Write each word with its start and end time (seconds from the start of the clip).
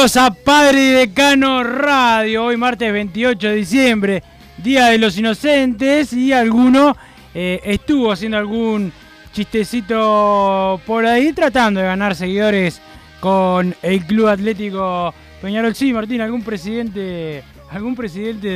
Bienvenidos 0.00 0.16
a 0.16 0.30
Padre 0.30 0.80
Decano 0.80 1.62
Radio. 1.62 2.46
Hoy 2.46 2.56
martes 2.56 2.90
28 2.90 3.48
de 3.48 3.54
diciembre, 3.54 4.22
Día 4.56 4.86
de 4.86 4.96
los 4.96 5.18
Inocentes 5.18 6.14
y 6.14 6.32
alguno 6.32 6.96
eh, 7.34 7.60
estuvo 7.64 8.10
haciendo 8.10 8.38
algún 8.38 8.90
chistecito 9.34 10.80
por 10.86 11.04
ahí 11.04 11.34
tratando 11.34 11.80
de 11.80 11.86
ganar 11.86 12.16
seguidores 12.16 12.80
con 13.20 13.74
el 13.82 14.06
Club 14.06 14.28
Atlético 14.28 15.12
Peñarol. 15.42 15.74
Sí, 15.74 15.92
Martín, 15.92 16.22
algún 16.22 16.42
presidente, 16.42 17.44
algún 17.70 17.94
presidente 17.94 18.48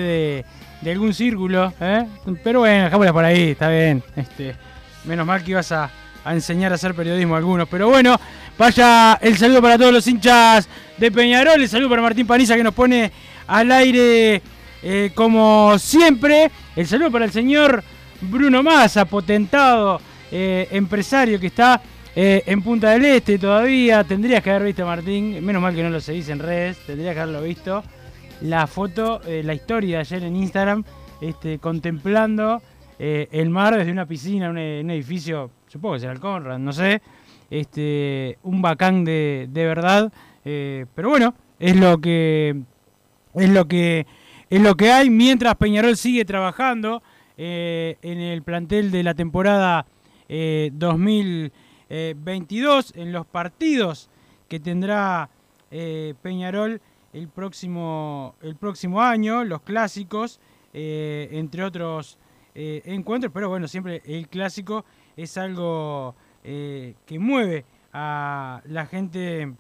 de, 0.81 0.91
algún 0.91 1.13
círculo, 1.13 1.75
¿eh? 1.79 2.07
Pero 2.43 2.61
bueno, 2.61 2.85
dejámosla 2.85 3.13
por 3.13 3.25
ahí, 3.27 3.51
está 3.51 3.69
bien. 3.69 4.03
Este, 4.17 4.57
menos 5.05 5.27
mal 5.27 5.45
que 5.45 5.51
ibas 5.51 5.71
a, 5.73 5.91
a 6.25 6.33
enseñar 6.33 6.73
a 6.73 6.77
hacer 6.77 6.95
periodismo 6.95 7.35
a 7.35 7.39
algunos. 7.39 7.69
Pero 7.69 7.91
bueno, 7.91 8.19
vaya 8.57 9.19
el 9.21 9.37
saludo 9.37 9.61
para 9.61 9.77
todos 9.77 9.93
los 9.93 10.07
hinchas 10.07 10.67
de 10.99 11.11
Peñarol, 11.11 11.61
el 11.61 11.69
saludo 11.69 11.91
para 11.91 12.03
Martín 12.03 12.27
Paniza 12.27 12.57
que 12.57 12.63
nos 12.63 12.75
pone 12.75 13.11
al 13.47 13.71
aire 13.73 14.41
eh, 14.83 15.11
como 15.15 15.79
siempre. 15.79 16.51
El 16.77 16.87
saludo 16.87 17.11
para 17.11 17.25
el 17.25 17.33
señor 17.33 17.83
Bruno 18.21 18.63
Massa, 18.63 19.05
potentado 19.05 20.01
eh, 20.31 20.69
empresario 20.71 21.41
que 21.41 21.49
está 21.49 21.81
eh, 22.15 22.43
en 22.47 22.63
Punta 22.63 22.91
del 22.91 23.05
Este 23.07 23.39
todavía. 23.39 24.05
Tendrías 24.05 24.43
que 24.43 24.51
haber 24.51 24.65
visto, 24.65 24.87
Martín, 24.87 25.45
menos 25.45 25.61
mal 25.61 25.75
que 25.75 25.83
no 25.83 25.91
lo 25.91 26.01
seguís 26.01 26.29
en 26.29 26.39
redes, 26.39 26.79
tendrías 26.87 27.15
que 27.15 27.21
haberlo 27.21 27.43
visto. 27.43 27.83
La 28.41 28.67
foto, 28.67 29.21
la 29.27 29.55
historia 29.55 29.97
de 29.97 30.01
ayer 30.01 30.25
en 30.25 30.37
Instagram, 30.37 30.85
este, 31.21 31.59
contemplando 31.59 32.61
el 32.99 33.49
mar 33.49 33.77
desde 33.77 33.93
una 33.93 34.07
piscina, 34.07 34.51
un, 34.51 34.59
un 34.59 34.91
edificio, 34.91 35.51
supongo 35.69 35.95
que 35.95 36.01
será 36.01 36.13
el 36.13 36.21
Conrad, 36.21 36.59
no 36.59 36.73
sé. 36.73 37.01
Este, 37.51 38.39
un 38.43 38.61
bacán 38.61 39.05
de, 39.05 39.47
de 39.49 39.65
verdad. 39.65 40.13
Eh, 40.45 40.87
pero 40.95 41.11
bueno, 41.11 41.35
es 41.59 41.77
lo 41.77 41.99
que 41.99 42.63
es 43.35 43.51
lo 43.51 43.67
que 43.67 44.07
es 44.51 44.61
lo 44.61 44.77
que 44.77 44.93
hay 44.93 45.11
mientras 45.11 45.57
Peñarol 45.57 45.97
sigue 45.97 46.25
trabajando 46.25 47.03
eh, 47.37 47.97
en 48.03 48.21
el 48.21 48.43
plantel 48.43 48.91
de 48.91 49.03
la 49.03 49.15
temporada 49.15 49.87
eh, 50.29 50.71
2022 50.75 52.93
en 52.97 53.13
los 53.13 53.27
partidos 53.27 54.11
que 54.49 54.61
tendrá 54.61 55.31
eh, 55.71 56.15
Peñarol 56.23 56.81
el 57.13 57.29
próximo 57.29 58.35
el 58.43 58.57
próximo 58.57 59.01
año 59.01 59.45
los 59.45 59.63
clásicos 59.63 60.41
eh, 60.73 61.29
entre 61.33 61.65
otros 61.65 62.19
eh, 62.55 62.83
encuentros 62.85 63.33
pero 63.33 63.49
bueno 63.49 63.69
siempre 63.69 64.03
el 64.05 64.29
clásico 64.29 64.85
es 65.17 65.39
algo 65.39 66.15
eh, 66.43 66.95
que 67.07 67.19
mueve 67.19 67.65
a 67.93 68.61
la 68.67 68.87
gente 68.87 69.55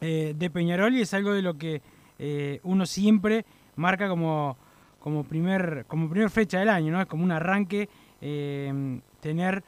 eh, 0.00 0.34
de 0.36 0.50
Peñarol 0.50 0.94
y 0.94 1.02
es 1.02 1.12
algo 1.12 1.32
de 1.32 1.42
lo 1.42 1.58
que 1.58 1.82
eh, 2.18 2.60
uno 2.62 2.86
siempre 2.86 3.44
marca 3.76 4.08
como, 4.08 4.56
como, 4.98 5.24
primer, 5.24 5.84
como 5.88 6.08
primer 6.08 6.30
fecha 6.30 6.58
del 6.58 6.70
año, 6.70 6.92
¿no? 6.92 7.00
Es 7.02 7.06
como 7.06 7.22
un 7.22 7.32
arranque 7.32 7.88
eh, 8.20 9.00
tener 9.20 9.62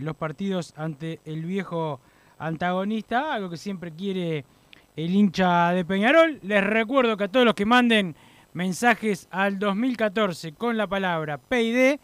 los 0.00 0.14
partidos 0.14 0.72
ante 0.76 1.18
el 1.24 1.44
viejo 1.44 1.98
antagonista, 2.38 3.34
algo 3.34 3.50
que 3.50 3.56
siempre 3.56 3.90
quiere 3.90 4.44
el 4.94 5.12
hincha 5.12 5.72
de 5.72 5.84
Peñarol. 5.84 6.38
Les 6.44 6.62
recuerdo 6.62 7.16
que 7.16 7.24
a 7.24 7.28
todos 7.28 7.44
los 7.44 7.56
que 7.56 7.66
manden 7.66 8.14
mensajes 8.52 9.26
al 9.32 9.58
2014 9.58 10.52
con 10.52 10.76
la 10.76 10.86
palabra 10.86 11.38
PID 11.38 11.98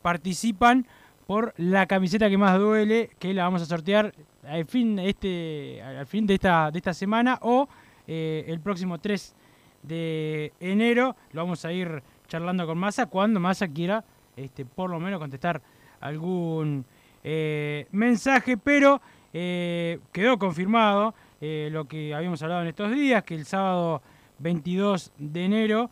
participan 0.00 0.86
por 1.26 1.54
la 1.56 1.86
camiseta 1.86 2.30
que 2.30 2.38
más 2.38 2.56
duele, 2.56 3.10
que 3.18 3.34
la 3.34 3.42
vamos 3.42 3.62
a 3.62 3.66
sortear 3.66 4.14
al 4.48 4.64
fin, 4.66 4.98
este, 4.98 5.82
al 5.82 6.06
fin 6.06 6.26
de, 6.26 6.34
esta, 6.34 6.70
de 6.70 6.78
esta 6.78 6.94
semana 6.94 7.38
o 7.42 7.68
eh, 8.06 8.44
el 8.48 8.60
próximo 8.60 8.98
3 8.98 9.34
de 9.82 10.52
enero. 10.60 11.16
Lo 11.32 11.42
vamos 11.42 11.64
a 11.64 11.72
ir 11.72 12.02
charlando 12.28 12.66
con 12.66 12.78
Massa 12.78 13.06
cuando 13.06 13.40
Massa 13.40 13.68
quiera 13.68 14.04
este, 14.36 14.64
por 14.64 14.90
lo 14.90 15.00
menos 15.00 15.18
contestar 15.18 15.60
algún 16.00 16.84
eh, 17.24 17.86
mensaje, 17.92 18.56
pero 18.56 19.00
eh, 19.32 19.98
quedó 20.12 20.38
confirmado 20.38 21.14
lo 21.38 21.84
que 21.84 22.14
habíamos 22.14 22.42
hablado 22.42 22.62
en 22.62 22.68
estos 22.68 22.90
días, 22.90 23.22
que 23.22 23.34
el 23.34 23.44
sábado 23.44 24.00
22 24.38 25.12
de 25.18 25.44
enero 25.44 25.90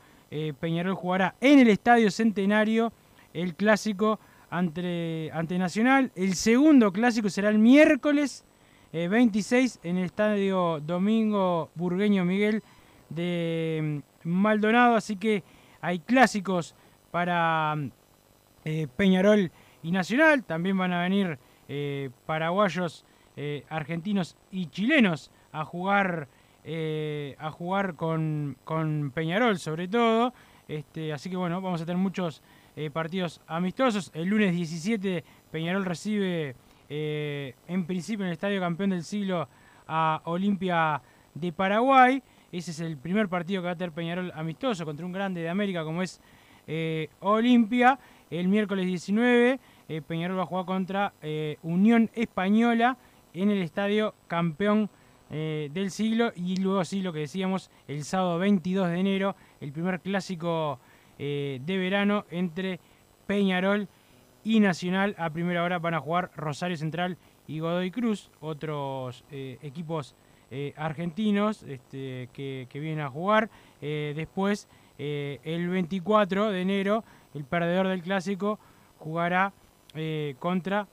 Peñarol 0.59 0.95
jugará 0.95 1.35
en 1.41 1.59
el 1.59 1.69
Estadio 1.69 2.11
Centenario 2.11 2.93
el 3.35 3.55
clásico 3.55 4.19
ante, 4.59 5.31
ante 5.33 5.59
Nacional. 5.59 6.13
El 6.15 6.35
segundo 6.35 6.93
clásico 6.93 7.29
será 7.29 7.49
el 7.49 7.59
miércoles 7.59 8.45
eh, 8.93 9.09
26 9.09 9.81
en 9.83 9.99
el 9.99 10.05
Estadio 10.05 10.81
Domingo 10.81 11.71
Burgueño 11.75 12.25
Miguel 12.25 12.63
de 13.09 14.03
mm, 14.25 14.29
Maldonado. 14.29 14.95
Así 14.95 15.17
que 15.17 15.43
hay 15.81 15.99
clásicos 15.99 16.77
para 17.11 17.77
eh, 18.65 18.87
Peñarol 18.97 19.51
y 19.83 19.91
Nacional. 19.91 20.45
También 20.45 20.79
van 20.79 20.93
a 20.93 21.03
venir 21.03 21.39
eh, 21.69 22.11
paraguayos, 22.25 23.05
eh, 23.37 23.65
argentinos 23.69 24.37
y 24.53 24.67
chilenos 24.67 25.33
a 25.51 25.65
jugar, 25.65 26.29
eh, 26.63 27.35
a 27.41 27.51
jugar 27.51 27.97
con, 27.97 28.57
con 28.63 29.11
Peñarol 29.13 29.59
sobre 29.59 29.89
todo. 29.89 30.33
Este, 30.69 31.13
así 31.13 31.29
que 31.29 31.37
bueno, 31.37 31.61
vamos 31.61 31.83
a 31.83 31.87
tener 31.87 32.01
muchos 32.01 32.41
eh, 32.77 32.91
partidos 32.91 33.41
amistosos. 33.47 34.11
El 34.15 34.29
lunes 34.29 34.53
17 34.53 35.25
Peñarol 35.51 35.85
recibe 35.85 36.57
eh, 36.89 37.55
en 37.69 37.87
principio 37.87 38.25
en 38.25 38.29
el 38.29 38.33
Estadio 38.33 38.61
Campeón 38.61 38.91
del 38.91 39.05
Siglo 39.05 39.49
a 39.87 40.21
Olimpia 40.25 41.01
de 41.35 41.53
Paraguay. 41.53 42.23
Ese 42.51 42.73
es 42.73 42.81
el 42.81 42.97
primer 42.97 43.29
partido 43.29 43.63
que 43.63 43.67
va 43.67 43.73
a 43.73 43.77
tener 43.77 43.93
Peñarol 43.93 44.33
amistoso 44.35 44.85
contra 44.85 45.07
un 45.07 45.13
grande 45.13 45.41
de 45.41 45.49
América 45.49 45.85
como 45.85 46.03
es 46.03 46.21
eh, 46.67 47.09
Olimpia. 47.21 47.99
El 48.31 48.49
miércoles 48.49 48.87
19 48.87 49.61
eh, 49.89 50.03
Peñarol 50.03 50.39
va 50.39 50.43
a 50.43 50.47
jugar 50.47 50.65
contra 50.67 51.13
Unión 51.63 52.11
Española 52.15 52.97
en 53.33 53.51
el 53.51 53.63
Estadio 53.63 54.15
Campeón 54.27 54.91
del 55.31 55.91
Siglo. 55.91 56.33
Y 56.37 56.57
luego 56.57 56.85
sí, 56.85 57.03
lo 57.03 57.13
que 57.13 57.21
decíamos, 57.21 57.71
el 57.89 58.05
sábado 58.05 58.39
22 58.39 58.89
de 58.89 58.99
enero, 58.99 59.37
el 59.61 59.73
primer 59.73 60.01
clásico 60.01 60.79
eh, 61.19 61.61
de 61.65 61.79
verano 61.79 62.25
entre 62.31 62.81
Peñarol 63.27 63.89
y 64.43 64.61
Nacional. 64.61 65.15
A 65.19 65.31
primera 65.31 65.63
hora 65.63 65.79
van 65.79 65.95
a 65.95 66.01
jugar 66.01 66.31
Rosario 66.37 66.77
Central 66.77 67.17
y 67.47 67.61
Godoy 67.61 67.91
Cruz, 67.91 68.31
otros 68.41 69.25
eh, 69.31 69.59
equipos 69.63 70.15
eh, 70.51 70.73
argentinos 70.77 71.63
este, 71.63 72.29
que, 72.33 72.67
que, 72.69 72.81
vienen 72.81 73.05
a 73.05 73.11
jugar. 73.11 73.51
Después, 73.81 74.67
el 74.97 75.69
24 75.69 76.51
de 76.51 76.63
enero, 76.63 77.05
el 77.35 77.45
perdedor 77.45 77.89
del 77.89 78.03
clásico 78.03 78.59
jugará 78.99 79.53
contra 80.39 80.89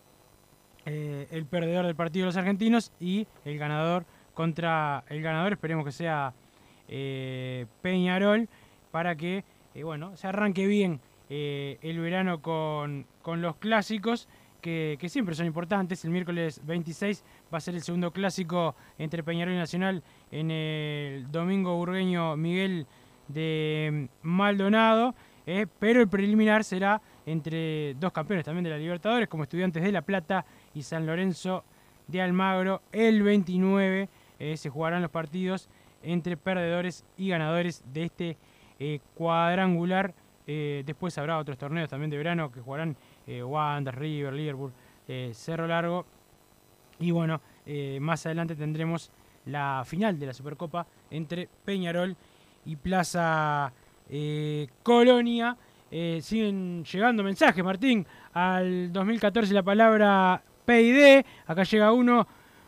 el 0.83 1.45
perdedor 1.45 1.85
del 1.85 1.95
partido 1.95 2.25
de 2.25 2.27
los 2.27 2.37
argentinos 2.37 2.91
y 2.99 3.27
el 3.45 3.57
ganador 3.57 4.05
contra 4.33 5.05
el 5.07 5.21
ganador, 5.21 5.53
esperemos 5.53 5.85
que 5.85 5.93
sea 5.93 6.33
Peñarol, 7.81 8.49
para 8.91 9.15
que 9.15 9.45
bueno, 9.83 10.15
se 10.17 10.27
arranque 10.27 10.67
bien 10.67 10.99
eh, 11.29 11.77
el 11.81 11.99
verano 11.99 12.41
con, 12.41 13.05
con 13.21 13.41
los 13.41 13.55
clásicos. 13.57 14.27
Que, 14.61 14.97
que 14.99 15.09
siempre 15.09 15.33
son 15.33 15.47
importantes. 15.47 16.05
El 16.05 16.11
miércoles 16.11 16.61
26 16.63 17.23
va 17.51 17.57
a 17.57 17.61
ser 17.61 17.73
el 17.73 17.81
segundo 17.81 18.11
clásico 18.11 18.75
entre 18.99 19.23
Peñarol 19.23 19.55
y 19.55 19.57
Nacional 19.57 20.03
en 20.29 20.51
el 20.51 21.31
domingo 21.31 21.75
burgueño 21.77 22.37
Miguel 22.37 22.85
de 23.27 24.07
Maldonado. 24.21 25.15
eh, 25.47 25.65
pero 25.79 25.99
el 25.99 26.07
preliminar 26.07 26.63
será 26.63 27.01
entre 27.25 27.95
dos 27.95 28.11
campeones 28.11 28.45
también 28.45 28.63
de 28.63 28.69
la 28.69 28.77
Libertadores, 28.77 29.27
como 29.27 29.43
Estudiantes 29.43 29.81
de 29.81 29.91
La 29.91 30.03
Plata 30.03 30.45
y 30.75 30.83
San 30.83 31.07
Lorenzo 31.07 31.63
de 32.07 32.21
Almagro. 32.21 32.83
El 32.91 33.23
29 33.23 34.09
eh, 34.39 34.57
se 34.57 34.69
jugarán 34.69 35.01
los 35.01 35.09
partidos 35.09 35.69
entre 36.03 36.37
perdedores 36.37 37.03
y 37.17 37.29
ganadores 37.29 37.83
de 37.91 38.03
este 38.03 38.37
eh, 38.83 38.99
cuadrangular. 39.13 40.11
Eh, 40.47 40.81
después 40.83 41.15
habrá 41.19 41.37
otros 41.37 41.55
torneos 41.55 41.87
también 41.87 42.09
de 42.09 42.17
verano 42.17 42.51
que 42.51 42.61
jugarán 42.61 42.95
eh, 43.27 43.43
River, 43.91 44.33
Liverpool, 44.33 44.73
eh, 45.07 45.31
Cerro 45.35 45.67
Largo. 45.67 46.03
Y 46.99 47.11
bueno, 47.11 47.41
más 47.99 48.25
adelante 48.25 48.55
tendremos 48.55 49.11
la 49.45 49.83
final 49.85 50.19
de 50.19 50.25
la 50.27 50.33
Supercopa 50.33 50.85
entre 51.09 51.47
Peñarol 51.65 52.15
y 52.65 52.75
Plaza 52.75 53.71
Colonia. 54.83 55.57
Siguen 55.89 56.83
llegando 56.83 57.23
mensajes, 57.23 57.63
Martín, 57.63 58.05
al 58.33 58.93
2014 58.93 59.51
la 59.51 59.63
palabra 59.63 60.43
PID. 60.63 61.25
Acá 61.47 61.63
llega 61.63 61.91
uno. 61.91 62.27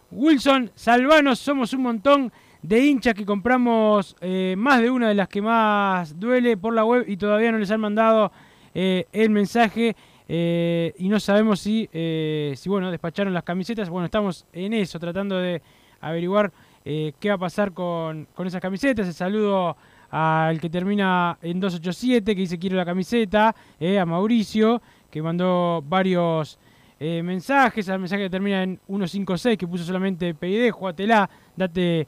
Wilson, 0.09 0.71
salvanos, 0.73 1.37
somos 1.37 1.73
un 1.73 1.83
montón 1.83 2.31
de 2.63 2.79
hinchas 2.79 3.13
que 3.13 3.25
compramos 3.25 4.15
eh, 4.21 4.55
más 4.57 4.81
de 4.81 4.89
una 4.89 5.09
de 5.09 5.15
las 5.15 5.27
que 5.27 5.41
más 5.41 6.17
duele 6.17 6.55
por 6.55 6.73
la 6.73 6.85
web 6.85 7.03
y 7.07 7.17
todavía 7.17 7.51
no 7.51 7.59
les 7.59 7.69
han 7.69 7.81
mandado 7.81 8.31
eh, 8.73 9.05
el 9.11 9.29
mensaje 9.29 9.95
eh, 10.29 10.93
y 10.97 11.09
no 11.09 11.19
sabemos 11.19 11.59
si, 11.59 11.89
si 11.91 12.69
bueno, 12.69 12.89
despacharon 12.89 13.33
las 13.33 13.43
camisetas. 13.43 13.89
Bueno, 13.89 14.05
estamos 14.05 14.45
en 14.53 14.73
eso, 14.73 14.97
tratando 14.97 15.37
de 15.37 15.61
averiguar 15.99 16.51
qué 16.83 17.29
va 17.29 17.33
a 17.35 17.37
pasar 17.37 17.73
con, 17.73 18.27
con 18.33 18.47
esas 18.47 18.61
camisetas. 18.61 19.07
El 19.07 19.13
saludo 19.13 19.75
al 20.09 20.59
que 20.61 20.69
termina 20.69 21.37
en 21.41 21.59
287, 21.59 22.33
que 22.33 22.41
dice 22.41 22.57
quiero 22.57 22.77
la 22.77 22.85
camiseta, 22.85 23.53
a 23.99 24.05
Mauricio, 24.05 24.81
que 25.11 25.21
mandó 25.21 25.83
varios 25.85 26.57
mensajes, 26.99 27.89
al 27.89 27.99
mensaje 27.99 28.23
que 28.23 28.29
termina 28.29 28.63
en 28.63 28.79
156, 28.87 29.57
que 29.57 29.67
puso 29.67 29.83
solamente 29.83 30.33
PID, 30.33 30.71
jugátela, 30.71 31.29
date 31.57 32.07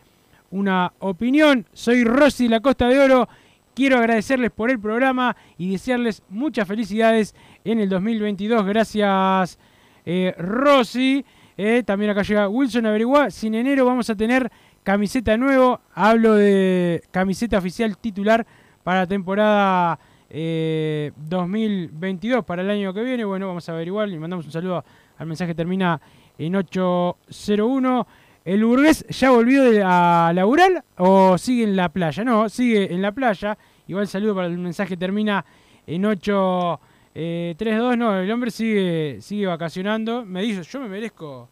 una 0.51 0.93
opinión. 0.99 1.65
Soy 1.73 2.03
Rosy 2.03 2.47
La 2.47 2.59
Costa 2.59 2.87
de 2.87 2.99
Oro. 2.99 3.27
Quiero 3.73 3.97
agradecerles 3.97 4.51
por 4.51 4.71
el 4.71 4.79
programa 4.79 5.35
y 5.57 5.71
desearles 5.71 6.23
muchas 6.29 6.67
felicidades 6.67 7.35
en 7.63 7.79
el 7.79 7.89
2022. 7.89 8.65
Gracias, 8.65 9.59
eh, 10.05 10.33
Rosy. 10.37 11.25
Eh, 11.57 11.83
también 11.85 12.11
acá 12.11 12.21
llega 12.21 12.47
Wilson 12.47 12.85
Averigua. 12.85 13.31
Si 13.31 13.47
en 13.47 13.55
enero 13.55 13.85
vamos 13.85 14.09
a 14.09 14.15
tener 14.15 14.51
camiseta 14.83 15.35
nuevo, 15.35 15.81
hablo 15.93 16.35
de 16.35 17.03
camiseta 17.11 17.57
oficial 17.57 17.97
titular 17.97 18.45
para 18.83 19.07
temporada 19.07 19.99
eh, 20.29 21.11
2022, 21.15 22.45
para 22.45 22.61
el 22.61 22.69
año 22.69 22.93
que 22.93 23.03
viene. 23.03 23.25
Bueno, 23.25 23.47
vamos 23.47 23.67
a 23.67 23.73
averiguar. 23.73 24.07
Le 24.07 24.19
mandamos 24.19 24.45
un 24.45 24.51
saludo 24.51 24.83
al 25.17 25.27
mensaje 25.27 25.51
que 25.51 25.55
termina 25.55 25.99
en 26.37 26.55
801. 26.55 28.07
¿El 28.45 28.63
burgués 28.63 29.03
ya 29.09 29.31
volvió 29.31 29.63
de 29.63 29.81
a 29.83 30.31
laburar 30.35 30.85
o 30.97 31.35
sigue 31.35 31.63
en 31.63 31.75
la 31.75 31.89
playa? 31.89 32.23
No, 32.23 32.47
sigue 32.47 32.93
en 32.93 33.01
la 33.01 33.11
playa. 33.11 33.57
Igual 33.87 34.07
saludo 34.07 34.35
para 34.35 34.45
el 34.45 34.59
mensaje 34.59 34.95
termina 34.95 35.43
en 35.87 36.05
832. 36.05 37.97
no, 37.97 38.15
el 38.15 38.29
hombre 38.31 38.51
sigue, 38.51 39.17
sigue 39.19 39.47
vacacionando. 39.47 40.23
Me 40.23 40.43
dice, 40.43 40.61
yo 40.61 40.79
me 40.79 40.87
merezco, 40.87 41.49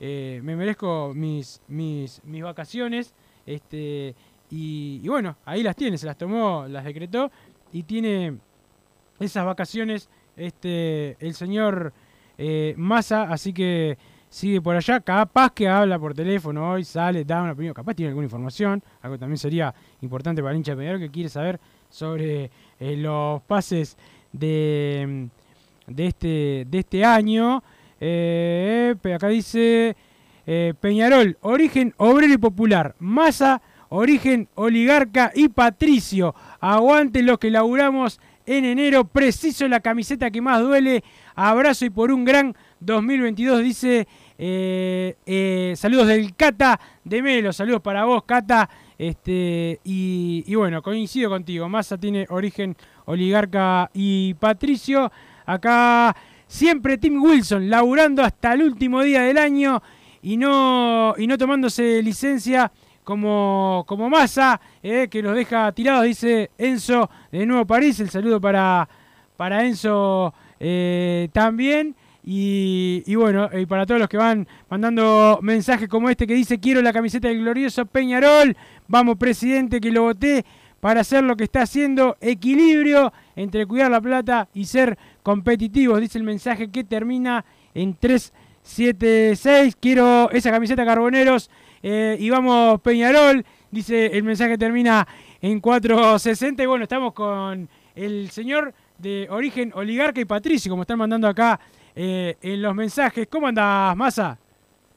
eh, 0.00 0.40
me 0.42 0.56
merezco 0.56 1.12
mis, 1.14 1.60
mis, 1.68 2.22
mis 2.24 2.42
vacaciones. 2.42 3.12
Este, 3.44 4.14
y, 4.50 5.02
y 5.04 5.08
bueno, 5.08 5.36
ahí 5.44 5.62
las 5.62 5.76
tiene, 5.76 5.98
se 5.98 6.06
las 6.06 6.16
tomó, 6.16 6.64
las 6.66 6.86
decretó. 6.86 7.30
Y 7.70 7.82
tiene 7.82 8.38
esas 9.18 9.44
vacaciones 9.44 10.08
este, 10.38 11.18
el 11.20 11.34
señor 11.34 11.92
eh, 12.38 12.72
Massa. 12.78 13.24
Así 13.24 13.52
que 13.52 13.98
sigue 14.30 14.62
por 14.62 14.76
allá. 14.76 15.00
Capaz 15.00 15.50
que 15.50 15.68
habla 15.68 15.98
por 15.98 16.14
teléfono 16.14 16.70
hoy, 16.70 16.84
sale, 16.84 17.24
da 17.24 17.42
una 17.42 17.52
opinión. 17.52 17.74
Capaz 17.74 17.94
tiene 17.94 18.08
alguna 18.08 18.24
información. 18.24 18.82
Algo 19.02 19.18
también 19.18 19.36
sería 19.36 19.74
importante 20.00 20.40
para 20.40 20.52
el 20.52 20.58
hincha 20.58 20.72
de 20.72 20.78
Peñarol 20.78 21.00
que 21.00 21.10
quiere 21.10 21.28
saber 21.28 21.60
sobre 21.90 22.50
eh, 22.78 22.96
los 22.96 23.42
pases 23.42 23.98
de, 24.32 25.28
de, 25.86 26.06
este, 26.06 26.66
de 26.68 26.78
este 26.78 27.04
año. 27.04 27.62
Eh, 28.00 28.94
acá 29.14 29.28
dice 29.28 29.94
eh, 30.46 30.72
Peñarol, 30.80 31.36
origen 31.42 31.92
obrero 31.98 32.32
y 32.32 32.38
popular. 32.38 32.94
Massa, 32.98 33.60
origen 33.90 34.48
oligarca 34.54 35.32
y 35.34 35.48
patricio. 35.48 36.34
Aguante 36.60 37.22
los 37.22 37.38
que 37.38 37.50
laburamos 37.50 38.20
en 38.46 38.64
enero. 38.64 39.04
Preciso 39.04 39.68
la 39.68 39.80
camiseta 39.80 40.30
que 40.30 40.40
más 40.40 40.62
duele. 40.62 41.04
Abrazo 41.34 41.84
y 41.84 41.90
por 41.90 42.10
un 42.10 42.24
gran 42.24 42.54
2022 42.80 43.62
dice 43.62 44.08
eh, 44.38 45.16
eh, 45.26 45.74
saludos 45.76 46.06
del 46.06 46.34
Cata 46.34 46.80
de 47.04 47.22
Melo, 47.22 47.52
saludos 47.52 47.82
para 47.82 48.04
vos 48.04 48.24
Cata 48.24 48.68
este, 48.98 49.78
y, 49.84 50.54
bueno, 50.54 50.82
coincido 50.82 51.28
contigo, 51.28 51.68
Massa 51.68 51.98
tiene 51.98 52.26
origen 52.30 52.74
oligarca 53.04 53.90
y 53.92 54.32
patricio, 54.34 55.12
acá 55.44 56.16
siempre 56.46 56.96
Tim 56.96 57.22
Wilson 57.22 57.68
laburando 57.68 58.22
hasta 58.22 58.54
el 58.54 58.62
último 58.62 59.02
día 59.02 59.22
del 59.22 59.36
año 59.36 59.82
y 60.22 60.38
no, 60.38 61.14
y 61.18 61.26
no 61.26 61.36
tomándose 61.36 62.02
licencia 62.02 62.72
como, 63.04 63.84
como 63.86 64.08
Massa, 64.08 64.58
eh, 64.82 65.08
que 65.10 65.22
los 65.22 65.34
deja 65.34 65.70
tirados, 65.72 66.04
dice 66.04 66.50
Enzo 66.56 67.10
de 67.30 67.44
Nuevo 67.44 67.66
París, 67.66 68.00
el 68.00 68.08
saludo 68.08 68.40
para, 68.40 68.88
para 69.36 69.66
Enzo 69.66 70.32
también. 71.32 71.94
Y, 72.22 73.14
bueno, 73.14 73.48
y 73.58 73.64
para 73.66 73.86
todos 73.86 73.98
los 73.98 74.08
que 74.08 74.18
van 74.18 74.46
mandando 74.68 75.38
mensajes 75.42 75.88
como 75.88 76.10
este 76.10 76.26
que 76.26 76.34
dice 76.34 76.60
quiero 76.60 76.82
la 76.82 76.92
camiseta 76.92 77.28
del 77.28 77.38
glorioso 77.38 77.86
Peñarol, 77.86 78.56
vamos 78.88 79.16
presidente 79.16 79.80
que 79.80 79.90
lo 79.90 80.02
voté 80.02 80.44
para 80.80 81.00
hacer 81.00 81.24
lo 81.24 81.36
que 81.36 81.44
está 81.44 81.62
haciendo, 81.62 82.16
equilibrio 82.20 83.12
entre 83.36 83.66
cuidar 83.66 83.90
la 83.90 84.00
plata 84.00 84.48
y 84.54 84.66
ser 84.66 84.98
competitivos, 85.22 86.00
dice 86.00 86.18
el 86.18 86.24
mensaje 86.24 86.70
que 86.70 86.84
termina 86.84 87.44
en 87.74 87.94
376, 87.94 89.76
quiero 89.80 90.30
esa 90.30 90.50
camiseta 90.50 90.84
Carboneros 90.84 91.50
eh, 91.82 92.16
y 92.18 92.28
vamos 92.28 92.80
Peñarol, 92.82 93.44
dice 93.70 94.06
el 94.06 94.24
mensaje 94.24 94.52
que 94.52 94.58
termina 94.58 95.06
en 95.40 95.60
460 95.60 96.62
y 96.62 96.66
bueno, 96.66 96.82
estamos 96.82 97.14
con 97.14 97.68
el 97.94 98.30
señor 98.30 98.74
de 98.98 99.26
origen 99.30 99.72
oligarca 99.74 100.20
y 100.20 100.26
patricio, 100.26 100.70
como 100.70 100.82
están 100.82 100.98
mandando 100.98 101.26
acá 101.26 101.58
eh, 101.94 102.36
en 102.42 102.62
los 102.62 102.74
mensajes. 102.74 103.26
¿Cómo 103.28 103.46
andas, 103.46 103.96
Massa? 103.96 104.38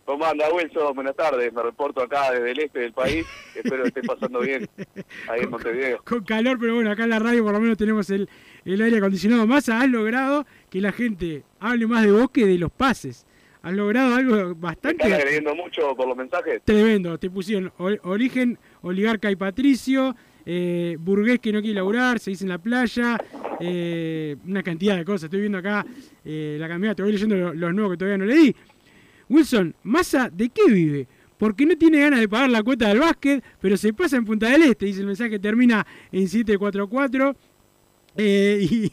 ¿Cómo 0.06 0.26
anda, 0.26 0.52
Wilson? 0.54 0.94
Buenas 0.96 1.16
tardes. 1.16 1.54
Me 1.54 1.64
reporto 1.64 2.02
acá 2.02 2.32
desde 2.32 2.52
el 2.52 2.60
este 2.60 2.80
del 2.80 2.94
país. 2.94 3.26
Espero 3.56 3.84
que 3.84 3.90
esté 3.90 4.04
pasando 4.04 4.40
bien 4.42 4.68
ahí 5.30 5.42
en 5.42 5.50
Montevideo. 5.50 6.04
Con 6.04 6.24
calor, 6.24 6.58
pero 6.60 6.76
bueno, 6.76 6.92
acá 6.92 7.04
en 7.04 7.10
la 7.10 7.20
radio 7.20 7.44
por 7.44 7.54
lo 7.54 7.60
menos 7.62 7.78
tenemos 7.78 8.10
el, 8.10 8.30
el 8.66 8.82
aire 8.82 8.98
acondicionado. 8.98 9.48
Massa, 9.48 9.80
has 9.80 9.90
logrado 9.90 10.46
que 10.70 10.82
la 10.82 10.92
gente 10.92 11.44
hable 11.60 11.88
más 11.88 12.04
de 12.04 12.12
vos 12.12 12.30
que 12.32 12.46
de 12.46 12.58
los 12.58 12.72
pases. 12.72 13.26
Has 13.62 13.72
logrado 13.72 14.14
algo 14.14 14.56
bastante... 14.56 15.06
¿Están 15.06 15.14
agrediendo 15.14 15.56
mucho 15.56 15.96
por 15.96 16.06
los 16.06 16.18
mensajes? 16.18 16.62
Tremendo. 16.66 17.18
Te 17.18 17.30
pusieron 17.30 17.72
origen, 17.78 18.60
oligarca 18.82 19.32
y 19.32 19.38
patricio, 19.38 20.18
eh, 20.46 20.98
burgués 21.00 21.40
que 21.40 21.52
no 21.52 21.62
quiere 21.62 21.76
laburar, 21.76 22.20
se 22.20 22.32
dice 22.32 22.44
en 22.44 22.50
la 22.50 22.58
playa, 22.58 23.18
eh, 23.60 24.36
una 24.46 24.64
cantidad 24.64 24.98
de 24.98 25.06
cosas. 25.06 25.26
Estoy 25.26 25.42
viendo 25.42 25.58
acá 25.58 25.86
eh, 26.26 26.58
la 26.60 26.68
cantidad, 26.68 26.96
te 26.96 27.04
voy 27.04 27.12
leyendo 27.12 27.54
los, 27.54 27.74
nuevos 27.74 27.94
que 27.94 27.98
todavía 27.98 28.18
no 28.18 28.26
leí. 28.26 28.56
Wilson, 29.30 29.76
¿Massa 29.84 30.30
de 30.30 30.50
qué 30.50 30.64
vive? 30.70 31.08
Porque 31.38 31.66
no 31.66 31.78
tiene 31.78 32.00
ganas 32.00 32.20
de 32.20 32.30
pagar 32.30 32.50
la 32.50 32.64
cuota 32.64 32.90
del 32.90 33.00
básquet, 33.00 33.44
pero 33.60 33.78
se 33.78 33.94
pasa 33.94 34.18
en 34.18 34.26
Punta 34.26 34.50
del 34.50 34.64
Este, 34.64 34.86
dice 34.86 35.02
el 35.02 35.08
mensaje 35.08 35.40
termina 35.40 35.86
en 36.12 36.28
744. 36.28 37.36
Eh, 38.16 38.68
y, 38.70 38.92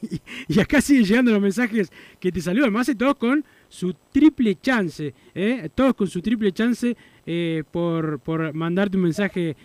y 0.48 0.60
acá 0.60 0.80
siguen 0.80 1.04
llegando 1.04 1.32
los 1.32 1.42
mensajes 1.42 1.90
que 2.18 2.32
te 2.32 2.40
saludan, 2.40 2.72
más 2.72 2.90
todos 2.96 3.16
con 3.16 3.44
su 3.68 3.94
triple 4.10 4.56
chance, 4.56 5.12
¿eh? 5.34 5.68
todos 5.74 5.94
con 5.94 6.06
su 6.06 6.22
triple 6.22 6.52
chance 6.52 6.96
por, 7.70 8.18
por 8.20 8.54
mandarte 8.54 8.96
un 8.96 9.02
mensaje 9.02 9.56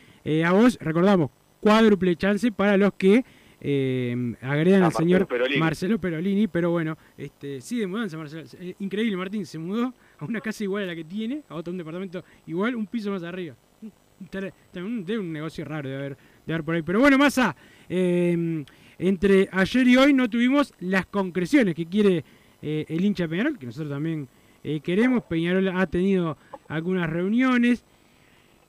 a 0.43 0.51
vos. 0.51 0.77
Recordamos, 0.81 1.31
cuádruple 1.69 2.15
chance 2.15 2.51
para 2.51 2.77
los 2.77 2.93
que 2.93 3.25
eh, 3.59 4.35
agredan 4.41 4.83
A 4.83 4.85
al 4.87 4.91
señor 4.93 5.21
Marcelo 5.21 5.27
Perolini. 5.27 5.59
Marcelo 5.59 5.99
Perolini, 5.99 6.47
pero 6.47 6.69
bueno, 6.69 6.95
este, 7.17 7.59
sí 7.59 7.79
de 7.79 7.87
mudanza 7.87 8.17
Marcelo. 8.17 8.43
Eh, 8.59 8.75
increíble 8.79 9.17
Martín, 9.17 9.45
se 9.47 9.57
mudó 9.57 9.91
a 10.19 10.25
una 10.25 10.39
casa 10.41 10.63
igual 10.63 10.83
a 10.83 10.87
la 10.87 10.95
que 10.95 11.03
tiene, 11.03 11.41
a 11.49 11.55
otro 11.55 11.71
un 11.71 11.77
departamento 11.79 12.23
igual, 12.45 12.75
un 12.75 12.85
piso 12.85 13.09
más 13.09 13.23
arriba. 13.23 13.55
Un- 13.81 15.03
De 15.03 15.17
un 15.19 15.33
negocio 15.33 15.65
raro 15.65 15.89
de 15.89 15.95
haber, 15.95 16.17
de 16.45 16.53
haber 16.53 16.63
por 16.63 16.75
ahí. 16.75 16.83
Pero 16.83 16.99
bueno, 16.99 17.17
Massa, 17.17 17.55
eh, 17.89 18.63
entre 18.99 19.49
ayer 19.51 19.87
y 19.87 19.97
hoy 19.97 20.13
no 20.13 20.29
tuvimos 20.29 20.71
las 20.79 21.05
concreciones 21.07 21.73
que 21.75 21.85
quiere 21.87 22.23
eh, 22.61 22.85
el 22.87 23.03
hincha 23.03 23.27
Peñarol, 23.27 23.57
que 23.57 23.65
nosotros 23.65 23.91
también 23.91 24.27
eh, 24.63 24.79
queremos. 24.81 25.23
Peñarol 25.23 25.67
ha 25.69 25.85
tenido 25.87 26.37
algunas 26.67 27.09
reuniones. 27.09 27.83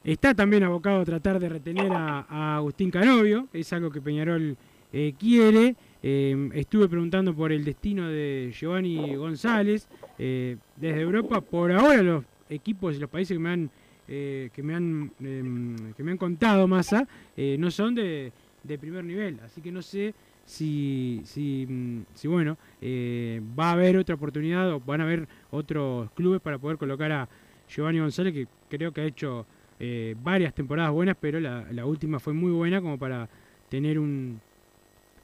Está 0.07 0.35
también 0.35 0.63
abocado 0.63 1.01
a 1.01 1.05
tratar 1.05 1.41
de 1.41 1.49
retener 1.49 1.91
a, 1.91 2.59
Agustín 2.59 2.93
Canovio, 2.93 3.49
es 3.53 3.73
algo 3.73 3.91
que 3.91 4.01
Peñarol 4.01 4.57
eh, 4.93 5.15
quiere. 5.19 5.75
Eh, 6.01 6.49
estuve 6.55 6.89
preguntando 6.89 7.35
por 7.35 7.51
el 7.51 7.65
destino 7.65 8.09
de 8.09 8.55
Giovanni 8.57 9.17
González 9.17 9.89
eh, 10.17 10.59
desde 10.77 11.01
Europa. 11.01 11.41
Por 11.41 11.73
ahora 11.73 12.05
los 12.05 12.25
equipos 12.49 12.95
y 12.95 13.01
los 13.01 13.11
países 13.11 13.35
que 13.35 13.41
me 13.41 13.51
han 13.51 13.71
eh, 14.07 14.51
que 14.55 14.63
me 14.63 14.77
han 14.77 15.11
em, 15.19 15.93
que 15.95 16.05
me 16.05 16.13
han 16.13 16.19
contado 16.19 16.69
Massa 16.69 17.09
no 17.37 17.69
son 17.73 17.97
de, 17.97 18.31
primer 18.63 19.05
nivel, 19.05 19.41
así 19.45 19.61
que 19.61 19.73
no 19.73 19.83
sé 19.83 20.15
si 20.45 21.21
si, 21.25 21.67
mm, 21.69 22.03
si 22.15 22.29
bueno 22.29 22.57
va 22.81 23.71
a 23.71 23.73
haber 23.73 23.97
otra 23.97 24.15
oportunidad 24.15 24.71
o 24.71 24.79
van 24.79 25.01
a 25.01 25.05
haber 25.05 25.27
otros 25.51 26.13
clubes 26.13 26.41
para 26.41 26.59
poder 26.59 26.79
colocar 26.79 27.11
a 27.11 27.29
Giovanni 27.69 27.99
González 27.99 28.33
que 28.33 28.47
creo 28.69 28.93
que 28.93 29.01
ha 29.01 29.05
hecho 29.05 29.45
eh, 29.80 30.14
varias 30.23 30.54
temporadas 30.54 30.92
buenas, 30.92 31.16
pero 31.21 31.40
la, 31.40 31.66
la 31.71 31.87
última 31.87 32.18
fue 32.18 32.33
muy 32.33 32.52
buena 32.52 32.80
como 32.80 32.99
para 32.99 33.28
tener 33.68 33.99
un 33.99 34.40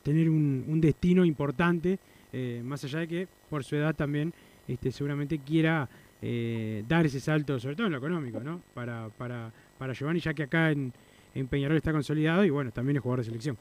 tener 0.02 0.28
un, 0.28 0.64
un 0.68 0.80
destino 0.80 1.24
importante, 1.24 1.98
eh, 2.32 2.60
más 2.64 2.82
allá 2.84 3.00
de 3.00 3.08
que 3.08 3.28
por 3.48 3.62
su 3.62 3.76
edad 3.76 3.94
también 3.94 4.32
este, 4.66 4.90
seguramente 4.90 5.38
quiera 5.38 5.88
eh, 6.20 6.82
dar 6.88 7.06
ese 7.06 7.20
salto, 7.20 7.60
sobre 7.60 7.76
todo 7.76 7.86
en 7.86 7.92
lo 7.92 7.98
económico, 7.98 8.40
¿no? 8.40 8.60
Para, 8.74 9.08
para, 9.16 9.52
para 9.78 9.92
Giovanni, 9.92 10.18
ya 10.18 10.34
que 10.34 10.42
acá 10.42 10.72
en, 10.72 10.92
en 11.34 11.46
Peñarol 11.46 11.76
está 11.76 11.92
consolidado 11.92 12.44
y 12.44 12.50
bueno, 12.50 12.72
también 12.72 12.96
es 12.96 13.02
jugador 13.02 13.20
de 13.20 13.26
selección. 13.26 13.58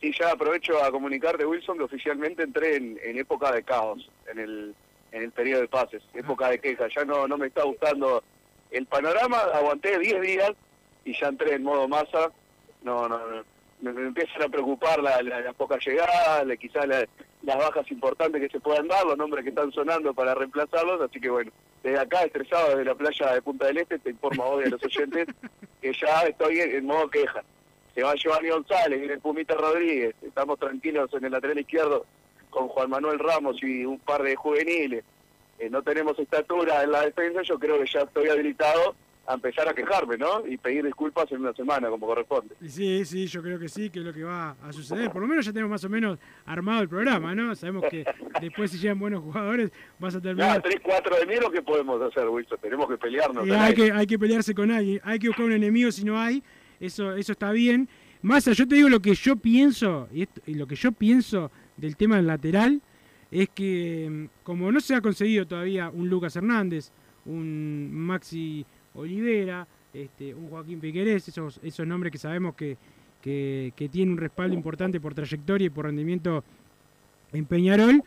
Sí, 0.00 0.12
ya 0.20 0.32
aprovecho 0.32 0.84
a 0.84 0.90
comunicarte, 0.90 1.46
Wilson, 1.46 1.78
que 1.78 1.84
oficialmente 1.84 2.42
entré 2.42 2.76
en, 2.76 2.98
en 3.02 3.16
época 3.18 3.50
de 3.52 3.62
caos, 3.62 4.10
en 4.30 4.38
el, 4.38 4.74
en 5.12 5.22
el 5.22 5.32
periodo 5.32 5.62
de 5.62 5.68
pases, 5.68 6.02
época 6.12 6.50
de 6.50 6.58
queja. 6.58 6.88
Ya 6.94 7.06
no, 7.06 7.26
no 7.26 7.38
me 7.38 7.46
está 7.46 7.64
gustando 7.64 8.22
el 8.70 8.86
panorama, 8.86 9.38
aguanté 9.54 9.98
10 9.98 10.20
días 10.20 10.50
y 11.04 11.18
ya 11.18 11.28
entré 11.28 11.54
en 11.54 11.62
modo 11.62 11.86
masa. 11.88 12.30
No, 12.82 13.08
no, 13.08 13.18
no. 13.18 13.44
Me, 13.80 13.92
me 13.92 14.06
empiezan 14.08 14.42
a 14.42 14.48
preocupar 14.48 15.02
la- 15.02 15.20
la- 15.22 15.40
las 15.42 15.54
pocas 15.54 15.84
llegadas, 15.86 16.46
la- 16.46 16.56
quizás 16.56 16.86
la- 16.86 17.06
las 17.42 17.56
bajas 17.58 17.90
importantes 17.90 18.40
que 18.40 18.48
se 18.48 18.60
puedan 18.60 18.88
dar, 18.88 19.04
los 19.04 19.16
nombres 19.18 19.44
que 19.44 19.50
están 19.50 19.70
sonando 19.72 20.14
para 20.14 20.34
reemplazarlos. 20.34 21.00
Así 21.02 21.20
que 21.20 21.28
bueno, 21.28 21.52
desde 21.82 21.98
acá, 22.00 22.22
estresado 22.24 22.70
desde 22.70 22.84
la 22.84 22.94
playa 22.94 23.32
de 23.34 23.42
Punta 23.42 23.66
del 23.66 23.78
Este, 23.78 23.98
te 23.98 24.10
informo 24.10 24.44
hoy 24.44 24.64
a 24.64 24.68
los 24.68 24.82
oyentes 24.82 25.26
que 25.82 25.92
ya 25.92 26.22
estoy 26.22 26.60
en, 26.60 26.74
en 26.76 26.86
modo 26.86 27.08
queja 27.10 27.42
se 27.94 28.02
va 28.02 28.14
Giovanni 28.14 28.50
González, 28.50 28.98
viene 28.98 29.14
el 29.14 29.20
Pumita 29.20 29.54
Rodríguez, 29.54 30.14
estamos 30.20 30.58
tranquilos 30.58 31.08
en 31.14 31.24
el 31.24 31.32
lateral 31.32 31.58
izquierdo 31.58 32.04
con 32.50 32.68
Juan 32.68 32.90
Manuel 32.90 33.18
Ramos 33.18 33.56
y 33.62 33.86
un 33.86 33.98
par 34.00 34.22
de 34.22 34.36
juveniles, 34.36 35.02
Eh, 35.58 35.70
no 35.70 35.82
tenemos 35.82 36.18
estatura 36.18 36.82
en 36.82 36.92
la 36.92 37.02
defensa, 37.02 37.40
yo 37.42 37.58
creo 37.58 37.78
que 37.82 37.86
ya 37.92 38.00
estoy 38.00 38.28
habilitado 38.28 38.94
a 39.28 39.34
empezar 39.34 39.68
a 39.68 39.74
quejarme, 39.74 40.16
¿no? 40.16 40.46
Y 40.46 40.56
pedir 40.56 40.84
disculpas 40.84 41.30
en 41.32 41.40
una 41.40 41.52
semana, 41.52 41.88
como 41.88 42.06
corresponde. 42.06 42.54
Sí, 42.68 43.04
sí, 43.04 43.26
yo 43.26 43.42
creo 43.42 43.58
que 43.58 43.68
sí, 43.68 43.90
que 43.90 43.98
es 43.98 44.04
lo 44.04 44.12
que 44.12 44.22
va 44.22 44.54
a 44.62 44.72
suceder. 44.72 45.10
Por 45.10 45.20
lo 45.20 45.26
menos 45.26 45.44
ya 45.44 45.52
tenemos 45.52 45.70
más 45.70 45.82
o 45.82 45.88
menos 45.88 46.18
armado 46.44 46.82
el 46.82 46.88
programa, 46.88 47.34
¿no? 47.34 47.52
Sabemos 47.56 47.84
que 47.90 48.04
después 48.40 48.70
si 48.70 48.78
llegan 48.78 49.00
buenos 49.00 49.22
jugadores 49.24 49.72
vas 49.98 50.14
a 50.14 50.18
Ya, 50.18 50.22
terminar... 50.22 50.62
3, 50.62 50.76
4 50.80 51.16
de 51.16 51.22
enero, 51.22 51.50
¿qué 51.50 51.60
podemos 51.60 52.00
hacer, 52.02 52.28
Wilson? 52.28 52.58
Tenemos 52.62 52.86
que 52.88 52.98
pelearnos. 52.98 53.46
Y 53.48 53.50
hay 53.50 53.74
que, 53.74 53.90
hay 53.90 54.06
que 54.06 54.16
pelearse 54.18 54.54
con 54.54 54.70
alguien, 54.70 55.00
hay 55.02 55.18
que 55.18 55.26
buscar 55.26 55.46
un 55.46 55.52
enemigo 55.52 55.90
si 55.90 56.04
no 56.04 56.20
hay, 56.20 56.40
eso, 56.78 57.16
eso 57.16 57.32
está 57.32 57.50
bien. 57.50 57.88
Massa, 58.22 58.52
yo 58.52 58.68
te 58.68 58.76
digo 58.76 58.88
lo 58.88 59.00
que 59.00 59.14
yo 59.14 59.34
pienso, 59.36 60.08
y, 60.12 60.22
esto- 60.22 60.40
y 60.46 60.54
lo 60.54 60.68
que 60.68 60.76
yo 60.76 60.92
pienso 60.92 61.50
del 61.76 61.96
tema 61.96 62.14
del 62.16 62.28
lateral, 62.28 62.80
es 63.30 63.48
que 63.50 64.08
mm, 64.10 64.44
como 64.44 64.70
no 64.70 64.80
se 64.80 64.94
ha 64.94 65.00
conseguido 65.00 65.46
todavía 65.46 65.90
un 65.90 66.08
Lucas 66.08 66.36
Hernández, 66.36 66.90
un 67.24 67.90
Maxi 67.92 68.64
Olivera, 68.94 69.66
este, 69.92 70.34
un 70.34 70.48
Joaquín 70.48 70.80
Piquerés, 70.80 71.28
esos, 71.28 71.60
esos 71.62 71.86
nombres 71.86 72.12
que 72.12 72.18
sabemos 72.18 72.54
que, 72.54 72.76
que, 73.20 73.72
que 73.74 73.88
tienen 73.88 74.12
un 74.12 74.18
respaldo 74.18 74.54
importante 74.54 75.00
por 75.00 75.14
trayectoria 75.14 75.66
y 75.66 75.70
por 75.70 75.86
rendimiento 75.86 76.44
en 77.32 77.44
Peñarol, 77.46 78.02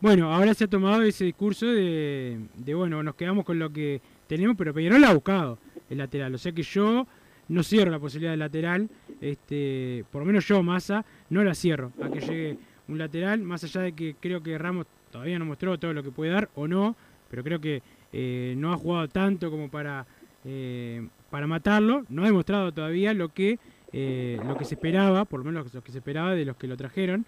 bueno, 0.00 0.32
ahora 0.32 0.54
se 0.54 0.64
ha 0.64 0.68
tomado 0.68 1.02
ese 1.02 1.24
discurso 1.24 1.66
de, 1.66 2.38
de, 2.56 2.74
bueno, 2.74 3.02
nos 3.02 3.14
quedamos 3.16 3.44
con 3.44 3.58
lo 3.58 3.70
que 3.70 4.00
tenemos, 4.26 4.56
pero 4.56 4.72
Peñarol 4.72 5.04
ha 5.04 5.12
buscado 5.12 5.58
el 5.90 5.98
lateral. 5.98 6.34
O 6.34 6.38
sea 6.38 6.52
que 6.52 6.62
yo 6.62 7.06
no 7.48 7.62
cierro 7.62 7.90
la 7.90 7.98
posibilidad 7.98 8.32
del 8.32 8.40
lateral, 8.40 8.88
este, 9.20 10.04
por 10.10 10.22
lo 10.22 10.26
menos 10.26 10.46
yo, 10.46 10.62
Massa, 10.62 11.04
no 11.28 11.44
la 11.44 11.54
cierro 11.54 11.92
a 12.02 12.08
que 12.08 12.20
llegue 12.20 12.58
un 12.90 12.98
lateral, 12.98 13.40
más 13.42 13.64
allá 13.64 13.82
de 13.82 13.92
que 13.92 14.16
creo 14.20 14.42
que 14.42 14.58
Ramos 14.58 14.86
todavía 15.10 15.38
no 15.38 15.44
mostró 15.44 15.78
todo 15.78 15.92
lo 15.92 16.02
que 16.02 16.10
puede 16.10 16.32
dar 16.32 16.50
o 16.54 16.66
no, 16.68 16.96
pero 17.30 17.42
creo 17.42 17.60
que 17.60 17.82
eh, 18.12 18.54
no 18.56 18.72
ha 18.72 18.76
jugado 18.76 19.08
tanto 19.08 19.50
como 19.50 19.70
para, 19.70 20.06
eh, 20.44 21.06
para 21.30 21.46
matarlo, 21.46 22.04
no 22.08 22.22
ha 22.22 22.26
demostrado 22.26 22.72
todavía 22.72 23.14
lo 23.14 23.28
que, 23.30 23.58
eh, 23.92 24.38
lo 24.44 24.56
que 24.56 24.64
se 24.64 24.74
esperaba, 24.74 25.24
por 25.24 25.40
lo 25.40 25.46
menos 25.46 25.72
lo 25.72 25.82
que 25.82 25.92
se 25.92 25.98
esperaba 25.98 26.34
de 26.34 26.44
los 26.44 26.56
que 26.56 26.66
lo 26.66 26.76
trajeron, 26.76 27.24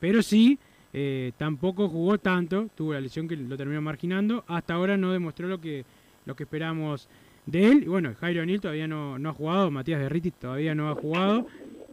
pero 0.00 0.22
sí 0.22 0.58
eh, 0.94 1.32
tampoco 1.38 1.88
jugó 1.88 2.18
tanto, 2.18 2.68
tuvo 2.74 2.92
la 2.92 3.00
lesión 3.00 3.26
que 3.26 3.36
lo 3.36 3.56
terminó 3.56 3.80
marginando, 3.80 4.44
hasta 4.46 4.74
ahora 4.74 4.96
no 4.96 5.12
demostró 5.12 5.48
lo 5.48 5.60
que, 5.60 5.84
lo 6.26 6.36
que 6.36 6.42
esperamos 6.42 7.08
de 7.46 7.70
él. 7.70 7.84
Y 7.84 7.86
bueno, 7.86 8.14
Jairo 8.20 8.42
O'Neill 8.42 8.60
todavía 8.60 8.86
no, 8.86 9.18
no 9.18 9.30
ha 9.30 9.32
jugado, 9.32 9.70
Matías 9.70 10.00
Derriti 10.00 10.30
todavía 10.32 10.74
no 10.74 10.90
ha 10.90 10.94
jugado, 10.94 11.46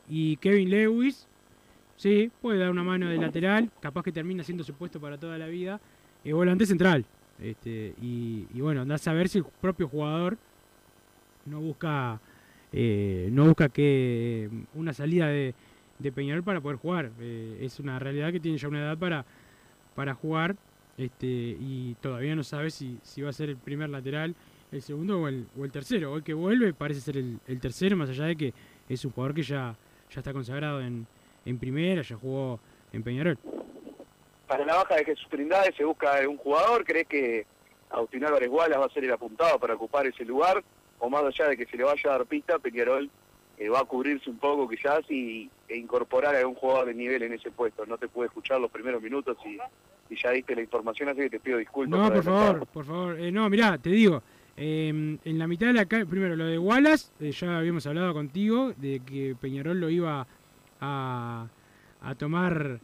y 0.09 0.35
Kevin 0.37 0.69
Lewis, 0.69 1.27
sí, 1.99 2.31
puede 2.41 2.59
dar 2.59 2.71
una 2.71 2.83
mano 2.83 3.09
de 3.09 3.17
lateral, 3.17 3.69
capaz 3.81 4.03
que 4.03 4.13
termina 4.13 4.41
siendo 4.43 4.63
su 4.63 4.73
puesto 4.73 5.01
para 5.01 5.17
toda 5.17 5.37
la 5.37 5.47
vida, 5.47 5.81
volante 6.23 6.65
central. 6.65 7.05
Este, 7.41 7.93
y, 8.01 8.47
y 8.53 8.61
bueno, 8.61 8.81
andás 8.81 9.07
a 9.07 9.13
ver 9.13 9.27
si 9.27 9.39
el 9.39 9.45
propio 9.61 9.87
jugador 9.87 10.37
no 11.45 11.59
busca 11.59 12.19
eh, 12.71 13.29
no 13.31 13.45
busca 13.45 13.69
que 13.69 14.49
una 14.75 14.93
salida 14.93 15.27
de, 15.27 15.53
de 15.97 16.11
Peñarol 16.11 16.43
para 16.43 16.61
poder 16.61 16.77
jugar. 16.77 17.11
Eh, 17.19 17.59
es 17.61 17.79
una 17.79 17.99
realidad 17.99 18.31
que 18.31 18.39
tiene 18.39 18.57
ya 18.57 18.67
una 18.67 18.79
edad 18.79 18.97
para, 18.97 19.25
para 19.95 20.13
jugar 20.13 20.55
este, 20.97 21.27
y 21.27 21.95
todavía 22.01 22.35
no 22.35 22.43
sabe 22.43 22.69
si, 22.69 22.97
si 23.03 23.21
va 23.21 23.29
a 23.29 23.33
ser 23.33 23.49
el 23.49 23.57
primer 23.57 23.89
lateral, 23.89 24.35
el 24.71 24.81
segundo 24.81 25.21
o 25.21 25.27
el, 25.27 25.47
o 25.57 25.65
el 25.65 25.71
tercero. 25.71 26.13
Hoy 26.13 26.21
que 26.21 26.33
vuelve 26.33 26.73
parece 26.73 27.01
ser 27.01 27.17
el, 27.17 27.39
el 27.47 27.59
tercero, 27.59 27.97
más 27.97 28.09
allá 28.09 28.25
de 28.25 28.35
que 28.35 28.53
es 28.87 29.03
un 29.05 29.11
jugador 29.11 29.33
que 29.33 29.43
ya, 29.43 29.75
ya 30.11 30.19
está 30.19 30.33
consagrado 30.33 30.81
en, 30.81 31.07
en 31.49 31.57
primera, 31.57 32.01
ya 32.01 32.15
jugó 32.15 32.59
en 32.93 33.03
Peñarol. 33.03 33.37
Para 34.47 34.65
la 34.65 34.75
baja 34.75 34.95
de 34.95 35.05
Jesús 35.05 35.27
Trindade 35.29 35.73
se 35.75 35.83
busca 35.83 36.27
un 36.27 36.37
jugador, 36.37 36.83
¿crees 36.83 37.07
que 37.07 37.45
Agustín 37.89 38.25
Álvarez 38.25 38.49
Gualas 38.49 38.79
va 38.79 38.85
a 38.85 38.89
ser 38.89 39.03
el 39.03 39.11
apuntado 39.11 39.59
para 39.59 39.75
ocupar 39.75 40.07
ese 40.07 40.25
lugar? 40.25 40.63
O 40.99 41.09
más 41.09 41.23
allá 41.23 41.49
de 41.49 41.57
que 41.57 41.65
se 41.65 41.77
le 41.77 41.83
vaya 41.83 42.01
a 42.05 42.17
dar 42.17 42.25
pista, 42.25 42.59
Peñarol 42.59 43.09
eh, 43.57 43.69
va 43.69 43.79
a 43.79 43.85
cubrirse 43.85 44.29
un 44.29 44.37
poco 44.37 44.67
quizás 44.67 45.01
y, 45.09 45.49
e 45.67 45.77
incorporar 45.77 46.35
a 46.35 46.47
un 46.47 46.55
jugador 46.55 46.87
de 46.87 46.93
nivel 46.93 47.23
en 47.23 47.33
ese 47.33 47.51
puesto. 47.51 47.85
No 47.85 47.97
te 47.97 48.07
pude 48.07 48.27
escuchar 48.27 48.59
los 48.59 48.71
primeros 48.71 49.01
minutos 49.01 49.37
y, 49.45 49.57
y 50.13 50.21
ya 50.21 50.31
diste 50.31 50.55
la 50.55 50.61
información, 50.61 51.09
así 51.09 51.21
que 51.21 51.29
te 51.29 51.39
pido 51.39 51.57
disculpas. 51.57 51.99
No, 51.99 52.07
por 52.07 52.17
adelantar. 52.17 52.53
favor, 52.53 52.67
por 52.67 52.85
favor. 52.85 53.19
Eh, 53.19 53.31
no, 53.31 53.49
mirá, 53.49 53.77
te 53.77 53.89
digo, 53.91 54.23
eh, 54.57 54.89
en 54.89 55.39
la 55.39 55.47
mitad 55.47 55.67
de 55.67 55.73
la 55.73 55.85
calle, 55.85 56.05
primero 56.05 56.35
lo 56.35 56.45
de 56.45 56.57
Wallace, 56.57 57.11
eh, 57.21 57.31
ya 57.31 57.59
habíamos 57.59 57.87
hablado 57.87 58.13
contigo 58.13 58.73
de 58.75 59.01
que 59.05 59.35
Peñarol 59.39 59.79
lo 59.79 59.89
iba 59.89 60.27
a, 60.79 61.47
a 62.01 62.15
tomar 62.15 62.79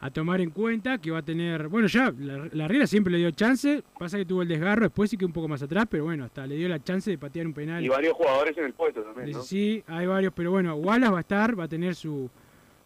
a 0.00 0.10
tomar 0.10 0.38
en 0.42 0.50
cuenta, 0.50 0.98
que 0.98 1.10
va 1.10 1.20
a 1.20 1.22
tener, 1.22 1.68
bueno, 1.68 1.86
ya 1.86 2.12
la, 2.18 2.46
la 2.52 2.68
Riera 2.68 2.86
siempre 2.86 3.10
le 3.10 3.18
dio 3.18 3.30
chance, 3.30 3.82
pasa 3.98 4.18
que 4.18 4.26
tuvo 4.26 4.42
el 4.42 4.48
desgarro, 4.48 4.82
después 4.82 5.08
sí 5.08 5.16
que 5.16 5.24
un 5.24 5.32
poco 5.32 5.48
más 5.48 5.62
atrás, 5.62 5.86
pero 5.88 6.04
bueno, 6.04 6.24
hasta 6.24 6.46
le 6.46 6.56
dio 6.56 6.68
la 6.68 6.82
chance 6.82 7.10
de 7.10 7.16
patear 7.16 7.46
un 7.46 7.54
penal. 7.54 7.82
Y 7.82 7.88
varios 7.88 8.12
jugadores 8.12 8.54
en 8.58 8.64
el 8.64 8.74
puesto 8.74 9.00
también, 9.02 9.30
¿no? 9.30 9.40
Sí, 9.42 9.82
hay 9.86 10.04
varios, 10.06 10.34
pero 10.34 10.50
bueno, 10.50 10.74
Wallace 10.74 11.10
va 11.10 11.18
a 11.18 11.20
estar, 11.22 11.58
va 11.58 11.64
a 11.64 11.68
tener 11.68 11.94
su, 11.94 12.28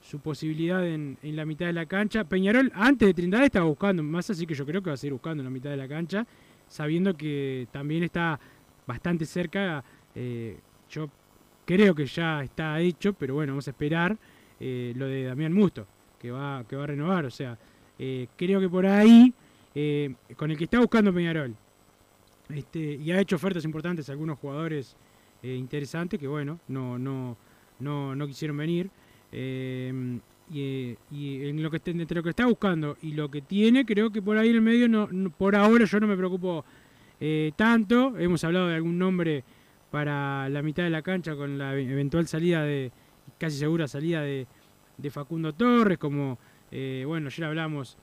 su 0.01 0.21
posibilidad 0.21 0.87
en, 0.87 1.19
en 1.21 1.35
la 1.35 1.45
mitad 1.45 1.67
de 1.67 1.73
la 1.73 1.87
cancha. 1.87 2.23
Peñarol 2.23 2.71
antes 2.73 3.09
de 3.09 3.15
Trindade 3.15 3.47
estaba 3.47 3.67
buscando 3.67 4.01
más, 4.05 4.31
así 4.31 4.47
que 4.47 4.55
yo 4.55 4.65
creo 4.65 4.81
que 4.81 4.91
va 4.91 4.95
a 4.95 4.97
seguir 4.97 5.15
buscando 5.15 5.41
en 5.41 5.47
la 5.47 5.51
mitad 5.51 5.71
de 5.71 5.77
la 5.77 5.89
cancha, 5.89 6.25
sabiendo 6.69 7.15
que 7.15 7.67
también 7.73 8.05
está 8.05 8.39
bastante 8.87 9.25
cerca. 9.27 9.83
eh, 10.15 10.57
yo 10.89 11.11
creo 11.67 11.97
que 11.97 12.07
ya 12.07 12.45
está 12.45 12.79
hecho, 12.79 13.13
pero 13.13 13.35
bueno, 13.35 13.55
vamos 13.55 13.67
a 13.67 13.73
esperar 13.73 14.17
eh, 14.61 14.93
lo 14.97 15.07
de 15.07 15.25
Damián 15.25 15.53
Musto. 15.53 15.87
que 16.19 16.31
va, 16.31 16.65
que 16.69 16.77
va 16.77 16.85
a 16.85 16.87
renovar. 16.89 17.25
O 17.25 17.31
sea, 17.31 17.57
eh, 17.99 18.27
creo 18.37 18.61
que 18.61 18.69
por 18.69 18.87
ahí, 18.87 19.33
eh, 19.75 20.15
con 20.37 20.51
el 20.51 20.57
que 20.57 20.65
está 20.65 20.81
buscando 20.81 21.13
Peñarol, 21.13 21.55
este, 22.49 22.95
y 22.95 23.13
ha 23.13 23.21
hecho 23.21 23.37
ofertas 23.37 23.65
importantes 23.65 24.09
a 24.09 24.13
algunos 24.13 24.39
jugadores 24.39 24.97
interesantes 25.41 26.19
que, 26.19 26.27
bueno, 26.27 26.59
no, 26.67 26.99
no, 26.99 27.37
no, 27.79 28.17
no 28.17 28.27
quisieron 28.27 28.57
venir. 28.57 28.91
Y, 29.31 30.21
en 30.51 31.63
lo 31.63 31.71
que 31.71 31.81
entre 31.85 32.17
lo 32.17 32.23
que 32.23 32.31
está 32.31 32.47
buscando 32.47 32.97
y 33.03 33.13
lo 33.13 33.31
que 33.31 33.43
tiene, 33.43 33.85
creo 33.85 34.11
que 34.11 34.21
por 34.21 34.37
ahí 34.37 34.49
en 34.49 34.57
el 34.57 34.63
medio, 34.63 34.89
no, 34.89 35.31
por 35.31 35.55
ahora 35.55 35.85
yo 35.85 36.01
no 36.01 36.09
me 36.09 36.17
preocupo 36.17 36.65
tanto. 37.55 38.19
Hemos 38.19 38.43
hablado 38.43 38.67
de 38.67 38.75
algún 38.75 38.99
nombre 38.99 39.45
para 39.93 40.49
la 40.49 40.63
mitad 40.63 40.83
de 40.83 40.91
la 40.91 41.03
cancha 41.03 41.37
con 41.37 41.59
la 41.59 41.79
eventual 41.79 42.27
salida 42.27 42.63
de, 42.63 42.91
casi 43.39 43.57
segura 43.57 43.89
salida 43.89 44.21
de, 44.23 44.47
Facundo 45.11 45.55
Torres, 45.55 45.97
como, 45.97 46.39
eh, 46.71 47.05
bueno, 47.07 47.29
ayer 47.29 47.45
hablamos 47.45 47.97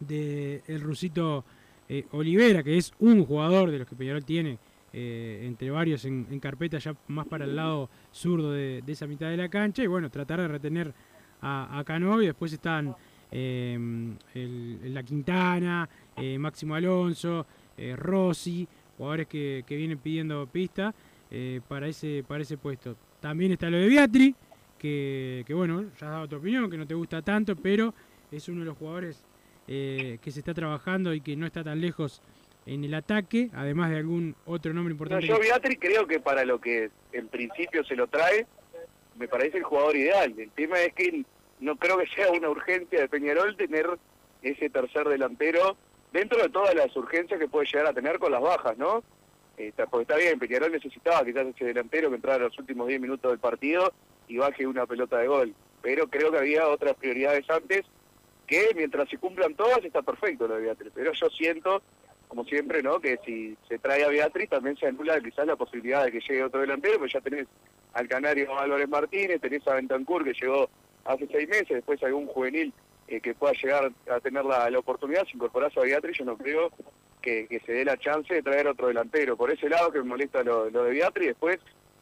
de 0.00 0.62
el 0.66 0.80
rusito 0.80 1.44
eh, 1.88 2.06
Olivera, 2.12 2.62
que 2.62 2.76
es 2.76 2.92
un 2.98 3.24
jugador 3.24 3.70
de 3.70 3.80
los 3.80 3.88
que 3.88 3.94
Peñarol 3.94 4.24
tiene, 4.24 4.58
eh, 4.92 5.42
entre 5.44 5.70
varios 5.70 6.04
en, 6.06 6.40
carpeta, 6.40 6.78
ya 6.78 6.96
más 7.08 7.26
para 7.26 7.44
el 7.44 7.54
lado 7.54 7.90
zurdo 8.10 8.52
de, 8.52 8.82
esa 8.86 9.06
mitad 9.06 9.28
de 9.28 9.36
la 9.36 9.48
cancha, 9.48 9.82
y 9.82 9.86
bueno, 9.86 10.10
tratar 10.10 10.40
de 10.40 10.48
retener 10.48 10.94
a, 11.42 11.78
a 11.78 12.18
después 12.20 12.52
están 12.52 12.96
la 13.30 15.02
Quintana, 15.02 15.88
Máximo 16.38 16.74
Alonso, 16.74 17.46
Rossi, 17.96 18.66
jugadores 18.96 19.26
que, 19.26 19.62
que 19.66 19.76
vienen 19.76 19.98
pidiendo 19.98 20.46
pista 20.46 20.94
para, 21.68 21.86
ese, 21.86 22.24
para 22.26 22.42
ese 22.42 22.56
puesto. 22.56 22.96
También 23.20 23.52
está 23.52 23.68
lo 23.70 23.78
de 23.78 23.88
Beatri, 23.88 24.34
que, 24.78 25.44
que 25.46 25.54
bueno, 25.54 25.82
ya 26.00 26.06
has 26.06 26.12
dado 26.12 26.28
tu 26.28 26.36
opinión, 26.36 26.70
que 26.70 26.76
no 26.76 26.86
te 26.86 26.94
gusta 26.94 27.22
tanto, 27.22 27.56
pero 27.56 27.92
es 28.30 28.48
uno 28.48 28.60
de 28.60 28.66
los 28.66 28.78
jugadores 28.78 29.24
eh, 29.66 30.18
que 30.22 30.30
se 30.30 30.38
está 30.40 30.54
trabajando 30.54 31.12
y 31.12 31.20
que 31.20 31.36
no 31.36 31.46
está 31.46 31.64
tan 31.64 31.80
lejos 31.80 32.22
en 32.66 32.84
el 32.84 32.94
ataque, 32.94 33.50
además 33.54 33.90
de 33.90 33.96
algún 33.96 34.36
otro 34.44 34.72
nombre 34.72 34.92
No, 34.92 34.96
importante. 34.96 35.26
yo 35.26 35.38
Beatriz 35.38 35.78
creo 35.80 36.06
que 36.06 36.20
para 36.20 36.44
lo 36.44 36.60
que 36.60 36.90
en 37.12 37.28
principio 37.28 37.82
se 37.84 37.96
lo 37.96 38.06
trae, 38.06 38.46
me 39.18 39.26
parece 39.26 39.58
el 39.58 39.64
jugador 39.64 39.96
ideal. 39.96 40.34
El 40.38 40.50
tema 40.50 40.78
es 40.80 40.92
que 40.94 41.24
no 41.60 41.76
creo 41.76 41.98
que 41.98 42.06
sea 42.08 42.30
una 42.30 42.50
urgencia 42.50 43.00
de 43.00 43.08
Peñarol 43.08 43.56
tener 43.56 43.86
ese 44.42 44.70
tercer 44.70 45.08
delantero 45.08 45.76
dentro 46.12 46.40
de 46.40 46.50
todas 46.50 46.74
las 46.74 46.94
urgencias 46.94 47.40
que 47.40 47.48
puede 47.48 47.66
llegar 47.66 47.86
a 47.86 47.92
tener 47.92 48.18
con 48.18 48.30
las 48.30 48.40
bajas, 48.42 48.78
¿no? 48.78 49.02
Eh, 49.58 49.72
porque 49.90 50.02
está 50.02 50.16
bien, 50.16 50.38
Peñarol 50.38 50.70
necesitaba 50.70 51.24
quizás 51.24 51.48
ese 51.48 51.64
delantero 51.64 52.10
que 52.10 52.16
entrara 52.16 52.36
en 52.36 52.44
los 52.44 52.58
últimos 52.60 52.86
10 52.86 53.00
minutos 53.00 53.32
del 53.32 53.40
partido 53.40 53.92
y 54.28 54.36
baje 54.36 54.64
una 54.66 54.86
pelota 54.86 55.18
de 55.18 55.26
gol. 55.26 55.54
Pero 55.82 56.06
creo 56.08 56.30
que 56.30 56.38
había 56.38 56.68
otras 56.68 56.94
prioridades 56.94 57.48
antes 57.50 57.84
que 58.46 58.70
mientras 58.76 59.08
se 59.08 59.18
cumplan 59.18 59.54
todas 59.54 59.84
está 59.84 60.02
perfecto 60.02 60.46
lo 60.46 60.54
de 60.54 60.62
Beatriz. 60.62 60.92
Pero 60.94 61.12
yo 61.12 61.28
siento, 61.30 61.82
como 62.28 62.44
siempre, 62.44 62.84
¿no? 62.84 63.00
Que 63.00 63.18
si 63.26 63.56
se 63.68 63.80
trae 63.80 64.04
a 64.04 64.08
Beatriz 64.08 64.48
también 64.48 64.76
se 64.76 64.86
anula 64.86 65.20
quizás 65.20 65.46
la 65.46 65.56
posibilidad 65.56 66.04
de 66.04 66.12
que 66.12 66.20
llegue 66.20 66.44
otro 66.44 66.60
delantero, 66.60 67.00
pues 67.00 67.12
ya 67.12 67.20
tenés 67.20 67.48
al 67.94 68.06
canario 68.06 68.56
Álvarez 68.56 68.88
Martínez, 68.88 69.40
tenés 69.40 69.66
a 69.66 69.74
Bentancur 69.74 70.22
que 70.22 70.34
llegó 70.34 70.70
hace 71.04 71.26
seis 71.32 71.48
meses, 71.48 71.68
después 71.68 72.00
algún 72.04 72.26
juvenil 72.28 72.72
eh, 73.08 73.20
que 73.20 73.34
pueda 73.34 73.52
llegar 73.54 73.90
a 74.10 74.20
tener 74.20 74.44
la, 74.44 74.70
oportunidad, 74.78 75.24
si 75.26 75.36
incorporás 75.36 75.76
a 75.76 75.80
Beatriz, 75.80 76.18
yo 76.18 76.24
no 76.24 76.36
creo 76.36 76.70
que, 77.20 77.46
se 77.64 77.72
dé 77.72 77.84
la 77.84 77.96
chance 77.96 78.32
de 78.32 78.42
traer 78.42 78.68
otro 78.68 78.88
delantero. 78.88 79.36
Por 79.36 79.50
ese 79.50 79.68
lado 79.68 79.90
que 79.90 79.98
me 79.98 80.04
molesta 80.04 80.42
lo, 80.42 80.70
lo 80.70 80.84
de 80.84 80.92
Beatriz, 80.92 81.28
después 81.28 81.58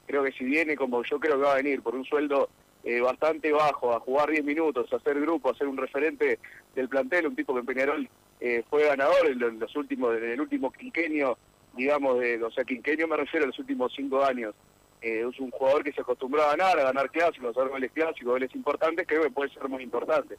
creo 0.06 0.22
que 0.22 0.32
si 0.32 0.44
viene 0.44 0.76
como 0.76 1.02
yo 1.02 1.18
creo 1.18 1.36
que 1.36 1.44
va 1.44 1.52
a 1.52 1.56
venir, 1.56 1.82
por 1.82 1.94
un 1.94 2.04
sueldo 2.04 2.48
eh, 2.84 3.00
bastante 3.00 3.50
bajo, 3.50 3.92
a 3.92 4.00
jugar 4.00 4.30
10 4.30 4.44
minutos, 4.44 4.92
a 4.92 4.96
hacer 4.96 5.20
grupo, 5.20 5.50
a 5.50 5.56
ser 5.56 5.66
un 5.66 5.76
referente 5.76 6.38
del 6.74 6.88
plantel, 6.88 7.26
un 7.26 7.34
tipo 7.34 7.52
que 7.52 7.60
en 7.60 7.66
Peñarol 7.66 8.08
eh, 8.40 8.62
fue 8.70 8.84
ganador 8.84 9.26
en 9.26 9.38
los, 9.40 9.52
en 9.52 9.58
los 9.58 9.74
últimos, 9.74 10.16
en 10.16 10.30
el 10.30 10.40
último 10.40 10.70
quinquenio, 10.70 11.36
digamos, 11.76 12.20
de, 12.20 12.42
o 12.42 12.50
sea, 12.52 12.64
quinquenio 12.64 13.08
me 13.08 13.16
refiero 13.16 13.44
a 13.44 13.48
los 13.48 13.58
últimos 13.58 13.92
cinco 13.94 14.24
años. 14.24 14.54
Eh, 15.02 15.26
es 15.28 15.40
un 15.40 15.50
jugador 15.50 15.82
que 15.82 15.92
se 15.92 16.00
acostumbró 16.00 16.42
a 16.42 16.50
ganar, 16.50 16.78
a 16.78 16.84
ganar 16.84 17.10
clásicos, 17.10 17.48
a 17.48 17.60
hacer 17.60 17.70
goles 17.70 17.90
clásicos, 17.92 18.32
goles 18.32 18.54
importantes, 18.54 19.06
creo 19.06 19.24
que 19.24 19.30
puede 19.30 19.52
ser 19.52 19.68
muy 19.68 19.82
importante. 19.82 20.36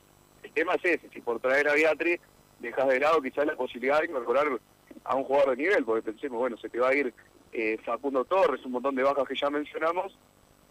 Tema 0.57 0.73
es 0.73 0.85
ese, 0.85 1.07
si 1.13 1.21
por 1.21 1.39
traer 1.39 1.67
a 1.67 1.75
Beatriz 1.75 2.19
dejas 2.57 2.87
de 2.87 2.99
lado 2.99 3.21
quizás 3.21 3.45
la 3.45 3.55
posibilidad 3.55 3.99
de 3.99 4.07
incorporar 4.07 4.47
a 5.03 5.15
un 5.15 5.23
jugador 5.23 5.55
de 5.55 5.61
nivel, 5.61 5.85
porque 5.85 6.11
pensemos, 6.11 6.39
bueno, 6.39 6.57
se 6.57 6.67
te 6.67 6.79
va 6.79 6.89
a 6.89 6.95
ir 6.95 7.13
eh, 7.53 7.77
Facundo 7.85 8.25
Torres, 8.25 8.65
un 8.65 8.71
montón 8.71 8.95
de 8.95 9.03
bajas 9.03 9.27
que 9.27 9.35
ya 9.35 9.51
mencionamos, 9.51 10.17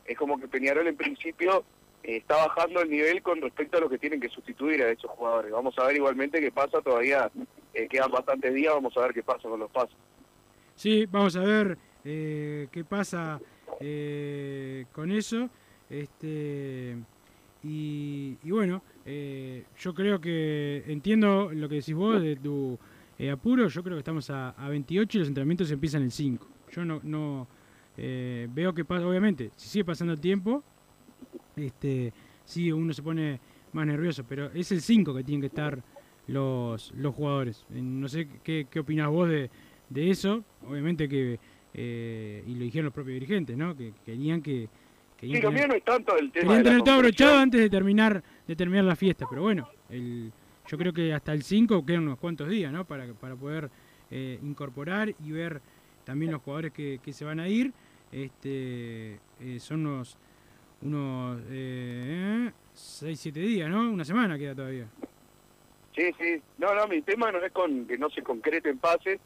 es 0.05 0.18
como 0.18 0.40
que 0.40 0.49
Peñarol 0.49 0.88
en 0.88 0.96
principio 0.96 1.64
eh, 2.03 2.16
está 2.16 2.35
bajando 2.35 2.81
el 2.81 2.90
nivel 2.90 3.22
con 3.22 3.40
respecto 3.40 3.79
a 3.79 3.81
lo 3.81 3.88
que 3.88 3.96
tienen 3.99 4.20
que 4.20 4.29
sustituir 4.29 4.83
a 4.83 4.90
esos 4.90 5.09
jugadores. 5.09 5.53
Vamos 5.53 5.79
a 5.79 5.87
ver 5.87 5.94
igualmente 5.94 6.40
qué 6.40 6.51
pasa, 6.51 6.83
todavía 6.83 7.31
eh, 7.72 7.87
quedan 7.87 8.11
bastantes 8.11 8.53
días, 8.55 8.75
vamos 8.75 8.96
a 8.96 9.03
ver 9.03 9.14
qué 9.14 9.22
pasa 9.22 9.49
con 9.49 9.61
los 9.61 9.70
pasos. 9.70 9.96
Sí, 10.75 11.07
vamos 11.07 11.37
a 11.37 11.44
ver 11.44 11.79
eh, 12.05 12.66
qué 12.72 12.83
pasa 12.83 13.40
con 14.90 15.12
eso. 15.12 15.49
Este 15.88 16.96
y 17.62 18.51
bueno, 18.51 18.83
eh, 19.07 19.64
yo 19.79 19.95
creo 19.95 20.21
que 20.21 20.83
entiendo 20.88 21.51
lo 21.53 21.69
que 21.69 21.77
decís 21.77 21.95
vos 21.95 22.21
de 22.21 22.37
tu 22.37 22.79
eh, 23.19 23.31
apuro. 23.31 23.69
Yo 23.69 23.83
creo 23.83 23.97
que 23.97 24.01
estamos 24.01 24.29
a, 24.31 24.51
a 24.51 24.69
28 24.69 25.16
y 25.16 25.21
los 25.21 25.29
entrenamientos 25.29 25.71
empiezan 25.71 26.03
el 26.03 26.11
5. 26.11 26.47
Yo 26.73 26.85
no, 26.85 27.01
no 27.05 27.47
eh, 27.97 28.49
veo 28.53 28.75
que 28.75 28.85
pasa, 28.85 29.07
obviamente, 29.07 29.53
si 29.57 29.69
sigue 29.69 29.85
pasando 29.85 30.12
el 30.12 30.21
tiempo, 30.21 30.62
este, 31.55 32.12
sí 32.45 32.71
uno 32.71 32.92
se 32.92 33.03
pone 33.03 33.40
más 33.73 33.87
nervioso, 33.87 34.25
pero 34.29 34.51
es 34.53 34.71
el 34.73 34.83
5 34.83 35.14
que 35.14 35.25
tienen 35.25 35.40
que 35.40 35.47
estar 35.47 35.83
los, 36.27 36.92
jugadores. 37.14 37.64
Eh, 37.73 37.81
No 37.81 38.09
sé 38.09 38.29
qué, 38.42 38.66
qué 38.71 38.81
opinás 38.81 39.09
vos 39.09 39.29
de, 39.29 39.51
de 39.88 40.11
eso. 40.11 40.45
Obviamente 40.69 41.09
que, 41.09 41.38
eh, 41.75 42.45
y 42.47 42.55
lo 42.55 42.64
dijeron 42.64 42.87
los 42.87 42.95
propios 42.95 43.14
dirigentes, 43.14 43.57
¿no? 43.57 43.77
Que 43.77 43.92
querían 44.05 44.42
que... 44.42 44.69
querían 45.17 45.57
Sí, 45.57 45.69
no 45.69 45.75
es 45.75 45.85
tanto 45.85 46.17
el 46.17 46.31
tema 46.31 46.49
Querían 46.49 46.65
tener 46.65 46.83
todo 46.83 46.95
abrochado 46.95 47.39
antes 47.39 47.61
de 47.61 47.71
terminar, 47.71 48.23
de 48.47 48.57
terminar 48.57 48.85
la 48.85 48.97
fiesta, 48.97 49.27
pero 49.29 49.43
bueno, 49.43 49.69
el, 49.89 50.33
yo 50.67 50.79
creo 50.79 50.93
que 50.93 51.13
hasta 51.13 51.33
el 51.33 51.43
5 51.43 51.85
quedan 51.85 52.03
unos 52.03 52.19
cuantos 52.19 52.49
días, 52.49 52.73
¿no? 52.73 52.85
Para, 52.85 53.07
para 53.15 53.37
poder 53.37 53.71
eh, 54.11 54.39
incorporar 54.43 55.15
y 55.25 55.33
ver 55.33 55.61
también 56.05 56.33
los 56.33 56.43
jugadores 56.43 56.73
que, 56.73 57.01
que 57.03 57.13
se 57.13 57.25
van 57.25 57.41
a 57.41 57.49
ir. 57.49 57.73
Este, 58.13 59.19
eh, 59.41 59.59
son 59.59 59.87
unos, 59.87 60.17
unos 60.83 61.43
6, 62.75 63.19
7 63.19 63.41
días, 63.41 63.69
¿no? 63.69 63.91
Una 63.91 64.05
semana 64.05 64.39
queda 64.39 64.55
todavía. 64.55 64.87
Sí, 65.95 66.15
sí. 66.19 66.41
No, 66.59 66.75
no, 66.75 66.87
mi 66.87 67.01
tema 67.03 67.33
no 67.33 67.39
es 67.39 67.53
con 67.53 67.87
que 67.87 67.97
no 67.97 68.11
se 68.11 68.23
concreten 68.23 68.79
pases, 68.79 69.19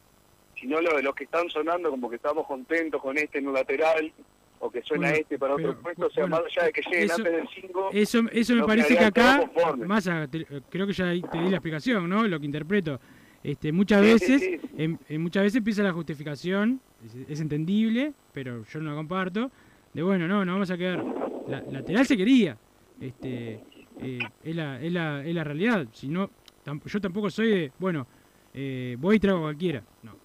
sino 0.55 0.81
lo 0.81 0.97
de 0.97 1.03
los 1.03 1.15
que 1.15 1.25
están 1.25 1.49
sonando 1.51 1.91
como 1.91 2.09
que 2.09 2.17
estamos 2.17 2.47
contentos 2.47 3.03
con 3.03 3.19
este 3.19 3.39
en 3.39 3.49
un 3.49 3.55
lateral, 3.55 4.13
o 4.63 4.71
que 4.71 4.83
suena 4.83 5.09
Bueno, 5.09 5.21
este 5.23 5.39
para 5.39 5.55
otro 5.55 5.69
pero, 5.71 5.81
puesto, 5.83 6.07
o 6.07 6.11
sea, 6.11 6.25
bueno, 6.25 6.37
más 6.37 6.45
allá 6.57 6.67
de 6.67 6.73
que 6.73 6.83
lleguen 6.83 7.05
eso- 7.05 7.15
antes 7.17 7.33
del 7.33 7.49
5. 7.63 7.89
Eso, 7.93 8.23
eso 8.31 8.55
me 8.55 8.61
no 8.61 8.67
parece 8.67 8.97
que 8.97 9.05
acá, 9.05 9.51
más 9.87 10.07
a- 10.07 10.29
te- 10.29 10.47
creo 10.69 10.87
que 10.87 10.93
ya 10.93 11.07
te 11.31 11.39
di 11.39 11.49
la 11.49 11.57
explicación, 11.57 12.09
¿no? 12.09 12.27
Lo 12.29 12.39
que 12.39 12.47
interpreto. 12.47 13.01
Este, 13.43 13.73
muchas 13.73 14.03
Sí, 14.05 14.19
sí, 14.19 14.33
veces, 14.33 14.41
sí. 14.43 14.69
en- 14.77 14.99
en 15.09 15.23
muchas 15.23 15.43
veces 15.45 15.57
empieza 15.57 15.83
la 15.83 15.93
justificación, 15.93 16.81
es, 17.05 17.15
es 17.29 17.41
entendible, 17.41 18.13
pero 18.35 18.63
yo 18.65 18.81
no 18.81 18.91
la 18.91 18.97
comparto, 18.97 19.51
de 19.95 20.03
bueno, 20.03 20.29
no, 20.29 20.45
no 20.45 20.53
vamos 20.53 20.71
a 20.71 20.77
quedar. 20.77 21.03
La, 21.49 21.63
lateral 21.71 22.05
se 22.07 22.17
quería, 22.19 22.59
este, 23.01 23.61
eh, 24.03 24.19
es, 24.45 24.55
la, 24.57 24.81
es, 24.83 24.93
la, 24.93 25.25
es 25.25 25.35
la 25.35 25.43
realidad. 25.45 25.87
Si 25.93 26.07
no, 26.09 26.29
tam- 26.65 26.83
yo 26.85 27.01
tampoco 27.01 27.31
soy 27.31 27.49
de, 27.49 27.73
bueno, 27.79 28.07
eh, 28.53 28.97
voy 28.99 29.17
y 29.17 29.21
traigo 29.21 29.39
a 29.39 29.43
cualquiera. 29.43 29.83
No. 30.03 30.20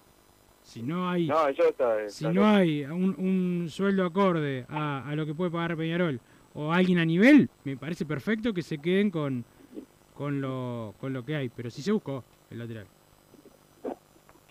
Si 0.66 0.82
no 0.82 1.08
hay, 1.08 1.28
No, 1.28 1.46
eso 1.46 1.68
está. 1.68 2.08
si 2.10 2.24
no 2.24 2.32
loco. 2.32 2.46
hay 2.48 2.84
un, 2.86 3.14
un 3.18 3.68
sueldo 3.70 4.04
acorde 4.04 4.66
a, 4.68 5.08
a 5.08 5.14
lo 5.14 5.24
que 5.24 5.32
puede 5.32 5.52
pagar 5.52 5.76
Peñarol 5.76 6.20
o 6.54 6.72
alguien 6.72 6.98
a 6.98 7.04
nivel, 7.04 7.48
me 7.62 7.76
parece 7.76 8.04
perfecto 8.04 8.52
que 8.52 8.62
se 8.62 8.78
queden 8.78 9.10
con, 9.12 9.44
con, 10.12 10.40
lo, 10.40 10.92
con 10.98 11.12
lo 11.12 11.24
que 11.24 11.36
hay. 11.36 11.50
Pero 11.50 11.70
sí 11.70 11.82
se 11.82 11.92
buscó 11.92 12.24
el 12.50 12.58
lateral. 12.58 12.86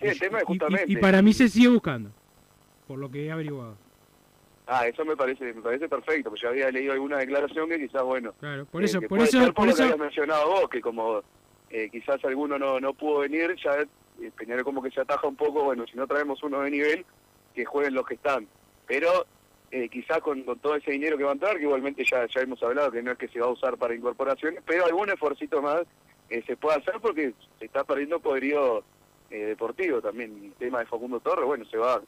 Sí, 0.00 0.06
el 0.06 0.18
tema 0.18 0.38
es 0.38 0.44
Y- 0.44 0.46
y- 0.46 0.46
justamente. 0.58 0.92
Y, 0.92 0.96
para 0.96 1.20
mí 1.20 1.34
se 1.34 1.48
sigue 1.50 1.68
buscando, 1.68 2.10
por 2.88 2.98
lo 2.98 3.10
que 3.10 3.26
he 3.26 3.30
averiguado. 3.30 3.76
Ah, 4.66 4.86
eso 4.88 5.04
me 5.04 5.16
parece, 5.16 5.52
me 5.52 5.60
parece 5.60 5.86
perfecto, 5.86 6.30
porque 6.30 6.42
yo 6.44 6.48
había 6.48 6.70
leído 6.70 6.94
alguna 6.94 7.18
declaración 7.18 7.68
que 7.68 7.78
quizás, 7.78 8.02
bueno. 8.02 8.32
Claro, 8.40 8.64
por 8.64 8.80
eh, 8.82 8.86
eso, 8.86 9.00
que 9.00 9.08
por 9.08 9.18
eso, 9.20 9.38
ser 9.44 9.52
por 9.52 9.66
lo 9.66 9.74
que 9.74 9.74
eso, 9.74 9.82
habías 9.84 9.98
mencionado 9.98 10.48
vos, 10.48 10.68
que 10.70 10.80
como 10.80 11.20
eh, 11.68 11.88
quizás 11.92 12.24
alguno 12.24 12.58
no, 12.58 12.80
no 12.80 12.94
pudo 12.94 13.18
venir, 13.20 13.54
ya 13.62 13.84
Peñarol 14.36 14.64
como 14.64 14.82
que 14.82 14.90
se 14.90 15.00
ataja 15.00 15.26
un 15.26 15.36
poco, 15.36 15.64
bueno, 15.64 15.84
si 15.86 15.96
no 15.96 16.06
traemos 16.06 16.42
uno 16.42 16.60
de 16.62 16.70
nivel, 16.70 17.04
que 17.54 17.64
jueguen 17.64 17.94
los 17.94 18.06
que 18.06 18.14
están. 18.14 18.46
Pero 18.86 19.26
eh, 19.70 19.88
quizás 19.88 20.20
con, 20.20 20.44
todo 20.60 20.76
ese 20.76 20.92
dinero 20.92 21.16
que 21.18 21.24
va 21.24 21.30
a 21.30 21.34
entrar, 21.34 21.56
que 21.56 21.62
igualmente 21.62 22.04
ya, 22.04 22.26
ya 22.26 22.40
hemos 22.40 22.62
hablado 22.62 22.90
que 22.92 23.02
no 23.02 23.12
es 23.12 23.18
que 23.18 23.28
se 23.28 23.40
va 23.40 23.46
a 23.46 23.50
usar 23.50 23.76
para 23.76 23.94
incorporaciones, 23.94 24.62
pero 24.66 24.84
algún 24.86 25.10
esfuercito 25.10 25.60
más 25.62 25.82
eh, 26.30 26.42
se 26.46 26.56
puede 26.56 26.78
hacer 26.78 26.94
porque 27.00 27.32
se 27.58 27.64
está 27.64 27.84
perdiendo 27.84 28.20
poderío 28.20 28.84
eh, 29.30 29.38
deportivo 29.46 30.00
también. 30.00 30.32
El 30.44 30.52
tema 30.54 30.80
de 30.80 30.86
Facundo 30.86 31.20
Torres, 31.20 31.44
bueno, 31.46 31.64
se 31.66 31.76
va 31.78 32.00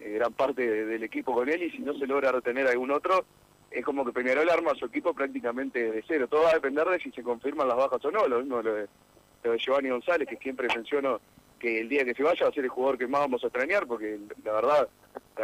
eh, 0.00 0.10
gran 0.10 0.32
parte 0.34 0.68
de- 0.68 0.84
del 0.86 1.02
equipo 1.04 1.32
con 1.34 1.48
él 1.48 1.62
y 1.62 1.70
si 1.70 1.78
no 1.78 1.94
se 1.98 2.06
logra 2.06 2.32
retener 2.32 2.66
algún 2.66 2.90
otro, 2.90 3.24
es 3.70 3.84
como 3.84 4.04
que 4.04 4.12
Peñarol 4.12 4.48
arma 4.48 4.74
su 4.78 4.84
equipo 4.86 5.12
prácticamente 5.14 5.90
de 5.90 6.04
cero. 6.06 6.28
Todo 6.28 6.42
va 6.44 6.50
a 6.50 6.54
depender 6.54 6.86
de 6.86 7.00
si 7.00 7.10
se 7.12 7.22
confirman 7.22 7.66
las 7.68 7.76
bajas 7.76 8.04
o 8.04 8.10
no. 8.10 8.26
Lo 8.28 8.38
mismo 8.40 8.62
lo 8.62 8.74
de, 8.74 8.86
lo 9.42 9.52
de 9.52 9.58
Giovanni 9.58 9.88
González, 9.90 10.28
que 10.28 10.36
siempre 10.36 10.68
menciono 10.74 11.20
que 11.58 11.80
el 11.80 11.88
día 11.88 12.04
que 12.04 12.14
se 12.14 12.22
vaya 12.22 12.44
va 12.44 12.50
a 12.50 12.54
ser 12.54 12.64
el 12.64 12.70
jugador 12.70 12.98
que 12.98 13.06
más 13.06 13.22
vamos 13.22 13.42
a 13.42 13.46
extrañar, 13.46 13.86
porque 13.86 14.18
la 14.44 14.52
verdad, 14.52 14.88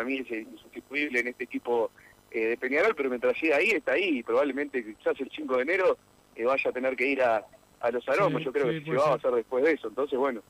mí 0.04 0.18
es 0.18 0.30
insustituible 0.30 1.20
en 1.20 1.28
este 1.28 1.44
equipo 1.44 1.90
eh, 2.30 2.46
de 2.48 2.56
Peñarol, 2.56 2.94
pero 2.94 3.08
mientras 3.08 3.34
llegue 3.40 3.54
ahí, 3.54 3.70
está 3.70 3.92
ahí, 3.92 4.18
y 4.18 4.22
probablemente 4.22 4.84
quizás 4.84 5.18
el 5.20 5.30
5 5.34 5.56
de 5.56 5.62
enero 5.62 5.98
eh, 6.36 6.44
vaya 6.44 6.70
a 6.70 6.72
tener 6.72 6.96
que 6.96 7.06
ir 7.06 7.22
a, 7.22 7.44
a 7.80 7.90
los 7.90 8.08
aromos, 8.08 8.40
Sí, 8.40 8.44
yo 8.46 8.52
creo 8.52 8.72
sí, 8.72 8.78
que 8.84 8.90
se 8.90 8.96
va 8.96 9.02
a 9.04 9.06
ser. 9.06 9.16
hacer 9.16 9.30
después 9.32 9.64
de 9.64 9.72
eso. 9.72 9.88
Entonces, 9.88 10.18
bueno, 10.18 10.42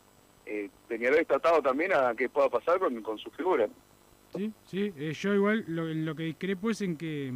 eh, 0.46 0.68
Peñarol 0.88 1.18
está 1.18 1.36
atado 1.36 1.62
también 1.62 1.92
a 1.92 2.14
que 2.14 2.28
pueda 2.28 2.48
pasar 2.48 2.78
con, 2.78 3.00
con 3.02 3.18
su 3.18 3.30
figura. 3.30 3.68
Sí, 4.34 4.52
sí, 4.64 4.92
eh, 4.96 5.12
yo 5.12 5.34
igual 5.34 5.64
lo, 5.68 6.14
que 6.14 6.22
discrepo 6.24 6.70
es 6.70 6.80
en 6.80 6.96
que 6.96 7.32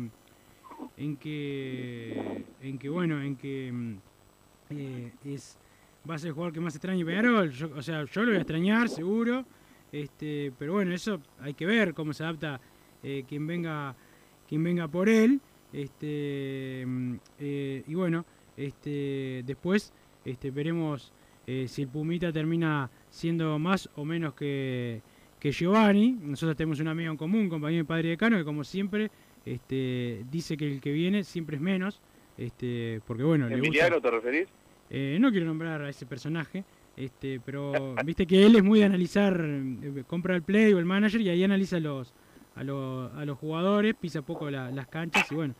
en 0.96 1.16
que 1.16 2.44
en 2.62 2.78
que 2.78 2.88
bueno, 2.88 3.20
en 3.22 3.36
que 3.36 3.70
mm, 3.72 3.96
eh, 4.70 5.12
es 5.26 5.58
va 6.08 6.14
a 6.14 6.18
ser 6.18 6.28
el 6.28 6.34
jugador 6.34 6.52
que 6.54 6.60
más 6.60 6.74
extrañe 6.74 7.04
Peñarol, 7.04 7.50
yo- 7.50 7.70
o 7.76 7.82
sea, 7.82 8.04
yo 8.04 8.20
lo 8.22 8.28
voy 8.28 8.36
a 8.36 8.40
extrañar 8.40 8.88
seguro, 8.88 9.44
este, 9.92 10.52
pero 10.58 10.74
bueno, 10.74 10.92
eso 10.94 11.20
hay 11.40 11.54
que 11.54 11.66
ver 11.66 11.94
cómo 11.94 12.12
se 12.12 12.22
adapta 12.24 12.60
eh, 13.02 13.24
quien 13.28 13.46
venga 13.46 13.94
quien 14.48 14.62
venga 14.62 14.86
por 14.88 15.08
él, 15.08 15.40
este 15.72 16.84
mm, 16.86 17.14
eh, 17.40 17.82
y 17.86 17.94
bueno, 17.94 18.24
este 18.56 19.42
después 19.44 19.92
este 20.24 20.50
veremos 20.50 21.12
eh, 21.46 21.66
si 21.68 21.82
el 21.82 21.88
Pumita 21.88 22.32
termina 22.32 22.90
siendo 23.10 23.58
más 23.58 23.88
o 23.94 24.04
menos 24.04 24.34
que, 24.34 25.00
que 25.38 25.52
Giovanni. 25.52 26.10
Nosotros 26.20 26.56
tenemos 26.56 26.80
un 26.80 26.88
amigo 26.88 27.10
en 27.12 27.16
común, 27.16 27.48
compañero 27.48 27.84
de 27.84 27.88
padre 27.88 28.08
decano, 28.10 28.36
que 28.36 28.44
como 28.44 28.64
siempre 28.64 29.10
este, 29.44 30.24
dice 30.30 30.56
que 30.56 30.66
el 30.72 30.80
que 30.80 30.90
viene 30.90 31.22
siempre 31.22 31.54
es 31.56 31.62
menos. 31.62 32.00
Este, 32.36 33.00
porque 33.06 33.22
bueno, 33.22 33.48
le 33.48 33.54
¿Emiliano 33.54 34.00
te 34.00 34.10
referís? 34.10 34.48
Eh, 34.90 35.18
no 35.20 35.30
quiero 35.30 35.46
nombrar 35.46 35.82
a 35.82 35.88
ese 35.88 36.06
personaje, 36.06 36.64
este, 36.96 37.40
pero 37.44 37.94
viste 38.04 38.26
que 38.26 38.44
él 38.46 38.56
es 38.56 38.62
muy 38.64 38.78
de 38.80 38.86
analizar, 38.86 39.38
eh, 39.44 40.04
compra 40.06 40.34
el 40.36 40.42
play 40.42 40.72
o 40.72 40.78
el 40.78 40.84
manager 40.84 41.20
y 41.20 41.28
ahí 41.28 41.44
analiza 41.44 41.78
los, 41.80 42.14
a, 42.54 42.64
los, 42.64 43.12
a 43.14 43.24
los 43.24 43.36
jugadores, 43.38 43.94
pisa 43.94 44.22
poco 44.22 44.50
la- 44.50 44.70
las 44.70 44.86
canchas 44.88 45.30
y 45.30 45.34
bueno. 45.34 45.54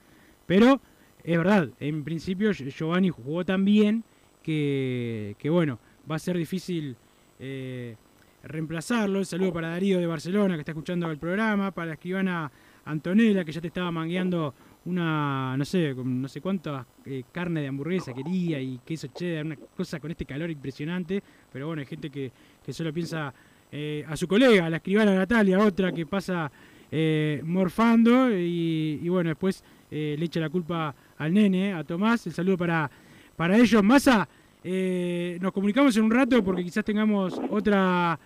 Pero 0.47 0.81
es 1.25 1.37
verdad, 1.37 1.69
en 1.81 2.05
principio 2.05 2.53
Gi- 2.55 2.71
Giovanni 2.71 3.11
jugó 3.11 3.45
tan 3.45 3.65
bien 3.65 4.05
que, 4.43 5.35
que 5.39 5.51
bueno, 5.51 5.79
va 6.11 6.17
a 6.17 6.19
ser 6.21 6.37
difícil 6.39 6.97
eh, 7.41 7.97
reemplazarlo. 8.45 9.25
Saludo 9.25 9.53
para 9.53 9.71
Darío 9.71 9.99
de 9.99 10.07
Barcelona 10.07 10.55
que 10.55 10.61
está 10.61 10.73
escuchando 10.73 11.11
el 11.11 11.19
programa, 11.19 11.73
para 11.73 11.89
la 11.89 11.93
escribana 11.95 12.51
Antonella 12.85 13.45
que 13.45 13.53
ya 13.53 13.61
te 13.61 13.67
estaba 13.67 13.91
mangueando 13.91 14.55
una, 14.87 15.57
no 15.57 15.65
sé, 15.65 15.95
no 15.95 16.29
sé 16.29 16.41
cuántas 16.41 16.87
eh, 17.05 17.25
carne 17.33 17.61
de 17.61 17.69
hamburguesa 17.69 18.15
quería 18.15 18.61
y 18.61 18.79
queso 18.85 19.09
cheddar, 19.09 19.45
una 19.45 19.57
cosa 19.77 19.99
con 19.99 20.11
este 20.13 20.25
calor 20.25 20.51
impresionante, 20.51 21.23
pero 21.53 21.67
bueno, 21.67 21.81
hay 21.81 21.87
gente 21.87 22.09
que, 22.09 22.31
que 22.65 22.73
solo 22.73 22.93
piensa 22.93 23.35
eh, 23.73 24.05
a 24.09 24.17
su 24.17 24.29
colega, 24.29 24.71
la 24.71 24.77
escribana 24.77 25.15
Natalia, 25.15 25.59
otra 25.59 25.93
que 25.93 26.07
pasa 26.07 26.51
eh, 26.91 27.43
morfando 27.45 28.31
y, 28.33 29.09
bueno, 29.09 29.31
después 29.31 29.63
le 29.91 30.25
echa 30.25 30.41
la 30.41 30.51
culpa 30.51 30.95
al 31.19 31.33
nene, 31.33 31.73
a 31.73 31.83
Tomás, 31.83 32.27
el 32.27 32.33
saludo 32.33 32.59
para, 32.59 32.91
para 33.37 33.57
ellos. 33.57 33.83
Massa, 33.83 34.29
nos 34.65 35.53
comunicamos 35.53 35.97
en 35.97 36.05
un 36.05 36.11
rato 36.11 36.45
porque 36.45 36.63
quizás 36.63 36.85
tengamos 36.85 37.41
otra 37.51 38.19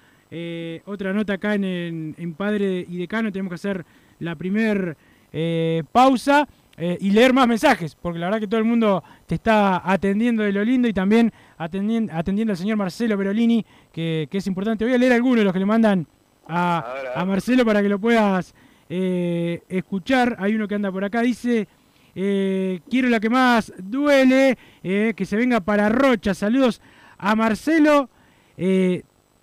otra 0.84 1.12
nota 1.12 1.34
acá 1.34 1.54
en, 1.54 2.14
en, 2.16 2.34
Padre 2.34 2.86
y 2.88 2.98
Decano, 2.98 3.32
tenemos 3.32 3.50
que 3.50 3.56
hacer 3.56 3.84
la 4.20 4.36
primer 4.36 4.96
eh, 5.32 5.82
pausa 5.92 6.48
eh, 6.76 6.96
y 7.00 7.10
leer 7.10 7.32
más 7.32 7.46
mensajes, 7.46 7.94
porque 7.94 8.18
la 8.18 8.26
verdad 8.26 8.40
que 8.40 8.46
todo 8.46 8.58
el 8.58 8.66
mundo 8.66 9.02
te 9.26 9.34
está 9.34 9.82
atendiendo 9.84 10.42
de 10.42 10.52
lo 10.52 10.64
lindo 10.64 10.88
y 10.88 10.92
también 10.92 11.32
atendiendo, 11.58 12.12
atendiendo 12.14 12.52
al 12.52 12.56
señor 12.56 12.76
Marcelo 12.76 13.16
Berolini, 13.16 13.64
que, 13.92 14.28
que 14.30 14.38
es 14.38 14.46
importante. 14.46 14.84
Voy 14.84 14.94
a 14.94 14.98
leer 14.98 15.12
algunos 15.12 15.38
de 15.38 15.44
los 15.44 15.52
que 15.52 15.58
le 15.58 15.66
mandan 15.66 16.06
a, 16.48 16.94
a 17.14 17.24
Marcelo 17.24 17.64
para 17.64 17.82
que 17.82 17.88
lo 17.88 17.98
puedas 17.98 18.54
eh, 18.88 19.62
escuchar. 19.68 20.36
Hay 20.38 20.54
uno 20.54 20.66
que 20.66 20.74
anda 20.74 20.90
por 20.90 21.04
acá, 21.04 21.22
dice... 21.22 21.68
quiero 22.12 23.08
la 23.08 23.20
que 23.20 23.30
más 23.30 23.72
duele, 23.78 24.58
que 24.82 25.24
se 25.24 25.36
venga 25.36 25.60
para 25.60 25.88
Rocha. 25.88 26.34
Saludos 26.34 26.82
a 27.16 27.36
Marcelo. 27.36 28.10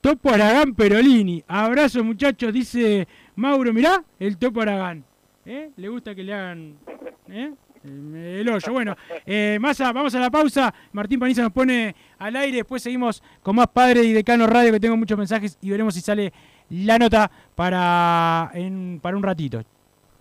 Topo 0.01 0.29
Aragán 0.29 0.75
Perolini. 0.75 1.43
Abrazo 1.47 2.03
muchachos, 2.03 2.53
dice 2.53 3.07
Mauro. 3.35 3.73
Mirá, 3.73 4.03
el 4.19 4.37
Topo 4.37 4.61
Aragán. 4.61 5.05
¿Eh? 5.49 5.69
¿Le 5.77 5.87
gusta 5.87 6.13
que 6.13 6.23
le 6.23 6.33
hagan 6.33 6.75
¿eh? 7.29 7.53
el 7.85 8.49
hoyo? 8.49 8.73
Bueno, 8.73 8.95
eh, 9.25 9.57
Massa, 9.61 9.93
vamos 9.93 10.13
a 10.13 10.19
la 10.19 10.29
pausa. 10.29 10.73
Martín 10.91 11.19
Paniza 11.19 11.41
nos 11.41 11.53
pone 11.53 11.95
al 12.19 12.35
aire. 12.35 12.57
Después 12.57 12.83
seguimos 12.83 13.23
con 13.41 13.55
más 13.55 13.67
Padre 13.67 14.03
y 14.03 14.11
Decano 14.11 14.45
Radio, 14.45 14.73
que 14.73 14.79
tengo 14.81 14.97
muchos 14.97 15.17
mensajes 15.17 15.57
y 15.61 15.69
veremos 15.69 15.93
si 15.93 16.01
sale 16.01 16.33
la 16.69 16.99
nota 16.99 17.31
para, 17.55 18.51
en- 18.55 18.99
para 19.01 19.15
un 19.15 19.23
ratito. 19.23 19.63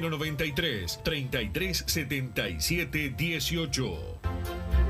093 0.00 0.98
33 1.04 1.84
77 1.86 3.14
18. 3.16 4.89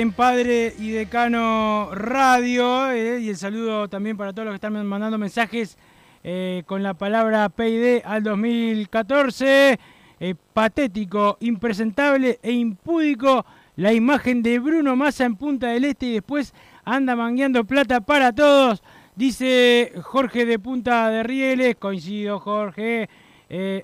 En 0.00 0.12
Padre 0.12 0.74
y 0.78 0.90
Decano 0.90 1.90
Radio 1.92 2.88
eh, 2.92 3.18
y 3.20 3.30
el 3.30 3.36
saludo 3.36 3.88
también 3.88 4.16
para 4.16 4.32
todos 4.32 4.44
los 4.46 4.52
que 4.52 4.66
están 4.66 4.86
mandando 4.86 5.18
mensajes 5.18 5.76
eh, 6.22 6.62
con 6.66 6.84
la 6.84 6.94
palabra 6.94 7.48
PID 7.48 8.02
al 8.04 8.22
2014. 8.22 9.76
Eh, 10.20 10.34
patético, 10.52 11.36
impresentable 11.40 12.38
e 12.42 12.52
impúdico 12.52 13.44
la 13.74 13.92
imagen 13.92 14.40
de 14.40 14.60
Bruno 14.60 14.94
Massa 14.94 15.24
en 15.24 15.34
Punta 15.34 15.68
del 15.68 15.84
Este 15.84 16.06
y 16.06 16.12
después 16.14 16.54
anda 16.84 17.16
mangueando 17.16 17.64
plata 17.64 18.00
para 18.00 18.32
todos. 18.32 18.84
Dice 19.16 19.92
Jorge 20.02 20.46
de 20.46 20.60
Punta 20.60 21.10
de 21.10 21.24
Rieles, 21.24 21.74
coincido 21.74 22.38
Jorge, 22.38 23.08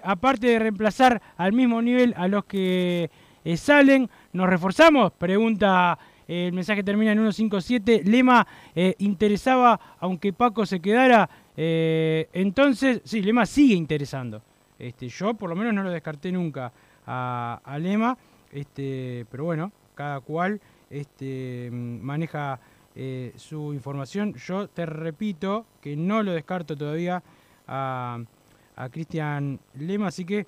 aparte 0.05 0.47
de 0.47 0.59
reemplazar 0.61 1.21
al 1.37 1.53
mismo 1.53 1.83
nivel 1.83 2.15
a 2.17 2.29
los 2.29 2.45
que 2.45 3.11
salen, 3.57 4.09
¿nos 4.35 4.49
reforzamos? 4.49 5.13
Pregunta 5.13 5.99
el 6.29 6.53
mensaje 6.53 6.83
termina 6.83 7.13
en 7.13 7.19
157. 7.19 8.03
Lema 8.05 8.47
eh, 8.75 8.95
interesaba, 8.99 9.79
aunque 10.01 10.33
Paco 10.33 10.67
se 10.67 10.81
quedara. 10.81 11.29
Eh, 11.57 12.29
entonces, 12.33 13.01
sí, 13.05 13.23
Lema 13.23 13.47
sigue 13.47 13.75
interesando. 13.75 14.43
Este, 14.79 15.09
yo 15.09 15.35
por 15.35 15.49
lo 15.49 15.57
menos 15.57 15.73
no 15.73 15.83
lo 15.83 15.91
descarté 15.91 16.33
nunca 16.33 16.73
a, 17.07 17.61
a 17.65 17.79
Lema. 17.79 18.17
Este, 18.53 19.27
pero 19.31 19.45
bueno, 19.45 19.73
cada 19.95 20.21
cual 20.21 20.61
este, 20.91 21.71
maneja 21.73 22.61
eh, 22.95 23.33
su 23.37 23.73
información. 23.73 24.35
Yo 24.35 24.69
te 24.69 24.87
repito 24.87 25.67
que 25.81 25.97
no 25.97 26.23
lo 26.23 26.33
descarto 26.33 26.77
todavía 26.77 27.23
a, 27.67 28.19
a 28.77 28.89
Cristian 28.89 29.59
Lema, 29.79 30.09
así 30.09 30.25
que 30.25 30.47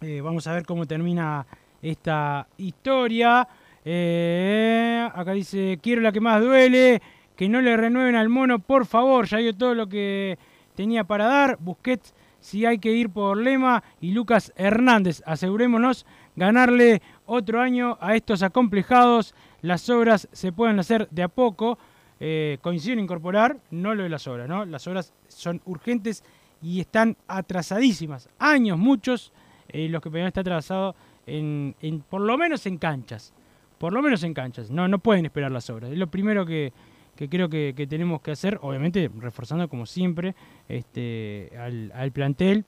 eh, 0.00 0.20
vamos 0.20 0.48
a 0.48 0.54
ver 0.54 0.66
cómo 0.66 0.86
termina 0.86 1.46
esta 1.82 2.46
historia. 2.56 3.46
Eh, 3.84 5.08
acá 5.12 5.32
dice, 5.32 5.78
quiero 5.82 6.00
la 6.00 6.12
que 6.12 6.20
más 6.20 6.40
duele, 6.40 7.02
que 7.36 7.48
no 7.48 7.60
le 7.60 7.76
renueven 7.76 8.14
al 8.14 8.28
mono, 8.28 8.60
por 8.60 8.86
favor, 8.86 9.26
ya 9.26 9.38
dio 9.38 9.54
todo 9.54 9.74
lo 9.74 9.88
que 9.88 10.38
tenía 10.76 11.04
para 11.04 11.26
dar. 11.26 11.58
Busquets, 11.60 12.14
si 12.40 12.64
hay 12.64 12.78
que 12.78 12.92
ir 12.92 13.10
por 13.10 13.36
Lema 13.36 13.82
y 14.00 14.12
Lucas 14.12 14.52
Hernández, 14.56 15.22
asegurémonos 15.26 16.06
ganarle 16.36 17.02
otro 17.26 17.60
año 17.60 17.98
a 18.00 18.14
estos 18.14 18.42
acomplejados. 18.42 19.34
Las 19.60 19.88
obras 19.90 20.28
se 20.32 20.52
pueden 20.52 20.78
hacer 20.78 21.08
de 21.10 21.24
a 21.24 21.28
poco. 21.28 21.78
Eh, 22.24 22.58
coincido 22.62 22.92
en 22.92 23.00
incorporar, 23.00 23.58
no 23.72 23.96
lo 23.96 24.04
de 24.04 24.08
las 24.08 24.28
obras, 24.28 24.48
¿no? 24.48 24.64
Las 24.64 24.86
obras 24.86 25.12
son 25.26 25.60
urgentes 25.64 26.22
y 26.62 26.78
están 26.78 27.16
atrasadísimas. 27.26 28.28
Años, 28.38 28.78
muchos, 28.78 29.32
eh, 29.68 29.88
los 29.88 30.00
que 30.00 30.08
Peñarol 30.08 30.28
está 30.28 30.42
atrasado 30.42 30.94
en, 31.26 31.74
en, 31.80 32.00
por 32.00 32.20
lo 32.20 32.36
menos 32.38 32.66
en 32.66 32.78
canchas. 32.78 33.32
Por 33.78 33.92
lo 33.92 34.02
menos 34.02 34.22
en 34.22 34.34
canchas. 34.34 34.70
No, 34.70 34.88
no 34.88 34.98
pueden 34.98 35.26
esperar 35.26 35.50
las 35.50 35.68
obras. 35.70 35.90
Es 35.90 35.98
lo 35.98 36.06
primero 36.06 36.46
que, 36.46 36.72
que 37.16 37.28
creo 37.28 37.48
que, 37.48 37.74
que, 37.76 37.86
tenemos 37.86 38.20
que 38.20 38.30
hacer, 38.30 38.58
obviamente 38.62 39.10
reforzando 39.18 39.68
como 39.68 39.86
siempre 39.86 40.34
este, 40.68 41.50
al, 41.58 41.92
al 41.94 42.12
plantel. 42.12 42.64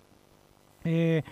Eh, 0.84 1.22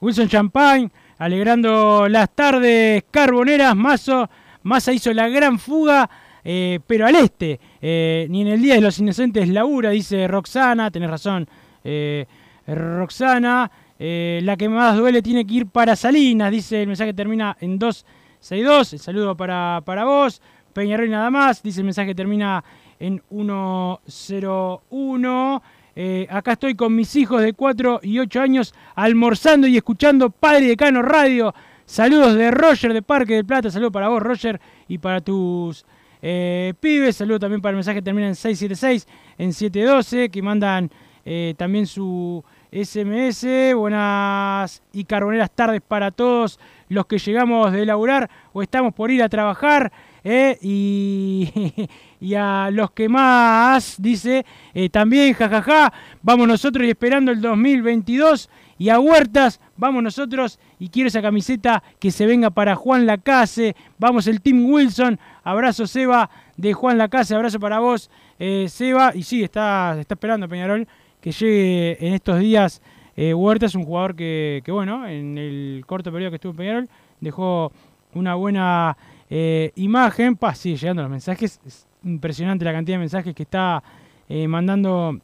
Wilson 0.00 0.28
Champagne, 0.28 0.90
alegrando 1.18 2.08
las 2.08 2.30
tardes 2.30 3.04
carboneras, 3.10 3.76
Mazo, 3.76 4.30
Massa 4.62 4.92
hizo 4.92 5.12
la 5.12 5.28
gran 5.28 5.58
fuga, 5.58 6.08
eh, 6.42 6.80
pero 6.86 7.06
al 7.06 7.16
este, 7.16 7.60
eh, 7.82 8.26
ni 8.30 8.42
en 8.42 8.48
el 8.48 8.62
Día 8.62 8.76
de 8.76 8.80
los 8.80 8.98
Inocentes 8.98 9.48
labura, 9.48 9.90
dice 9.90 10.26
Roxana, 10.26 10.90
tenés 10.90 11.10
razón, 11.10 11.46
eh, 14.02 14.40
la 14.42 14.56
que 14.56 14.70
más 14.70 14.96
duele 14.96 15.20
tiene 15.20 15.46
que 15.46 15.52
ir 15.54 15.66
para 15.66 15.94
Salinas, 15.94 16.50
dice 16.50 16.80
el 16.80 16.88
mensaje 16.88 17.12
termina 17.12 17.54
en 17.60 17.78
262, 17.78 18.94
el 18.94 18.98
saludo 18.98 19.36
para, 19.36 19.82
para 19.84 20.04
vos, 20.04 20.40
Peñarol 20.72 21.10
nada 21.10 21.30
más, 21.30 21.62
dice 21.62 21.80
el 21.80 21.84
mensaje 21.84 22.14
termina 22.14 22.64
en 22.98 23.22
101. 23.28 25.62
Eh, 25.96 26.26
acá 26.30 26.52
estoy 26.52 26.76
con 26.76 26.94
mis 26.94 27.14
hijos 27.16 27.42
de 27.42 27.52
4 27.52 28.00
y 28.02 28.18
8 28.20 28.40
años 28.40 28.72
almorzando 28.94 29.66
y 29.66 29.76
escuchando 29.76 30.30
Padre 30.30 30.68
Decano 30.68 31.02
Radio. 31.02 31.52
Saludos 31.84 32.36
de 32.36 32.50
Roger 32.50 32.94
de 32.94 33.02
Parque 33.02 33.34
del 33.34 33.44
Plata. 33.44 33.70
Saludos 33.70 33.92
para 33.92 34.08
vos, 34.08 34.22
Roger, 34.22 34.58
y 34.88 34.96
para 34.96 35.20
tus 35.20 35.84
eh, 36.22 36.72
pibes. 36.80 37.16
Saludos 37.16 37.40
también 37.40 37.60
para 37.60 37.72
el 37.72 37.76
mensaje 37.76 37.98
que 37.98 38.02
termina 38.02 38.28
en 38.28 38.34
676, 38.34 39.06
en 39.36 39.52
712, 39.52 40.30
que 40.30 40.40
mandan 40.40 40.90
eh, 41.24 41.54
también 41.58 41.86
su 41.86 42.42
SMS. 42.72 43.74
Buenas 43.74 44.82
y 44.92 45.04
carboneras 45.04 45.50
tardes 45.50 45.80
para 45.80 46.10
todos 46.10 46.58
los 46.88 47.06
que 47.06 47.18
llegamos 47.18 47.72
de 47.72 47.84
laburar 47.84 48.30
o 48.52 48.62
estamos 48.62 48.94
por 48.94 49.10
ir 49.10 49.22
a 49.22 49.28
trabajar. 49.28 49.92
Eh, 50.22 50.58
y, 50.60 52.34
a 52.34 52.70
los 52.70 52.90
que 52.90 53.08
más, 53.08 53.96
dice, 53.98 54.44
eh, 54.74 54.88
también, 54.90 55.32
jajaja, 55.34 55.92
vamos 56.22 56.46
nosotros 56.46 56.86
y 56.86 56.90
esperando 56.90 57.32
el 57.32 57.40
2022. 57.40 58.50
Y 58.78 58.88
a 58.88 58.98
Huertas, 58.98 59.60
vamos 59.76 60.02
nosotros 60.02 60.58
y 60.78 60.88
quiero 60.88 61.08
esa 61.08 61.20
camiseta 61.20 61.82
que 61.98 62.10
se 62.10 62.24
venga 62.26 62.50
para 62.50 62.76
Juan 62.76 63.04
Lacase. 63.04 63.76
Vamos 63.98 64.26
el 64.26 64.40
Team 64.40 64.64
Wilson. 64.64 65.18
Abrazo 65.44 65.86
Seba 65.86 66.30
de 66.56 66.72
Juan 66.72 66.98
Lacase, 66.98 67.34
abrazo 67.34 67.60
para 67.60 67.80
vos, 67.80 68.10
eh, 68.38 68.66
Seba. 68.68 69.12
Y 69.14 69.22
sí, 69.22 69.42
está, 69.42 69.96
está 69.98 70.14
esperando 70.14 70.48
Peñarol 70.48 70.86
que 71.20 71.32
llegue 71.32 72.06
en 72.06 72.14
estos 72.14 72.38
días. 72.38 72.82
Huertas, 73.16 73.74
un 73.74 73.84
jugador 73.84 74.16
que, 74.16 74.62
bueno, 74.68 75.06
en 75.06 75.36
el 75.36 75.84
corto 75.86 76.10
periodo 76.10 76.30
que 76.30 76.36
estuvo 76.36 76.52
en 76.52 76.56
Peñarol, 76.56 76.88
dejó 77.20 77.70
una 78.14 78.34
buena 78.34 78.96
eh, 79.28 79.72
imagen, 79.76 80.36
pa, 80.36 80.54
sigue 80.54 80.76
llegando 80.76 81.02
los 81.02 81.10
mensajes. 81.10 81.60
Es 81.64 81.86
impresionante 82.04 82.64
la 82.64 82.72
cantidad 82.72 82.96
de 82.96 83.00
mensajes 83.00 83.34
que 83.34 83.44
está 83.44 83.82
eh, 84.28 84.48
mandando, 84.48 85.20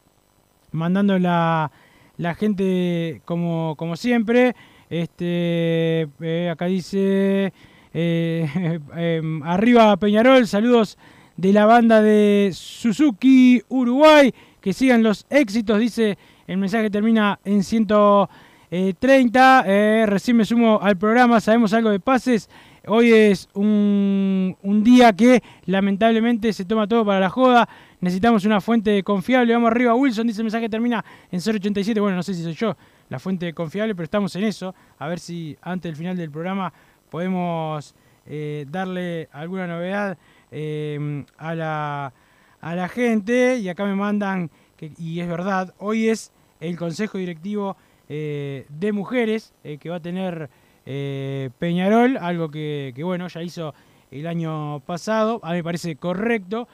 mandando 0.72 1.18
la, 1.18 1.70
la 2.16 2.34
gente 2.34 3.20
como, 3.24 3.74
como 3.76 3.96
siempre. 3.96 4.54
Este, 4.88 6.08
eh, 6.20 6.48
acá 6.50 6.66
dice 6.66 7.52
em, 7.92 9.42
arriba 9.42 9.96
Peñarol, 9.96 10.46
saludos 10.46 10.96
de 11.36 11.52
la 11.52 11.66
banda 11.66 12.00
de 12.00 12.50
Suzuki 12.52 13.62
Uruguay. 13.68 14.32
Que 14.66 14.72
sigan 14.72 15.04
los 15.04 15.26
éxitos, 15.30 15.78
dice 15.78 16.18
el 16.48 16.58
mensaje 16.58 16.90
termina 16.90 17.38
en 17.44 17.62
130. 17.62 19.62
recién 20.06 20.36
me 20.36 20.44
sumo 20.44 20.80
al 20.82 20.96
programa, 20.96 21.40
sabemos 21.40 21.72
algo 21.72 21.90
de 21.90 22.00
pases. 22.00 22.50
Hoy 22.88 23.12
es 23.12 23.48
un, 23.54 24.56
un, 24.60 24.82
día 24.82 25.12
que 25.12 25.40
lamentablemente 25.66 26.52
se 26.52 26.64
toma 26.64 26.88
todo 26.88 27.04
para 27.04 27.20
la 27.20 27.30
joda. 27.30 27.68
Necesitamos 28.00 28.44
una 28.44 28.60
fuente 28.60 29.04
confiable. 29.04 29.54
Vamos 29.54 29.70
arriba. 29.70 29.94
Wilson 29.94 30.26
dice 30.26 30.40
el 30.40 30.46
mensaje 30.46 30.68
termina 30.68 31.04
en 31.30 31.38
087. 31.38 32.00
Bueno, 32.00 32.16
no 32.16 32.24
sé 32.24 32.34
si 32.34 32.42
soy 32.42 32.54
yo 32.54 32.76
la 33.08 33.20
fuente 33.20 33.54
confiable, 33.54 33.94
pero 33.94 34.02
estamos 34.02 34.34
en 34.34 34.42
eso. 34.42 34.74
A 34.98 35.06
ver 35.06 35.20
si 35.20 35.56
antes 35.62 35.90
del 35.90 35.96
final 35.96 36.16
del 36.16 36.32
programa 36.32 36.72
podemos 37.08 37.94
eh, 38.26 38.66
darle 38.68 39.28
alguna 39.30 39.68
novedad 39.68 40.18
eh, 40.50 41.24
a, 41.38 41.54
la, 41.54 42.12
a 42.60 42.74
la 42.74 42.88
gente. 42.88 43.58
Y 43.58 43.68
acá 43.68 43.84
me 43.84 43.94
mandan, 43.94 44.50
que, 44.76 44.92
y 44.98 45.20
es 45.20 45.28
verdad, 45.28 45.74
hoy 45.78 46.08
es 46.08 46.32
el 46.60 46.76
Consejo 46.76 47.18
Directivo 47.18 47.76
eh, 48.08 48.66
de 48.68 48.92
Mujeres 48.92 49.52
que 49.62 49.90
va 49.90 49.96
a 49.96 50.00
tener 50.00 50.48
eh, 50.88 51.50
Peñarol, 51.58 52.16
algo 52.16 52.48
que, 52.48 52.94
bueno, 53.02 53.26
ya 53.26 53.42
hizo 53.42 53.74
el 54.12 54.26
año 54.28 54.80
pasado, 54.86 55.40
a 55.42 55.50
mí 55.50 55.56
me 55.56 55.64
parece 55.64 55.96
correcto. 55.96 56.68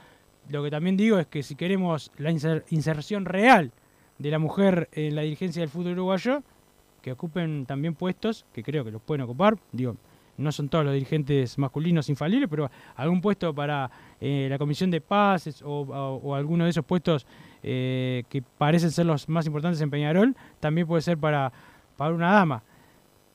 Lo 0.51 0.63
que 0.63 0.71
también 0.71 0.99
digo 0.99 1.19
es 1.19 1.27
que 1.27 1.43
si 1.43 1.55
queremos 1.55 2.13
la 2.19 2.31
inser 2.31 2.65
inserción 2.69 3.25
real 3.25 3.73
de 4.19 4.31
la 4.31 4.39
mujer 4.39 4.89
en 4.93 5.17
la 5.17 5.23
dirigencia 5.23 5.61
del 5.61 5.71
fútbol 5.71 5.93
uruguayo, 5.93 6.43
que 7.01 7.13
ocupen 7.13 7.65
también 7.65 7.95
puestos, 7.95 8.45
que 8.53 8.63
creo 8.63 8.85
que 8.85 8.91
los 8.91 9.01
pueden 9.01 9.23
ocupar, 9.23 9.57
digo, 9.73 9.97
no 10.37 10.53
son 10.53 10.69
todos 10.69 10.85
los 10.85 10.95
dirigentes 10.95 11.59
masculinos 11.59 12.09
infalibles, 12.09 12.49
pero 12.49 12.71
algún 12.97 13.21
puesto 13.21 13.55
para 13.55 13.91
eh, 14.21 14.47
la 14.51 14.59
comisión 14.59 14.91
de 14.91 15.01
pases 15.01 15.63
o, 15.65 16.35
alguno 16.35 16.65
de 16.65 16.71
esos 16.71 16.85
puestos 16.85 17.27
eh, 17.63 18.25
que 18.29 18.43
parecen 18.43 18.91
ser 18.91 19.07
los 19.07 19.29
más 19.29 19.47
importantes 19.47 19.81
en 19.81 19.91
Peñarol, 19.91 20.37
también 20.61 20.87
puede 20.87 21.03
ser 21.03 21.19
para, 21.19 21.53
para 21.97 22.15
una 22.15 22.33
dama. 22.33 22.63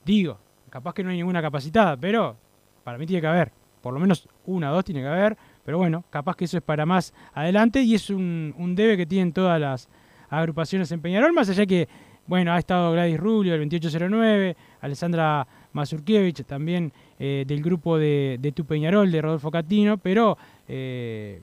Digo, 0.05 0.39
capaz 0.69 0.93
que 0.93 1.03
no 1.03 1.09
hay 1.09 1.17
ninguna 1.17 1.41
capacitada, 1.41 1.97
pero 1.97 2.35
para 2.83 2.97
mí 2.97 3.05
tiene 3.05 3.21
que 3.21 3.27
haber, 3.27 3.51
por 3.81 3.93
lo 3.93 3.99
menos 3.99 4.27
una 4.45 4.71
o 4.71 4.75
dos 4.75 4.85
tiene 4.85 5.01
que 5.01 5.07
haber, 5.07 5.37
pero 5.63 5.77
bueno, 5.77 6.03
capaz 6.09 6.35
que 6.35 6.45
eso 6.45 6.57
es 6.57 6.63
para 6.63 6.85
más 6.85 7.13
adelante 7.33 7.81
y 7.81 7.95
es 7.95 8.09
un, 8.09 8.53
un 8.57 8.75
debe 8.75 8.97
que 8.97 9.05
tienen 9.05 9.33
todas 9.33 9.59
las 9.59 9.89
agrupaciones 10.29 10.91
en 10.91 11.01
Peñarol, 11.01 11.33
más 11.33 11.49
allá 11.49 11.65
que, 11.65 11.87
bueno, 12.27 12.51
ha 12.51 12.59
estado 12.59 12.91
Gladys 12.91 13.19
Rubio 13.19 13.53
del 13.53 13.61
2809, 13.61 14.55
Alessandra 14.81 15.47
Mazurkiewicz 15.73 16.43
también 16.45 16.91
eh, 17.19 17.45
del 17.47 17.61
grupo 17.61 17.97
de, 17.97 18.37
de, 18.39 18.51
Tu 18.51 18.65
Peñarol, 18.65 19.11
de 19.11 19.21
Rodolfo 19.21 19.49
Catino, 19.49 19.97
pero 19.97 20.37
eh, 20.67 21.41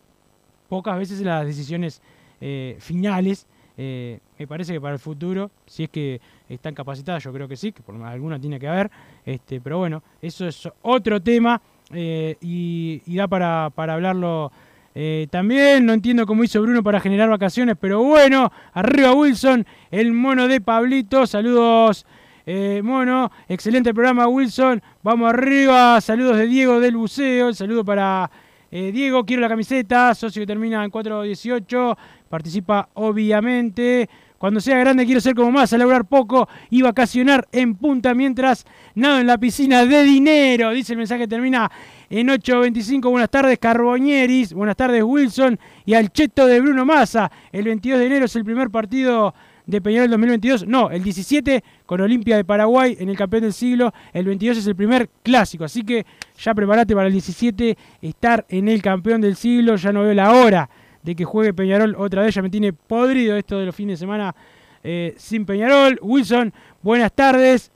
pocas 0.68 0.98
veces 0.98 1.20
las 1.22 1.46
decisiones 1.46 2.02
eh, 2.40 2.76
finales 2.78 3.46
me 3.76 4.46
parece 4.46 4.72
que 4.72 4.80
para 4.80 4.92
el 4.92 5.00
futuro, 5.00 5.50
si 5.66 5.82
es 5.82 5.90
que 5.90 6.20
están 6.48 6.76
capacitadas, 6.76 7.24
yo 7.24 7.32
creo 7.32 7.48
que 7.48 7.56
sí, 7.56 7.72
que 7.72 7.82
por 7.82 8.00
alguna 8.04 8.38
tiene 8.38 8.60
que 8.60 8.68
haber, 8.68 8.88
este, 9.26 9.60
pero 9.60 9.78
bueno, 9.78 10.00
eso 10.22 10.46
es 10.46 10.68
otro 10.82 11.20
tema 11.20 11.60
y, 11.92 13.02
y, 13.04 13.16
da 13.16 13.26
para, 13.26 13.70
para 13.74 13.94
hablarlo 13.94 14.52
eh, 14.94 15.26
también. 15.30 15.84
No 15.84 15.92
entiendo 15.92 16.26
cómo 16.26 16.44
hizo 16.44 16.62
Bruno 16.62 16.82
para 16.82 17.00
generar 17.00 17.28
vacaciones, 17.28 17.76
pero 17.80 18.02
bueno, 18.02 18.52
arriba 18.72 19.12
Wilson, 19.12 19.66
el 19.90 20.12
mono 20.12 20.48
de 20.48 20.60
Pablito, 20.60 21.26
saludos. 21.26 22.06
Eh, 22.46 22.82
mono, 22.84 23.32
excelente 23.48 23.94
programa 23.94 24.28
Wilson, 24.28 24.82
vamos 25.02 25.30
arriba, 25.30 25.98
saludos 26.02 26.36
de 26.36 26.46
Diego 26.46 26.78
del 26.78 26.94
Buceo, 26.94 27.48
el 27.48 27.54
saludo 27.54 27.86
para 27.86 28.30
eh, 28.70 28.92
Diego, 28.92 29.24
quiero 29.24 29.40
la 29.40 29.48
camiseta, 29.48 30.14
socio 30.14 30.42
que 30.42 30.46
termina 30.46 30.84
en 30.84 30.90
418, 30.90 31.96
participa 32.28 32.90
obviamente. 32.94 34.10
Cuando 34.38 34.60
sea 34.60 34.76
grande 34.78 35.06
quiero 35.06 35.20
ser 35.20 35.34
como 35.34 35.50
más, 35.52 35.72
a 35.72 35.78
laburar 35.78 36.04
poco 36.04 36.48
y 36.68 36.82
vacacionar 36.82 37.46
en 37.52 37.76
punta 37.76 38.14
mientras 38.14 38.66
nado 38.94 39.18
en 39.18 39.26
la 39.26 39.38
piscina 39.38 39.86
de 39.86 40.02
dinero. 40.02 40.70
Dice 40.70 40.92
el 40.92 40.98
mensaje, 40.98 41.26
termina 41.28 41.70
en 42.10 42.28
8.25. 42.28 43.10
Buenas 43.10 43.30
tardes, 43.30 43.58
Carboñeris. 43.58 44.52
Buenas 44.52 44.76
tardes, 44.76 45.02
Wilson. 45.02 45.58
Y 45.86 45.94
al 45.94 46.12
cheto 46.12 46.46
de 46.46 46.60
Bruno 46.60 46.84
Massa. 46.84 47.30
El 47.52 47.64
22 47.64 47.98
de 47.98 48.06
enero 48.06 48.24
es 48.26 48.36
el 48.36 48.44
primer 48.44 48.70
partido 48.70 49.34
de 49.66 49.80
Peñarol 49.80 50.10
2022. 50.10 50.66
No, 50.66 50.90
el 50.90 51.02
17 51.02 51.64
con 51.86 52.00
Olimpia 52.00 52.36
de 52.36 52.44
Paraguay 52.44 52.96
en 52.98 53.08
el 53.08 53.16
campeón 53.16 53.44
del 53.44 53.52
siglo. 53.52 53.94
El 54.12 54.26
22 54.26 54.58
es 54.58 54.66
el 54.66 54.76
primer 54.76 55.08
clásico. 55.22 55.64
Así 55.64 55.82
que 55.82 56.04
ya 56.38 56.54
prepárate 56.54 56.94
para 56.94 57.06
el 57.06 57.12
17 57.12 57.78
estar 58.02 58.44
en 58.48 58.68
el 58.68 58.82
campeón 58.82 59.20
del 59.20 59.36
siglo. 59.36 59.76
Ya 59.76 59.92
no 59.92 60.02
veo 60.02 60.12
la 60.12 60.32
hora 60.32 60.68
de 61.04 61.14
que 61.14 61.24
juegue 61.24 61.54
Peñarol 61.54 61.94
otra 61.96 62.22
vez. 62.22 62.34
Ya 62.34 62.42
me 62.42 62.50
tiene 62.50 62.72
podrido 62.72 63.36
esto 63.36 63.58
de 63.60 63.66
los 63.66 63.76
fines 63.76 64.00
de 64.00 64.04
semana 64.04 64.34
eh, 64.82 65.14
sin 65.16 65.46
Peñarol. 65.46 65.98
Wilson, 66.02 66.52
buenas 66.82 67.12
tardes. 67.12 67.70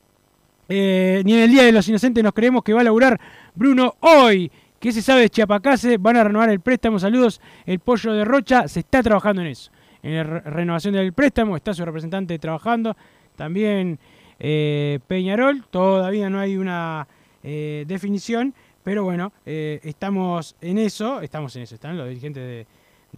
Eh, 0.69 1.23
ni 1.25 1.35
en 1.35 1.41
el 1.41 1.51
Día 1.51 1.63
de 1.63 1.73
los 1.73 1.89
Inocentes 1.89 2.23
nos 2.25 2.33
creemos 2.33 2.63
que 2.65 2.73
va 2.73 2.81
a 2.81 2.85
laburar 2.85 3.21
Bruno 3.55 3.95
hoy. 4.01 4.51
¿Qué 4.81 4.93
se 4.93 5.03
sabe 5.03 5.23
de 5.23 5.31
Chiapacase? 5.31 5.97
Van 5.99 6.17
a 6.17 6.25
renovar 6.25 6.51
el 6.51 6.61
préstamo. 6.61 6.99
Saludos. 6.99 7.41
El 7.67 7.79
pollo 7.81 8.13
de 8.13 8.25
Rocha 8.25 8.67
se 8.69 8.81
está 8.81 9.03
trabajando 9.03 9.43
en 9.43 9.49
eso. 9.49 9.71
En 10.03 10.15
la 10.17 10.23
re- 10.25 10.41
renovación 10.41 10.95
del 10.95 11.13
préstamo 11.13 11.57
está 11.57 11.75
su 11.75 11.85
representante 11.85 12.39
trabajando. 12.39 12.97
También 13.37 13.99
eh, 14.39 15.01
Peñarol. 15.07 15.65
Todavía 15.71 16.31
no 16.31 16.39
hay 16.41 16.57
una 16.57 17.07
definición. 17.43 18.55
Pero 18.85 19.05
bueno, 19.05 19.33
estamos 19.45 20.55
en 20.61 20.79
eso. 20.79 21.21
Estamos 21.21 21.55
en 21.57 21.63
eso. 21.63 21.75
Están 21.75 21.97
los 21.99 22.09
dirigentes 22.09 22.43
de, 22.43 22.67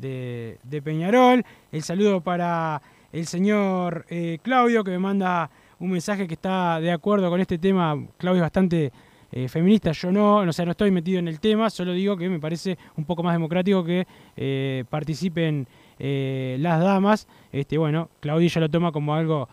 de, 0.00 0.82
Peñarol. 0.82 1.44
El 1.70 1.82
saludo 1.82 2.20
para 2.20 2.80
el 3.12 3.26
señor 3.26 4.06
eh, 4.08 4.38
Claudio 4.42 4.84
que 4.84 4.92
me 4.92 4.98
manda 4.98 5.50
un 5.78 5.90
mensaje 5.90 6.26
que 6.26 6.34
está 6.34 6.80
de 6.80 6.90
acuerdo 6.90 7.30
con 7.30 7.40
este 7.40 7.58
tema. 7.58 7.96
Claudio 8.16 8.40
es 8.40 8.44
bastante 8.44 8.92
eh, 9.32 9.48
feminista, 9.48 9.92
yo 9.92 10.10
no, 10.10 10.38
o 10.38 10.52
sea, 10.52 10.64
no 10.64 10.72
estoy 10.72 10.90
metido 10.90 11.18
en 11.18 11.28
el 11.28 11.38
tema, 11.38 11.70
solo 11.70 11.92
digo 11.92 12.16
que 12.16 12.28
me 12.28 12.40
parece 12.40 12.76
un 12.96 13.04
poco 13.04 13.22
más 13.22 13.32
democrático 13.32 13.84
que 13.84 14.06
eh, 14.36 14.84
participen 14.88 15.66
las 15.98 16.80
damas. 16.80 17.28
Este, 17.52 17.76
bueno, 17.76 18.08
Claudio 18.20 18.48
ya 18.48 18.60
lo 18.62 18.70
toma 18.70 18.90
como 18.90 19.14
algo, 19.14 19.50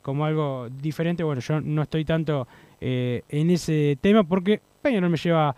como 0.00 0.24
algo 0.24 0.68
diferente. 0.70 1.24
Bueno, 1.24 1.40
yo 1.40 1.60
no 1.60 1.82
estoy 1.82 2.04
tanto 2.04 2.46
en 2.80 3.50
ese 3.50 3.98
tema 4.00 4.22
porque 4.22 4.60
Peñarol 4.80 5.10
me 5.10 5.16
lleva 5.16 5.56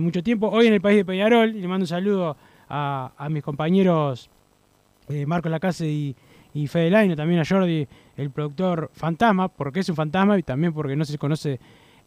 mucho 0.00 0.24
tiempo. 0.24 0.48
Hoy 0.48 0.66
en 0.66 0.74
el 0.74 0.80
país 0.80 0.96
de 0.96 1.04
Peñarol, 1.04 1.52
le 1.52 1.68
mando 1.68 1.84
un 1.84 1.86
saludo 1.86 2.36
a, 2.68 3.28
mis 3.30 3.42
compañeros 3.42 4.30
eh, 5.08 5.26
Marcos 5.26 5.50
Lacase 5.50 5.88
y, 5.88 6.16
y 6.54 6.66
Fede 6.66 6.90
Laino, 6.90 7.16
también 7.16 7.40
a 7.40 7.44
Jordi, 7.44 7.86
el 8.16 8.30
productor 8.30 8.90
fantasma, 8.92 9.48
porque 9.48 9.80
es 9.80 9.88
un 9.88 9.96
fantasma 9.96 10.38
y 10.38 10.42
también 10.42 10.72
porque 10.72 10.96
no 10.96 11.04
se 11.04 11.18
conoce 11.18 11.60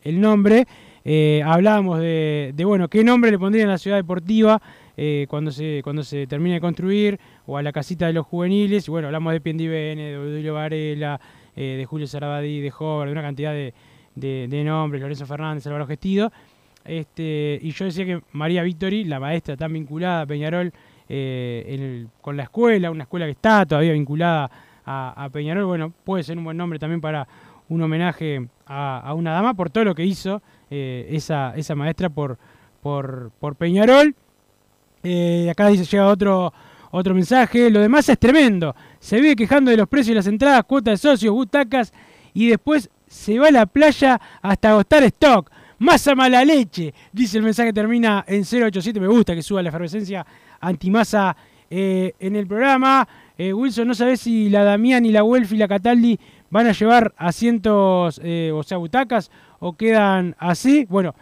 el 0.03 0.19
nombre. 0.19 0.65
Eh, 1.03 1.41
hablábamos 1.45 1.99
de, 1.99 2.53
bueno, 2.65 2.87
qué 2.89 3.03
nombre 3.03 3.31
le 3.31 3.39
pondrían 3.39 3.69
a 3.69 3.73
la 3.73 3.77
ciudad 3.77 3.97
deportiva 3.97 4.61
eh, 4.97 5.25
cuando, 5.29 5.51
se, 5.51 5.81
cuando 5.83 6.03
se 6.03 6.27
termine 6.27 6.55
de 6.55 6.61
construir, 6.61 7.19
o 7.45 7.57
a 7.57 7.63
la 7.63 7.71
casita 7.71 8.07
de 8.07 8.13
los 8.13 8.25
juveniles. 8.25 8.87
Y 8.87 8.91
bueno, 8.91 9.07
hablamos 9.07 9.33
de 9.33 9.41
Piendivene, 9.41 10.11
de 10.11 10.17
Odilio 10.17 10.53
Varela, 10.53 11.19
eh, 11.55 11.75
de 11.77 11.85
Julio 11.85 12.07
Sarabadí, 12.07 12.61
de 12.61 12.71
Hover, 12.77 13.07
de 13.07 13.11
una 13.13 13.21
cantidad 13.21 13.51
de, 13.51 13.73
de, 14.15 14.47
de 14.49 14.63
nombres, 14.63 15.01
Lorenzo 15.01 15.25
Fernández, 15.25 15.65
Álvaro 15.67 15.87
Gestido. 15.87 16.31
Este, 16.85 17.59
y 17.61 17.71
yo 17.71 17.85
decía 17.85 18.05
que 18.05 18.21
María 18.31 18.63
Victori, 18.63 19.03
la 19.03 19.19
maestra 19.19 19.55
tan 19.55 19.73
vinculada 19.73 20.21
a 20.21 20.25
Peñarol 20.25 20.73
eh, 21.07 22.07
con 22.21 22.37
la 22.37 22.43
escuela, 22.43 22.91
una 22.91 23.03
escuela 23.03 23.25
que 23.25 23.31
está 23.31 23.65
todavía 23.65 23.93
vinculada 23.93 24.49
a, 24.85 25.29
Peñarol, 25.31 25.65
bueno, 25.65 25.93
puede 26.03 26.23
ser 26.23 26.37
un 26.37 26.43
buen 26.43 26.57
nombre 26.57 26.79
también 26.79 26.99
para 26.99 27.27
un 27.69 27.81
homenaje 27.81 28.47
a, 28.65 28.99
a 28.99 29.13
una 29.13 29.31
dama 29.31 29.53
por 29.53 29.69
todo 29.69 29.85
lo 29.85 29.95
que 29.95 30.03
hizo 30.03 30.41
eh, 30.73 31.05
esa, 31.09 31.53
esa 31.57 31.75
maestra 31.75 32.09
por, 32.09 32.37
por, 32.81 33.31
por 33.39 33.57
Peñarol. 33.57 34.15
Eh, 35.03 35.49
acá 35.51 35.67
dice, 35.67 35.83
llega 35.83 36.07
otro, 36.07 36.53
otro 36.91 37.13
mensaje. 37.13 37.69
Lo 37.69 37.81
demás 37.81 38.07
es 38.07 38.17
tremendo. 38.17 38.73
Se 38.99 39.19
vive 39.19 39.35
quejando 39.35 39.69
de 39.69 39.75
los 39.75 39.89
precios 39.89 40.09
de 40.11 40.15
las 40.15 40.27
entradas, 40.27 40.63
cuotas 40.63 40.93
de 40.93 41.09
socios, 41.09 41.33
butacas 41.33 41.91
y 42.33 42.47
después 42.47 42.89
se 43.07 43.37
va 43.37 43.49
a 43.49 43.51
la 43.51 43.65
playa 43.65 44.21
hasta 44.41 44.69
agotar 44.69 45.03
stock. 45.03 45.51
Masa 45.81 46.13
mala 46.13 46.45
leche, 46.45 46.93
dice 47.11 47.39
el 47.39 47.43
mensaje, 47.43 47.73
termina 47.73 48.23
en 48.27 48.43
087. 48.43 48.99
Me 48.99 49.07
gusta 49.07 49.33
que 49.33 49.41
suba 49.41 49.63
la 49.63 49.69
efervescencia 49.69 50.23
antimasa 50.59 51.35
eh, 51.71 52.13
en 52.19 52.35
el 52.35 52.45
programa. 52.45 53.07
Eh, 53.35 53.51
Wilson, 53.51 53.87
no 53.87 53.95
sabes 53.95 54.21
si 54.21 54.47
la 54.51 54.63
Damián 54.63 55.07
y 55.07 55.11
la 55.11 55.23
Welf 55.23 55.51
y 55.53 55.57
la 55.57 55.67
Cataldi 55.67 56.19
van 56.51 56.67
a 56.67 56.73
llevar 56.73 57.15
asientos, 57.17 58.21
eh, 58.23 58.51
o 58.53 58.61
sea, 58.61 58.77
butacas, 58.77 59.31
o 59.57 59.73
quedan 59.73 60.35
así. 60.37 60.85
Bueno, 60.87 61.15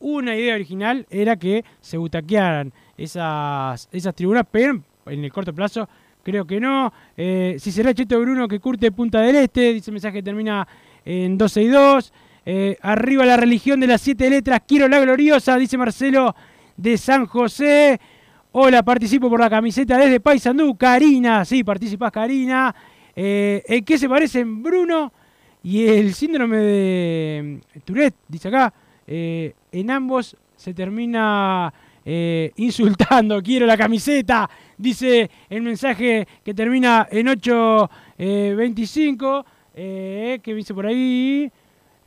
una 0.00 0.34
idea 0.34 0.56
original 0.56 1.06
era 1.08 1.36
que 1.36 1.64
se 1.80 1.96
butaquearan 1.96 2.72
esas, 2.98 3.88
esas 3.92 4.12
tribunas, 4.16 4.44
pero 4.50 4.82
en 5.06 5.24
el 5.24 5.32
corto 5.32 5.54
plazo 5.54 5.88
creo 6.24 6.44
que 6.44 6.58
no. 6.58 6.92
Eh, 7.16 7.58
si 7.60 7.70
será 7.70 7.94
Cheto 7.94 8.20
Bruno 8.20 8.48
que 8.48 8.58
curte 8.58 8.90
Punta 8.90 9.20
del 9.20 9.36
Este, 9.36 9.72
dice 9.72 9.92
el 9.92 9.94
mensaje 9.94 10.14
que 10.14 10.24
termina 10.24 10.66
en 11.04 11.38
12 11.38 11.62
y 11.62 11.68
2. 11.68 12.12
Eh, 12.46 12.78
arriba 12.80 13.26
la 13.26 13.36
religión 13.36 13.80
de 13.80 13.86
las 13.86 14.00
siete 14.00 14.30
letras, 14.30 14.62
quiero 14.66 14.88
la 14.88 14.98
gloriosa, 15.00 15.58
dice 15.58 15.76
Marcelo 15.76 16.34
de 16.76 16.96
San 16.96 17.26
José. 17.26 18.00
Hola, 18.52 18.82
participo 18.82 19.28
por 19.28 19.40
la 19.40 19.50
camiseta 19.50 19.98
desde 19.98 20.20
Paysandú. 20.20 20.74
Karina, 20.76 21.44
sí, 21.44 21.62
participás 21.62 22.10
Karina. 22.10 22.74
Eh, 23.14 23.62
¿En 23.66 23.84
qué 23.84 23.98
se 23.98 24.08
parecen 24.08 24.62
Bruno 24.62 25.12
y 25.62 25.86
el 25.86 26.14
síndrome 26.14 26.56
de 26.56 27.60
Tourette? 27.84 28.16
Dice 28.26 28.48
acá. 28.48 28.72
Eh, 29.06 29.52
en 29.72 29.90
ambos 29.90 30.34
se 30.56 30.72
termina 30.74 31.72
insultando. 32.56 33.42
Quiero 33.42 33.66
la 33.66 33.76
camiseta. 33.76 34.48
Dice 34.76 35.30
el 35.48 35.62
mensaje 35.62 36.26
que 36.42 36.54
termina 36.54 37.06
en 37.10 37.26
8.25. 37.26 39.44
Eh, 39.74 40.40
¿Qué 40.42 40.54
dice 40.54 40.74
por 40.74 40.86
ahí? 40.86 41.50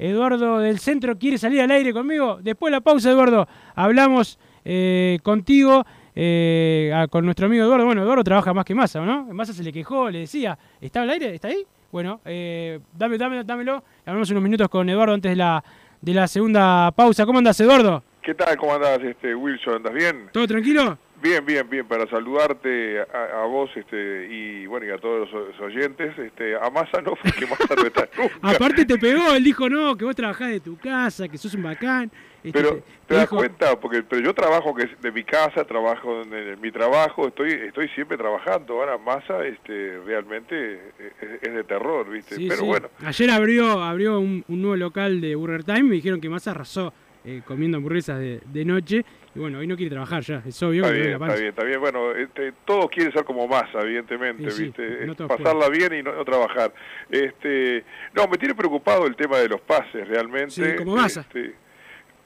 Eduardo 0.04 0.60
del 0.60 0.80
centro 0.80 1.18
quiere 1.18 1.38
salir 1.38 1.62
al 1.62 1.72
aire 1.72 1.94
conmigo. 1.94 2.38
Después 2.42 2.70
de 2.72 2.78
la 2.78 2.82
pausa, 2.82 3.10
Eduardo, 3.10 3.48
hablamos 3.74 4.38
eh, 4.66 5.20
contigo, 5.24 5.86
eh, 6.14 6.92
con 7.10 7.24
nuestro 7.24 7.46
amigo 7.46 7.64
Eduardo. 7.64 7.86
Bueno, 7.86 8.04
Eduardo 8.04 8.22
trabaja 8.22 8.54
más 8.54 8.66
que 8.66 8.76
Massa, 8.76 9.00
¿no? 9.00 9.24
Massa 9.34 9.54
se 9.54 9.64
le 9.64 9.72
quejó, 9.72 10.10
le 10.10 10.20
decía, 10.20 10.58
¿está 10.82 11.04
al 11.04 11.10
aire? 11.10 11.34
¿Está 11.34 11.48
ahí? 11.48 11.66
Bueno, 11.90 12.20
eh, 12.26 12.82
dame, 12.98 13.18
dame, 13.18 13.46
dámelo. 13.46 13.82
Hablamos 14.06 14.30
unos 14.32 14.44
minutos 14.44 14.68
con 14.68 14.90
Eduardo 14.90 15.14
antes 15.14 15.32
de 15.32 15.38
la, 15.38 15.64
de 16.02 16.14
la 16.14 16.28
segunda 16.28 16.92
pausa. 16.92 17.26
¿Cómo 17.26 17.38
andas, 17.38 17.58
Eduardo? 17.62 18.04
¿Qué 18.22 18.34
tal? 18.34 18.58
¿Cómo 18.58 18.74
andás, 18.74 19.00
este, 19.02 19.34
Wilson? 19.34 19.76
¿Andas 19.76 19.94
bien? 19.94 20.30
¿Todo 20.34 20.46
tranquilo? 20.48 20.98
Bien, 21.24 21.46
bien, 21.46 21.68
bien. 21.70 21.88
Para 21.88 22.06
saludarte 22.08 23.00
a, 23.00 23.42
a 23.44 23.46
vos 23.46 23.70
este, 23.76 24.28
y 24.30 24.66
bueno 24.68 24.86
y 24.86 24.90
a 24.92 24.98
todos 24.98 25.32
los, 25.32 25.60
oyentes. 25.62 26.18
Este, 26.20 26.56
a 26.56 26.70
Massa 26.70 27.02
no, 27.02 27.14
porque 27.16 27.46
Massa 27.48 27.76
no 27.76 27.86
está 27.88 28.10
nunca. 28.18 28.36
Aparte 28.42 28.86
te 28.86 28.98
pegó, 29.00 29.34
él 29.34 29.44
dijo, 29.44 29.70
no, 29.70 29.96
que 29.96 30.04
vos 30.06 30.16
trabajás 30.16 30.50
de 30.52 30.60
tu 30.60 30.78
casa, 30.78 31.28
que 31.30 31.38
sos 31.38 31.54
un 31.56 31.64
bacán. 31.64 32.12
Este, 32.44 32.52
Pero 32.60 32.76
te- 32.76 32.82
te 32.82 32.84
te 33.08 33.14
das 33.16 33.24
dijo- 33.24 33.38
cuenta, 33.38 33.80
porque 33.80 34.04
pero 34.04 34.22
yo 34.22 34.34
trabajo 34.34 34.76
que 34.76 34.90
de 35.02 35.12
mi 35.14 35.24
casa, 35.24 35.64
trabajo 35.64 36.24
en, 36.24 36.34
en 36.34 36.60
mi 36.60 36.72
trabajo, 36.74 37.30
estoy 37.30 37.52
estoy 37.54 37.88
siempre 37.96 38.18
trabajando. 38.18 38.74
Ahora 38.82 38.98
Massa 38.98 39.46
este, 39.46 40.00
realmente 40.06 40.74
es, 41.00 41.42
es 41.42 41.54
de 41.54 41.64
terror, 41.64 42.10
¿viste? 42.10 42.36
Sí, 42.36 42.48
pero 42.50 42.60
sí. 42.62 42.66
bueno, 42.68 42.90
Ayer 43.06 43.30
abrió, 43.32 43.82
abrió 43.82 44.20
un, 44.20 44.44
un 44.50 44.62
nuevo 44.62 44.76
local 44.76 45.22
de 45.22 45.36
Burger 45.36 45.64
Time. 45.64 45.84
Me 45.84 45.96
dijeron 45.96 46.20
que 46.20 46.28
Massa 46.28 46.52
arrasó 46.52 46.94
eh, 47.24 47.42
comiendo 47.46 47.78
hamburguesas 47.78 48.20
de, 48.20 48.42
de 48.46 48.66
noche. 48.66 49.06
Y 49.36 49.40
bueno, 49.40 49.58
hoy 49.60 49.68
no 49.68 49.76
quiere 49.76 49.90
trabajar 49.92 50.22
ya. 50.22 50.44
Es 50.46 50.62
obvio 50.62 50.84
está 50.84 50.94
que 50.94 51.00
bien, 51.00 51.10
la 51.10 51.14
está 51.16 51.20
panza. 51.26 51.36
bien, 51.42 51.50
está 51.50 51.64
bien. 51.64 51.80
Bueno, 51.80 52.12
este, 52.12 52.54
todos 52.66 52.90
quieren 52.90 53.12
ser 53.14 53.24
como 53.24 53.48
Massa, 53.48 53.82
evidentemente, 53.82 54.52
Sí, 54.52 54.64
¿viste? 54.66 55.06
no 55.08 55.16
Pasarla 55.28 55.70
bien 55.70 55.94
y 55.94 56.04
no, 56.04 56.14
no 56.14 56.24
trabajar. 56.24 56.72
Este, 57.10 57.84
no, 58.14 58.28
me 58.28 58.38
tiene 58.38 58.54
preocupado 58.56 59.06
el 59.08 59.16
tema 59.16 59.38
de 59.40 59.50
los 59.50 59.62
pases, 59.62 60.08
realmente. 60.08 60.52
Sí, 60.52 60.76
como 60.78 60.96
Massa. 60.96 61.22
Este, 61.22 61.56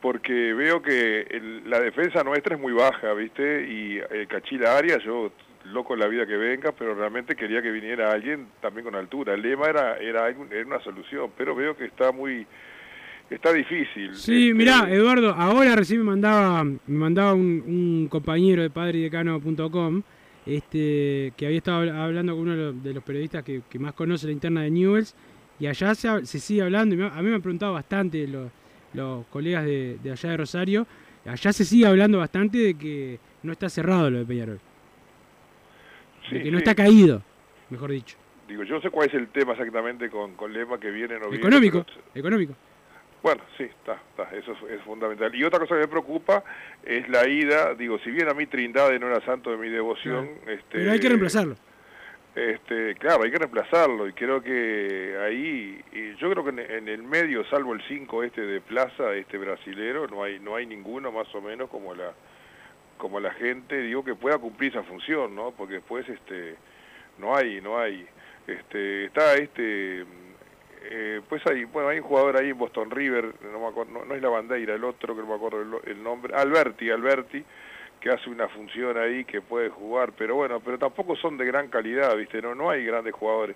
porque 0.01 0.53
veo 0.53 0.81
que 0.81 1.21
el- 1.21 1.69
la 1.69 1.79
defensa 1.79 2.23
nuestra 2.23 2.55
es 2.55 2.61
muy 2.61 2.73
baja, 2.73 3.13
¿viste? 3.13 3.65
Y 3.67 3.97
el 3.97 4.27
Cachila 4.27 4.77
Arias, 4.77 5.01
yo 5.03 5.31
loco 5.65 5.93
en 5.95 5.99
la 6.01 6.07
vida 6.07 6.25
que 6.25 6.37
venga, 6.37 6.71
pero 6.71 6.93
realmente 6.93 7.35
quería 7.35 7.61
que 7.61 7.71
viniera 7.71 8.11
alguien 8.11 8.47
también 8.61 8.85
con 8.85 8.95
altura. 8.95 9.33
El 9.33 9.41
lema 9.41 9.67
era, 9.67 9.97
era, 9.97 10.25
algo- 10.25 10.47
era 10.51 10.65
una 10.65 10.79
solución, 10.81 11.31
pero 11.37 11.55
veo 11.55 11.75
que 11.75 11.85
está 11.85 12.11
muy... 12.11 12.45
Está 13.29 13.51
difícil. 13.53 14.13
Sí, 14.15 14.47
Este, 14.49 14.53
mirá, 14.53 14.87
Eduardo, 14.89 15.31
ahora 15.33 15.75
recién 15.75 15.99
me 15.99 16.05
mandaba, 16.05 16.63
me 16.63 16.77
mandaba 16.87 17.33
un, 17.33 17.61
un 17.67 18.07
compañero 18.09 18.61
de 18.61 18.69
padridecano.com 18.69 20.01
este, 20.45 21.33
que 21.35 21.45
había 21.45 21.57
estado 21.57 21.83
habl- 21.83 21.91
hablando 21.93 22.33
con 22.33 22.47
uno 22.47 22.71
de 22.71 22.93
los, 22.93 23.03
periodistas 23.03 23.43
que, 23.43 23.63
que 23.69 23.79
más 23.79 23.93
conoce 23.93 24.27
la 24.27 24.31
interna 24.31 24.61
de 24.61 24.71
Newells 24.71 25.13
y 25.59 25.67
allá 25.67 25.93
se, 25.93 26.25
se 26.25 26.39
sigue 26.39 26.61
hablando, 26.61 26.95
y 26.95 26.99
me- 26.99 27.07
a 27.07 27.21
mí 27.21 27.27
me 27.29 27.35
han 27.35 27.41
preguntado 27.41 27.73
bastante 27.73 28.25
los, 28.27 28.49
los 28.93 29.25
colegas 29.27 29.65
de, 29.65 29.97
de 30.01 30.11
allá 30.11 30.29
de 30.29 30.37
Rosario, 30.37 30.87
allá 31.25 31.51
se 31.51 31.65
sigue 31.65 31.85
hablando 31.85 32.19
bastante 32.19 32.57
de 32.59 32.73
que 32.75 33.19
no 33.43 33.51
está 33.51 33.67
cerrado 33.67 34.09
lo 34.09 34.19
de 34.19 34.25
Peñarol, 34.25 34.59
Sí, 36.29 36.35
de 36.35 36.43
que 36.43 36.51
no 36.51 36.57
está 36.59 36.75
caído, 36.75 37.21
mejor 37.69 37.91
dicho. 37.91 38.15
digo, 38.47 38.63
yo 38.63 38.75
no 38.75 38.81
sé 38.81 38.89
cuál 38.89 39.09
es 39.09 39.13
el 39.15 39.27
tema 39.27 39.51
exactamente 39.51 40.09
con, 40.09 40.33
con 40.35 40.53
Lema 40.53 40.79
que 40.79 40.91
viene 40.91 41.15
o 41.15 41.19
viene. 41.29 41.35
Económico, 41.37 41.85
pero- 41.85 42.01
económico. 42.15 42.53
Bueno, 43.23 43.43
sí, 43.57 43.63
está, 43.63 43.99
está, 44.11 44.35
eso 44.35 44.51
es, 44.53 44.71
es 44.71 44.81
fundamental. 44.83 45.33
Y 45.33 45.43
otra 45.43 45.59
cosa 45.59 45.75
que 45.75 45.81
me 45.81 45.87
preocupa 45.87 46.43
es 46.83 47.09
la 47.09 47.27
ida, 47.27 47.73
digo, 47.73 47.97
si 47.99 48.11
bien 48.11 48.29
a 48.29 48.33
mí 48.33 48.45
Trindade 48.45 48.99
no 48.99 49.07
era 49.07 49.21
santo 49.25 49.51
de 49.51 49.57
mi 49.57 49.69
devoción, 49.69 50.29
este, 50.45 50.79
Pero 50.79 50.91
hay 50.91 50.99
que 50.99 51.09
reemplazarlo. 51.09 51.55
Este, 52.37 52.93
claro, 52.95 53.23
hay 53.23 53.31
que 53.31 53.39
reemplazarlo 53.39 54.07
y 54.07 54.13
creo 54.13 54.43
que 54.43 55.17
ahí, 55.25 55.83
y 55.91 56.15
yo 56.17 56.29
creo 56.29 56.43
que 56.43 56.51
en, 56.51 56.59
en 56.59 56.87
el 56.87 57.01
medio, 57.01 57.43
salvo 57.45 57.73
el 57.73 57.81
5 57.87 58.21
este 58.21 58.41
de 58.41 58.61
Plaza, 58.61 59.15
este 59.15 59.39
brasilero, 59.39 60.07
no 60.07 60.21
hay 60.21 60.39
no 60.39 60.55
hay 60.55 60.67
ninguno 60.67 61.11
más 61.11 61.33
o 61.33 61.41
menos 61.41 61.67
como 61.67 61.95
la 61.95 62.13
como 62.99 63.19
la 63.19 63.31
gente, 63.31 63.81
digo 63.81 64.03
que 64.03 64.13
pueda 64.13 64.37
cumplir 64.37 64.71
esa 64.71 64.83
función, 64.83 65.33
¿no? 65.33 65.49
Porque 65.49 65.75
después 65.75 66.07
este 66.07 66.57
no 67.17 67.35
hay 67.35 67.59
no 67.59 67.79
hay 67.79 68.05
este 68.45 69.05
está 69.05 69.33
este 69.33 70.05
eh, 70.89 71.21
pues 71.27 71.45
hay 71.47 71.65
bueno 71.65 71.89
hay 71.89 71.99
un 71.99 72.03
jugador 72.03 72.37
ahí 72.37 72.49
en 72.49 72.57
Boston 72.57 72.91
River, 72.91 73.33
no 73.51 73.59
me 73.59 73.67
acuerdo, 73.67 74.05
no, 74.05 74.15
es 74.15 74.21
la 74.21 74.29
bandera, 74.29 74.75
el 74.75 74.83
otro 74.83 75.15
que 75.15 75.21
no 75.21 75.27
me 75.27 75.35
acuerdo 75.35 75.81
el, 75.83 76.03
nombre, 76.03 76.33
Alberti, 76.35 76.89
Alberti 76.89 77.43
que 77.99 78.09
hace 78.09 78.29
una 78.29 78.47
función 78.47 78.97
ahí 78.97 79.25
que 79.25 79.41
puede 79.41 79.69
jugar, 79.69 80.13
pero 80.17 80.35
bueno, 80.35 80.59
pero 80.59 80.77
tampoco 80.77 81.15
son 81.15 81.37
de 81.37 81.45
gran 81.45 81.67
calidad, 81.69 82.15
¿viste? 82.15 82.41
No 82.41 82.53
no 82.53 82.69
hay 82.69 82.85
grandes 82.85 83.13
jugadores. 83.13 83.55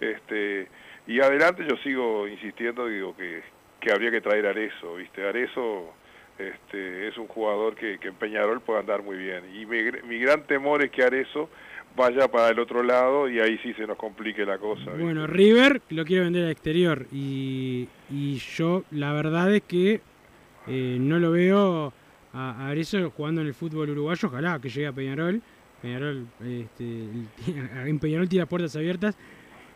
Este 0.00 0.68
y 1.06 1.20
adelante 1.20 1.64
yo 1.68 1.76
sigo 1.78 2.26
insistiendo, 2.26 2.86
digo 2.86 3.16
que 3.16 3.42
que 3.80 3.92
habría 3.92 4.10
que 4.10 4.20
traer 4.20 4.46
a 4.46 4.50
Arezo, 4.50 4.94
¿viste? 4.96 5.26
Arezo 5.26 5.92
este 6.38 7.08
es 7.08 7.18
un 7.18 7.26
jugador 7.28 7.74
que, 7.74 7.98
que 7.98 8.08
en 8.08 8.14
Peñarol 8.14 8.60
puede 8.60 8.80
andar 8.80 9.02
muy 9.02 9.16
bien 9.16 9.44
y 9.54 9.66
mi, 9.66 9.82
mi 10.04 10.18
gran 10.18 10.46
temor 10.46 10.82
es 10.82 10.90
que 10.90 11.02
Arezo 11.02 11.50
vaya 11.96 12.28
para 12.28 12.48
el 12.50 12.58
otro 12.58 12.82
lado 12.82 13.28
y 13.28 13.38
ahí 13.40 13.58
sí 13.62 13.72
se 13.74 13.86
nos 13.86 13.96
complique 13.96 14.44
la 14.44 14.58
cosa. 14.58 14.90
Bueno, 14.98 15.26
River 15.26 15.82
lo 15.90 16.04
quiere 16.04 16.24
vender 16.24 16.44
al 16.44 16.50
exterior 16.50 17.06
y, 17.12 17.88
y 18.10 18.34
yo 18.56 18.84
la 18.90 19.12
verdad 19.12 19.52
es 19.54 19.62
que 19.62 20.00
eh, 20.66 20.96
no 21.00 21.18
lo 21.18 21.30
veo 21.32 21.92
a, 22.32 22.68
a 22.70 22.74
jugando 23.10 23.40
en 23.40 23.46
el 23.48 23.54
fútbol 23.54 23.90
uruguayo, 23.90 24.28
ojalá 24.28 24.58
que 24.60 24.68
llegue 24.68 24.86
a 24.86 24.92
Peñarol. 24.92 25.42
Peñarol, 25.82 26.26
este, 26.44 27.06
en 27.88 27.98
Peñarol 27.98 28.28
las 28.30 28.48
puertas 28.48 28.74
abiertas. 28.76 29.16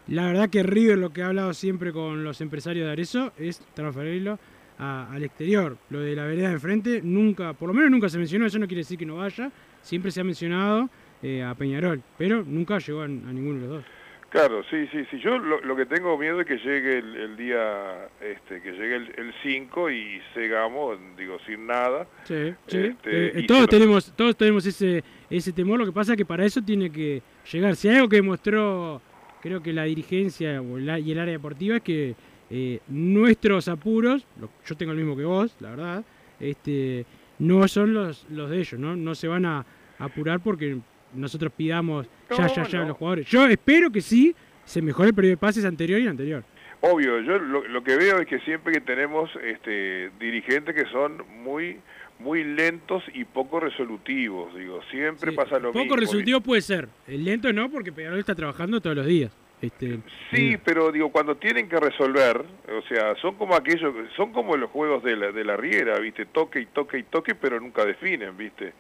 La 0.09 0.27
verdad 0.27 0.49
que 0.49 0.63
River 0.63 0.99
lo 0.99 1.11
que 1.13 1.23
ha 1.23 1.27
hablado 1.27 1.53
siempre 1.53 1.93
con 1.93 2.23
los 2.23 2.41
empresarios 2.41 2.87
de 2.87 2.93
Arezzo 2.93 3.33
es 3.37 3.61
transferirlo 3.75 4.39
a- 4.79 5.13
al 5.13 5.25
exterior. 5.25 5.77
Lo 5.91 5.99
de 6.01 6.15
la 6.15 6.25
vereda 6.27 6.49
de 6.49 6.55
enfrente 6.55 7.01
nunca, 7.03 7.55
por 7.55 7.69
lo 7.69 7.75
menos 7.75 7.91
nunca 7.91 8.09
se 8.09 8.17
mencionó, 8.19 8.47
eso 8.47 8.59
no 8.61 8.69
quiere 8.69 8.83
decir 8.83 8.97
que 8.99 9.05
no 9.07 9.17
vaya, 9.17 9.51
siempre 9.83 10.13
se 10.13 10.21
ha 10.21 10.25
mencionado 10.25 10.89
eh, 11.27 11.43
a 11.43 11.55
Peñarol, 11.55 12.03
pero 12.17 12.45
nunca 12.45 12.79
llegó 12.79 13.01
a, 13.01 13.05
a 13.05 13.09
ninguno 13.09 13.55
de 13.55 13.61
los 13.67 13.71
dos. 13.77 13.85
Claro, 14.29 14.63
sí, 14.71 14.87
sí, 14.93 15.05
sí. 15.11 15.19
Yo 15.21 15.39
lo, 15.39 15.61
lo 15.63 15.77
que 15.77 15.87
tengo 15.87 16.19
miedo 16.19 16.41
es 16.41 16.47
que 16.47 16.59
llegue 16.59 16.99
el, 16.99 17.17
el 17.17 17.37
día, 17.37 18.09
este, 18.21 18.61
que 18.61 18.73
llegue 18.73 18.97
el 18.97 19.33
5 19.43 19.91
y 19.91 20.21
cegamos, 20.35 20.99
digo, 21.17 21.39
sin 21.47 21.67
nada. 21.67 22.07
Sí, 22.25 22.53
sí. 22.67 22.79
Este, 22.79 23.11
Eh, 23.29 23.33
eh, 23.35 23.41
y 23.41 23.47
todos 23.47 23.67
tenemos, 23.69 24.13
todos 24.15 24.37
tenemos 24.37 24.67
ese, 24.67 25.03
ese 25.31 25.53
temor. 25.53 25.79
Lo 25.79 25.87
que 25.87 25.93
pasa 25.93 26.13
es 26.13 26.17
que 26.19 26.25
para 26.27 26.45
eso 26.45 26.61
tiene 26.61 26.91
que 26.91 27.23
llegar. 27.51 27.77
Si 27.77 27.89
hay 27.89 27.97
algo 27.97 28.09
que 28.09 28.17
demostró, 28.17 29.01
creo 29.41 29.63
que 29.63 29.73
la 29.73 29.85
dirigencia 29.85 30.61
o 30.61 30.77
la- 30.79 30.99
y 30.99 31.13
el 31.13 31.19
área 31.19 31.33
deportiva 31.33 31.77
es 31.77 31.83
que 31.83 32.15
eh, 32.51 32.81
nuestros 32.89 33.69
apuros, 33.69 34.27
lo- 34.41 34.51
yo 34.67 34.77
tengo 34.77 34.93
el 34.93 34.99
mismo 34.99 35.17
que 35.17 35.25
vos, 35.25 35.57
la 35.61 35.71
verdad, 35.71 36.05
este, 36.41 37.07
no 37.39 37.67
son 37.69 37.95
los, 37.95 38.27
los 38.31 38.51
de 38.51 38.59
ellos, 38.59 38.79
¿no? 38.79 38.95
No 38.97 39.15
se 39.15 39.29
van 39.29 39.47
a 39.47 39.65
apurar 39.99 40.41
porque 40.41 40.79
nosotros 41.15 41.53
pidamos 41.57 42.07
ya, 42.31 42.37
No, 42.47 42.55
ya, 42.55 42.67
ya 42.69 42.79
a 42.79 42.83
no. 42.83 42.89
los 42.89 42.97
jugadores. 42.97 43.27
Yo 43.29 43.47
espero 43.47 43.91
que 43.91 44.01
sí 44.01 44.35
se 44.65 44.83
mejore 44.83 45.09
el 45.11 45.15
periodo 45.15 45.31
de 45.33 45.37
pases 45.37 45.65
anterior 45.65 45.99
y 46.01 46.05
el 46.05 46.09
anterior. 46.11 46.45
Obvio, 46.81 47.21
yo 47.21 47.39
lo, 47.39 47.67
lo 47.67 47.83
que 47.83 47.97
veo 47.97 48.19
es 48.21 48.27
que 48.27 48.39
siempre 48.41 48.73
que 48.73 48.81
tenemos 48.81 49.31
este, 49.43 50.11
dirigentes 50.21 50.75
que 50.75 50.89
son 50.91 51.23
muy 51.43 51.79
muy 52.19 52.45
lentos 52.45 53.03
y 53.13 53.25
poco 53.27 53.61
resolutivos, 53.61 54.55
digo, 54.57 54.81
siempre 54.91 55.33
pasa 55.33 55.59
lo 55.59 55.69
Poco 55.71 55.81
mismo. 55.81 55.97
resolutivo 55.97 56.41
puede 56.41 56.63
ser. 56.63 56.89
El 57.07 57.25
lento 57.27 57.53
no, 57.53 57.71
porque 57.71 57.93
Peñarol 57.93 58.19
está 58.19 58.35
trabajando 58.35 58.81
todos 58.81 58.97
los 58.97 59.05
días. 59.07 59.31
Este, 59.63 60.01
Sí, 60.31 60.59
pero 60.63 60.93
digo, 60.93 61.11
cuando 61.11 61.37
tienen 61.37 61.67
que 61.67 61.81
resolver, 61.81 62.45
o 62.69 62.83
sea, 62.89 63.15
son 63.23 63.37
como 63.37 63.55
aquellos, 63.55 63.95
son 64.15 64.31
como 64.33 64.55
los 64.57 64.71
juegos 64.71 65.03
de 65.03 65.17
la, 65.17 65.33
de 65.33 65.45
la 65.45 65.57
riera, 65.57 65.99
¿viste? 65.99 66.27
Toque 66.27 66.61
y 66.61 66.67
toque 66.67 66.99
y 66.99 67.03
toque, 67.05 67.35
pero 67.35 67.59
nunca 67.59 67.85
definen, 67.87 68.37
¿viste? 68.37 68.75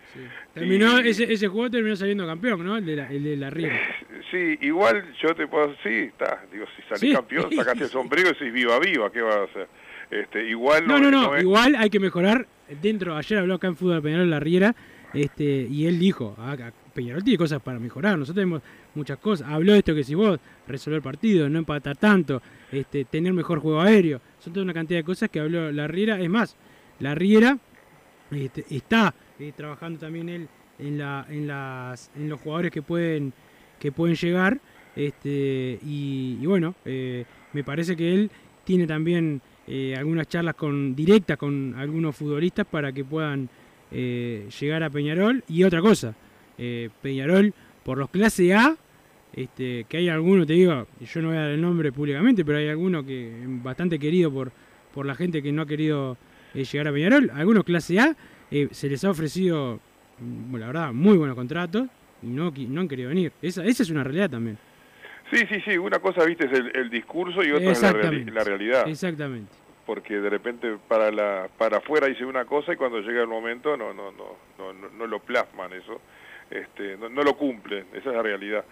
Terminó, 0.52 1.00
Y- 1.00 1.08
ese, 1.08 1.32
ese 1.32 1.48
juego 1.48 1.70
terminó 1.70 1.96
saliendo 1.96 2.26
campeón, 2.26 2.62
¿no? 2.64 2.76
El 2.76 2.84
de 2.84 2.96
la, 2.96 3.10
el 3.10 3.24
de 3.24 3.36
la 3.36 3.50
Riera. 3.50 3.76
Sí, 4.30 4.58
igual 4.62 5.04
yo 5.22 5.34
te 5.36 5.46
puedo 5.46 5.72
sí, 5.84 5.88
está, 6.10 6.42
digo, 6.52 6.66
si 6.74 6.82
salís 6.82 7.00
Sí. 7.00 7.12
campeón, 7.12 7.48
sacaste 7.54 7.84
el 7.84 7.90
sombrero 7.90 8.28
y 8.30 8.32
decís 8.32 8.52
viva, 8.52 8.78
viva, 8.80 9.10
¿qué 9.12 9.20
vas 9.22 9.36
a 9.36 9.42
hacer? 9.44 9.68
Este, 10.10 10.48
igual 10.48 10.84
No, 10.86 10.98
no, 10.98 11.10
no, 11.12 11.36
es- 11.36 11.42
igual 11.44 11.76
hay 11.76 11.88
que 11.90 12.00
mejorar. 12.00 12.46
Dentro, 12.82 13.16
ayer 13.16 13.38
habló 13.38 13.54
acá 13.54 13.68
en 13.68 13.76
Fútbol 13.76 14.02
Peñarol 14.02 14.28
La 14.28 14.40
Riera, 14.40 14.74
este, 15.14 15.44
y 15.70 15.86
él 15.86 15.98
dijo, 16.00 16.34
"Ah, 16.38 16.56
ah, 16.60 16.72
Peñarol 16.96 17.22
tiene 17.22 17.36
cosas 17.36 17.60
para 17.60 17.78
mejorar, 17.78 18.18
nosotros 18.18 18.42
tenemos 18.42 18.62
muchas 18.94 19.18
cosas. 19.18 19.46
Habló 19.48 19.72
de 19.72 19.78
esto 19.78 19.94
que 19.94 20.02
si 20.02 20.14
vos, 20.14 20.40
resolver 20.66 21.02
partidos, 21.02 21.50
no 21.50 21.58
empatar 21.58 21.94
tanto, 21.98 22.40
este, 22.72 23.04
tener 23.04 23.34
mejor 23.34 23.60
juego 23.60 23.82
aéreo. 23.82 24.18
Son 24.38 24.52
toda 24.52 24.64
una 24.64 24.72
cantidad 24.72 25.00
de 25.00 25.04
cosas 25.04 25.28
que 25.28 25.38
habló 25.38 25.70
La 25.70 25.86
Riera. 25.86 26.18
Es 26.18 26.30
más, 26.30 26.56
La 27.00 27.14
Riera 27.14 27.58
este, 28.30 28.64
está 28.70 29.14
eh, 29.38 29.52
trabajando 29.54 30.00
también 30.00 30.30
él 30.30 30.48
en, 30.78 30.96
la, 30.96 31.26
en, 31.28 31.46
las, 31.46 32.10
en 32.16 32.30
los 32.30 32.40
jugadores 32.40 32.72
que 32.72 32.80
pueden, 32.80 33.34
que 33.78 33.92
pueden 33.92 34.16
llegar. 34.16 34.58
Este, 34.96 35.78
y, 35.84 36.44
bueno, 36.46 36.74
eh, 36.86 37.26
me 37.52 37.62
parece 37.62 37.94
que 37.94 38.14
él 38.14 38.30
tiene 38.64 38.86
también 38.86 39.42
eh, 39.66 39.94
algunas 39.98 40.28
charlas 40.28 40.54
con 40.54 40.96
directas 40.96 41.36
con 41.36 41.74
algunos 41.76 42.16
futbolistas 42.16 42.66
para 42.66 42.90
que 42.90 43.04
puedan 43.04 43.50
llegar 43.90 44.82
a 44.82 44.90
Peñarol. 44.90 45.44
Y 45.48 45.62
otra 45.62 45.80
cosa, 45.80 46.14
eh, 46.58 46.90
Peñarol 47.02 47.52
por 47.84 47.98
los 47.98 48.10
clase 48.10 48.54
A, 48.54 48.76
este, 49.32 49.84
que 49.88 49.98
hay 49.98 50.08
alguno, 50.08 50.46
te 50.46 50.54
digo, 50.54 50.86
yo 51.00 51.22
no 51.22 51.28
voy 51.28 51.36
a 51.36 51.40
dar 51.42 51.50
el 51.50 51.60
nombre 51.60 51.92
públicamente, 51.92 52.44
pero 52.44 52.58
hay 52.58 52.68
alguno 52.68 53.04
que 53.04 53.32
bastante 53.46 53.98
querido 53.98 54.32
por, 54.32 54.50
por 54.94 55.04
la 55.06 55.14
gente 55.14 55.42
que 55.42 55.52
no 55.52 55.62
ha 55.62 55.66
querido 55.66 56.16
eh, 56.54 56.64
llegar 56.64 56.88
a 56.88 56.92
Peñarol. 56.92 57.30
Algunos 57.34 57.64
clase 57.64 58.00
A 58.00 58.16
eh, 58.50 58.68
se 58.70 58.88
les 58.88 59.04
ha 59.04 59.10
ofrecido, 59.10 59.78
mm, 60.18 60.56
la 60.56 60.66
verdad, 60.68 60.92
muy 60.92 61.16
buenos 61.18 61.36
contratos 61.36 61.88
y 62.22 62.26
no, 62.28 62.52
no 62.56 62.80
han 62.80 62.88
querido 62.88 63.10
venir. 63.10 63.32
Esa, 63.42 63.64
esa 63.64 63.82
es 63.82 63.90
una 63.90 64.02
realidad 64.04 64.30
también. 64.30 64.56
Sí, 65.30 65.38
sí, 65.48 65.60
sí, 65.64 65.76
una 65.76 65.98
cosa, 65.98 66.24
viste, 66.24 66.46
es 66.46 66.52
el, 66.52 66.70
el 66.74 66.88
discurso 66.88 67.42
y 67.42 67.50
otra 67.50 67.72
es 67.72 67.82
la, 67.82 67.92
reali- 67.92 68.30
la 68.32 68.44
realidad. 68.44 68.88
Exactamente. 68.88 69.52
Porque 69.84 70.14
de 70.18 70.30
repente 70.30 70.76
para 70.88 71.12
la 71.12 71.48
para 71.58 71.76
afuera 71.78 72.06
dice 72.08 72.24
una 72.24 72.44
cosa 72.44 72.72
y 72.72 72.76
cuando 72.76 73.00
llega 73.00 73.20
el 73.22 73.28
momento 73.28 73.76
no 73.76 73.92
no 73.94 74.10
no 74.10 74.36
no, 74.58 74.72
no, 74.72 74.88
no 74.90 75.06
lo 75.06 75.20
plasman 75.20 75.72
eso. 75.74 76.00
Este, 76.50 76.96
no, 76.96 77.08
no 77.08 77.22
lo 77.22 77.36
cumplen, 77.36 77.86
esa 77.92 78.10
es 78.10 78.16
la 78.16 78.22
realidad. 78.22 78.64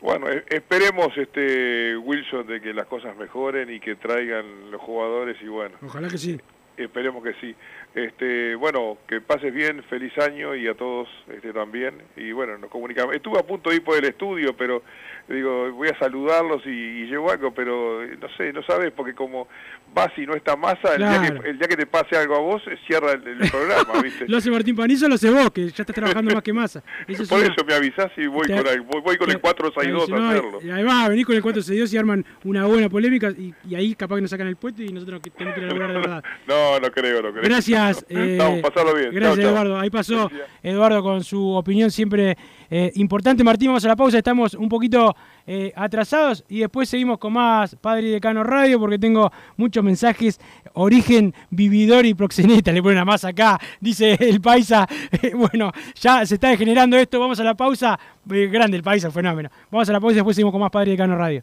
Bueno, 0.00 0.28
e- 0.30 0.44
esperemos 0.48 1.16
este 1.16 1.96
Wilson 1.96 2.46
de 2.46 2.60
que 2.60 2.72
las 2.72 2.86
cosas 2.86 3.16
mejoren 3.16 3.70
y 3.72 3.80
que 3.80 3.96
traigan 3.96 4.70
los 4.70 4.80
jugadores 4.80 5.36
y 5.42 5.48
bueno, 5.48 5.76
Ojalá 5.84 6.08
que 6.08 6.16
sí. 6.18 6.40
esperemos 6.76 7.22
que 7.22 7.34
sí. 7.34 7.54
Este, 7.94 8.54
bueno, 8.54 8.96
que 9.06 9.20
pases 9.20 9.52
bien, 9.52 9.82
feliz 9.84 10.16
año 10.18 10.54
y 10.54 10.66
a 10.68 10.74
todos 10.74 11.08
este 11.28 11.52
también 11.52 11.94
y 12.16 12.32
bueno, 12.32 12.56
nos 12.56 12.70
comunicamos. 12.70 13.14
Estuve 13.14 13.38
a 13.38 13.42
punto 13.46 13.68
de 13.68 13.76
ir 13.76 13.84
por 13.84 13.98
el 13.98 14.04
estudio, 14.04 14.56
pero 14.56 14.82
digo, 15.28 15.70
voy 15.72 15.88
a 15.88 15.98
saludarlos 15.98 16.64
y, 16.64 16.70
y 16.70 17.06
llevo 17.06 17.30
algo, 17.30 17.52
pero 17.52 18.02
eh, 18.02 18.16
no 18.18 18.28
sé, 18.36 18.52
no 18.54 18.62
sabes 18.62 18.92
porque 18.92 19.12
como 19.14 19.48
vas 19.94 20.10
y 20.16 20.26
no 20.26 20.34
está 20.34 20.54
masa, 20.56 20.94
el, 20.94 20.98
día 20.98 21.20
que, 21.42 21.48
el 21.50 21.58
día 21.58 21.68
que 21.68 21.76
te 21.76 21.86
pase 21.86 22.16
algo 22.16 22.36
a 22.36 22.40
vos, 22.40 22.62
cierra 22.86 23.12
el, 23.12 23.26
el 23.26 23.50
programa, 23.50 24.00
¿viste? 24.02 24.26
Lo 24.28 24.36
hace 24.38 24.50
Martín 24.50 24.76
Panizo, 24.76 25.08
lo 25.08 25.16
hace 25.16 25.30
vos, 25.30 25.50
que 25.50 25.62
ya 25.68 25.82
estás 25.82 25.94
trabajando 25.94 26.30
más 26.34 26.42
que 26.42 26.52
masa. 26.52 26.82
Eso 27.08 27.24
Por 27.26 27.40
una- 27.40 27.48
eso 27.52 27.64
me 27.66 27.74
avisás 27.74 28.10
y 28.16 28.26
voy 28.26 28.46
Te- 28.46 28.56
con, 28.56 28.66
el- 28.66 28.80
voy, 28.82 29.00
voy 29.02 29.16
con 29.16 29.30
el 29.30 29.40
462 29.40 30.06
Si 30.06 30.12
a 30.12 30.16
no, 30.16 30.28
hacerlo. 30.28 30.58
y 30.62 30.70
Además, 30.70 31.08
venís 31.08 31.26
con 31.26 31.34
el 31.36 31.42
462 31.42 31.92
y 31.92 31.96
arman 31.98 32.24
una 32.44 32.66
buena 32.66 32.88
polémica 32.88 33.30
y, 33.30 33.52
y 33.68 33.74
ahí 33.74 33.94
capaz 33.94 34.16
que 34.16 34.22
nos 34.22 34.30
sacan 34.30 34.46
el 34.46 34.56
puesto 34.56 34.82
y 34.82 34.88
nosotros 34.92 35.20
tenemos 35.36 35.54
que 35.58 35.60
laburar 35.66 35.88
de 35.92 35.98
verdad. 35.98 36.24
No, 36.46 36.78
no 36.80 36.90
creo, 36.90 37.22
no 37.22 37.30
creo. 37.32 37.42
Gracias. 37.44 38.04
eh, 38.08 38.60
pasarlo 38.62 38.94
bien. 38.94 39.10
Gracias, 39.12 39.36
Chau, 39.36 39.42
chau. 39.44 39.52
Eduardo. 39.52 39.78
Ahí 39.78 39.90
pasó 39.90 40.30
Eduardo 40.62 41.02
con 41.02 41.22
su 41.24 41.50
opinión 41.50 41.90
siempre 41.90 42.36
eh, 42.70 42.90
importante. 42.94 43.42
Martín, 43.44 43.68
vamos 43.68 43.84
a 43.84 43.88
la 43.88 43.96
pausa. 43.96 44.18
Estamos 44.18 44.54
un 44.54 44.68
poquito 44.68 45.14
eh, 45.52 45.72
atrasados 45.74 46.44
y 46.48 46.60
después 46.60 46.88
seguimos 46.88 47.18
con 47.18 47.32
más 47.32 47.74
Padre 47.74 48.06
y 48.06 48.10
Decano 48.12 48.44
Radio 48.44 48.78
porque 48.78 49.00
tengo 49.00 49.32
muchos 49.56 49.82
mensajes. 49.82 50.38
Origen, 50.74 51.34
vividor 51.50 52.06
y 52.06 52.14
proxeneta. 52.14 52.70
Le 52.72 52.80
ponen 52.80 52.98
a 52.98 53.04
más 53.04 53.24
acá, 53.24 53.58
dice 53.80 54.16
el 54.20 54.40
paisa. 54.40 54.86
Eh, 55.22 55.34
bueno, 55.34 55.72
ya 55.96 56.24
se 56.24 56.34
está 56.34 56.50
degenerando 56.50 56.96
esto. 56.96 57.18
Vamos 57.18 57.40
a 57.40 57.44
la 57.44 57.54
pausa. 57.54 57.98
Eh, 58.30 58.46
grande 58.46 58.76
el 58.76 58.84
paisa, 58.84 59.10
fenómeno. 59.10 59.50
Vamos 59.72 59.88
a 59.88 59.92
la 59.92 59.98
pausa 59.98 60.12
y 60.12 60.16
después 60.16 60.36
seguimos 60.36 60.52
con 60.52 60.60
más 60.60 60.70
Padre 60.70 60.90
y 60.90 60.92
Decano 60.92 61.16
Radio. 61.16 61.42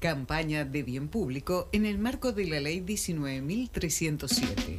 Campaña 0.00 0.64
de 0.64 0.84
bien 0.84 1.08
público 1.08 1.68
en 1.72 1.84
el 1.84 1.98
marco 1.98 2.30
de 2.32 2.46
la 2.46 2.60
Ley 2.60 2.80
19.307. 2.80 4.78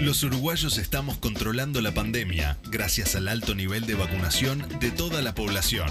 Los 0.00 0.22
uruguayos 0.22 0.78
estamos 0.78 1.18
controlando 1.18 1.82
la 1.82 1.92
pandemia 1.92 2.58
gracias 2.70 3.14
al 3.14 3.28
alto 3.28 3.54
nivel 3.54 3.84
de 3.86 3.94
vacunación 3.94 4.66
de 4.80 4.90
toda 4.90 5.20
la 5.20 5.34
población. 5.34 5.88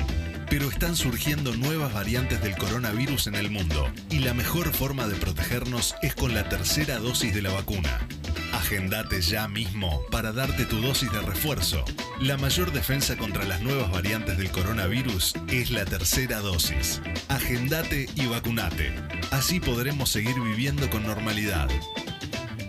Pero 0.52 0.70
están 0.70 0.98
surgiendo 0.98 1.56
nuevas 1.56 1.94
variantes 1.94 2.42
del 2.42 2.58
coronavirus 2.58 3.28
en 3.28 3.36
el 3.36 3.50
mundo 3.50 3.90
y 4.10 4.20
la 4.20 4.34
mejor 4.34 4.74
forma 4.74 5.08
de 5.08 5.16
protegernos 5.16 5.96
es 6.02 6.14
con 6.14 6.34
la 6.34 6.50
tercera 6.50 7.00
dosis 7.00 7.34
de 7.34 7.42
la 7.42 7.52
vacuna. 7.52 8.06
Agendate 8.52 9.22
ya 9.22 9.48
mismo 9.48 10.02
para 10.12 10.34
darte 10.34 10.66
tu 10.66 10.82
dosis 10.82 11.10
de 11.14 11.22
refuerzo. 11.22 11.86
La 12.20 12.36
mayor 12.36 12.74
defensa 12.74 13.16
contra 13.16 13.46
las 13.46 13.62
nuevas 13.62 13.90
variantes 13.92 14.38
del 14.38 14.52
coronavirus 14.52 15.36
es 15.48 15.72
la 15.72 15.86
tercera 15.86 16.42
dosis. 16.42 17.02
Agendate 17.30 18.10
y 18.14 18.26
vacunate. 18.26 18.94
Así 19.32 19.62
podremos 19.62 20.10
seguir 20.10 20.38
viviendo 20.38 20.90
con 20.90 21.08
normalidad. 21.08 21.70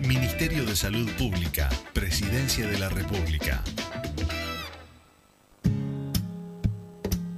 Ministerio 0.07 0.65
de 0.65 0.77
Salud 0.77 1.11
Pública, 1.19 1.69
Presidencia 1.93 2.65
de 2.65 2.79
la 2.79 2.91
República. 2.91 3.65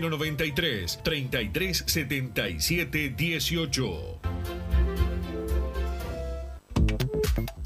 093 0.00 0.98
33 1.02 1.82
77 1.86 3.14
18. 3.16 4.37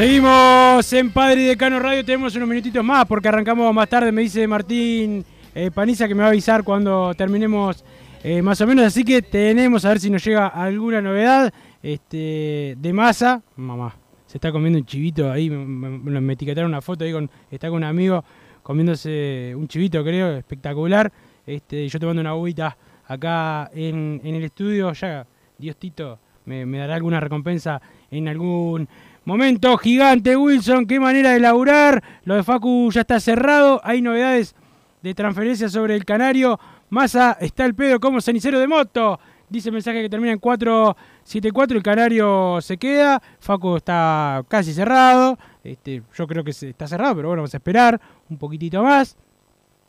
Seguimos 0.00 0.90
en 0.94 1.10
Padre 1.10 1.42
y 1.42 1.44
Decano 1.44 1.78
Radio, 1.78 2.02
tenemos 2.02 2.34
unos 2.34 2.48
minutitos 2.48 2.82
más 2.82 3.04
porque 3.04 3.28
arrancamos 3.28 3.74
más 3.74 3.86
tarde, 3.86 4.10
me 4.10 4.22
dice 4.22 4.46
Martín 4.46 5.22
eh, 5.54 5.70
Paniza 5.70 6.08
que 6.08 6.14
me 6.14 6.20
va 6.20 6.28
a 6.28 6.30
avisar 6.30 6.64
cuando 6.64 7.12
terminemos 7.14 7.84
eh, 8.24 8.40
más 8.40 8.58
o 8.62 8.66
menos, 8.66 8.86
así 8.86 9.04
que 9.04 9.20
tenemos 9.20 9.84
a 9.84 9.90
ver 9.90 10.00
si 10.00 10.08
nos 10.08 10.24
llega 10.24 10.46
alguna 10.46 11.02
novedad 11.02 11.52
este, 11.82 12.76
de 12.78 12.92
masa. 12.94 13.42
Mamá, 13.56 13.94
se 14.24 14.38
está 14.38 14.50
comiendo 14.50 14.78
un 14.78 14.86
chivito 14.86 15.30
ahí, 15.30 15.50
me, 15.50 15.90
me- 15.90 16.32
etiquetaron 16.32 16.70
una 16.70 16.80
foto 16.80 17.04
ahí 17.04 17.12
con, 17.12 17.30
está 17.50 17.68
con 17.68 17.76
un 17.76 17.84
amigo 17.84 18.24
comiéndose 18.62 19.52
un 19.54 19.68
chivito 19.68 20.02
creo, 20.02 20.34
espectacular. 20.34 21.12
Este, 21.46 21.86
yo 21.86 22.00
tomando 22.00 22.22
una 22.22 22.30
agüita 22.30 22.74
acá 23.06 23.70
en, 23.74 24.18
el 24.24 24.44
estudio, 24.44 24.94
ya 24.94 25.26
Diostito 25.58 26.18
me, 26.46 26.64
me 26.64 26.78
dará 26.78 26.94
alguna 26.94 27.20
recompensa 27.20 27.82
en 28.10 28.28
algún 28.28 28.88
momento. 29.24 29.76
Gigante 29.78 30.36
Wilson, 30.36 30.86
qué 30.86 31.00
manera 31.00 31.32
de 31.32 31.40
laburar. 31.40 32.02
Lo 32.24 32.34
de 32.34 32.42
Facu 32.42 32.90
ya 32.92 33.02
está 33.02 33.20
cerrado. 33.20 33.80
Hay 33.84 34.02
novedades 34.02 34.54
de 35.02 35.14
transferencia 35.14 35.68
sobre 35.68 35.96
el 35.96 36.04
Canario. 36.04 36.58
Massa 36.88 37.36
está 37.40 37.64
el 37.64 37.74
pedo 37.74 38.00
como 38.00 38.20
cenicero 38.20 38.58
de 38.58 38.66
moto. 38.66 39.18
Dice 39.48 39.68
el 39.68 39.72
mensaje 39.72 40.02
que 40.02 40.08
termina 40.08 40.32
en 40.32 40.38
474. 40.38 41.76
El 41.76 41.82
Canario 41.82 42.60
se 42.60 42.76
queda. 42.76 43.20
Facu 43.40 43.76
está 43.76 44.44
casi 44.48 44.72
cerrado. 44.72 45.38
Este, 45.64 46.02
yo 46.14 46.26
creo 46.26 46.44
que 46.44 46.50
está 46.50 46.86
cerrado, 46.86 47.16
pero 47.16 47.28
bueno, 47.28 47.42
vamos 47.42 47.54
a 47.54 47.58
esperar 47.58 48.00
un 48.28 48.38
poquitito 48.38 48.82
más. 48.82 49.16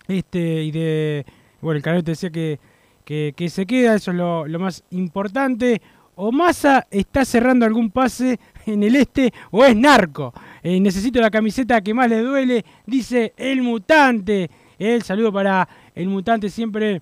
Este, 0.07 0.63
y 0.63 0.71
de. 0.71 1.25
Bueno, 1.61 1.77
el 1.77 1.83
Canario 1.83 2.03
te 2.03 2.11
decía 2.11 2.31
que, 2.31 2.59
que, 3.05 3.49
se 3.49 3.65
queda, 3.67 3.95
eso 3.95 4.11
es 4.11 4.17
lo 4.17 4.59
más 4.59 4.83
importante. 4.89 5.81
O 6.23 6.31
Massa 6.31 6.85
está 6.91 7.25
cerrando 7.25 7.65
algún 7.65 7.89
pase 7.89 8.39
en 8.67 8.83
el 8.83 8.95
este 8.95 9.33
o 9.49 9.65
es 9.65 9.75
narco. 9.75 10.31
Eh, 10.61 10.79
necesito 10.79 11.19
la 11.19 11.31
camiseta 11.31 11.81
que 11.81 11.95
más 11.95 12.07
le 12.07 12.21
duele, 12.21 12.63
dice 12.85 13.33
el 13.37 13.63
mutante. 13.63 14.51
El 14.77 15.01
saludo 15.01 15.33
para 15.33 15.67
el 15.95 16.09
mutante 16.09 16.51
siempre 16.51 17.01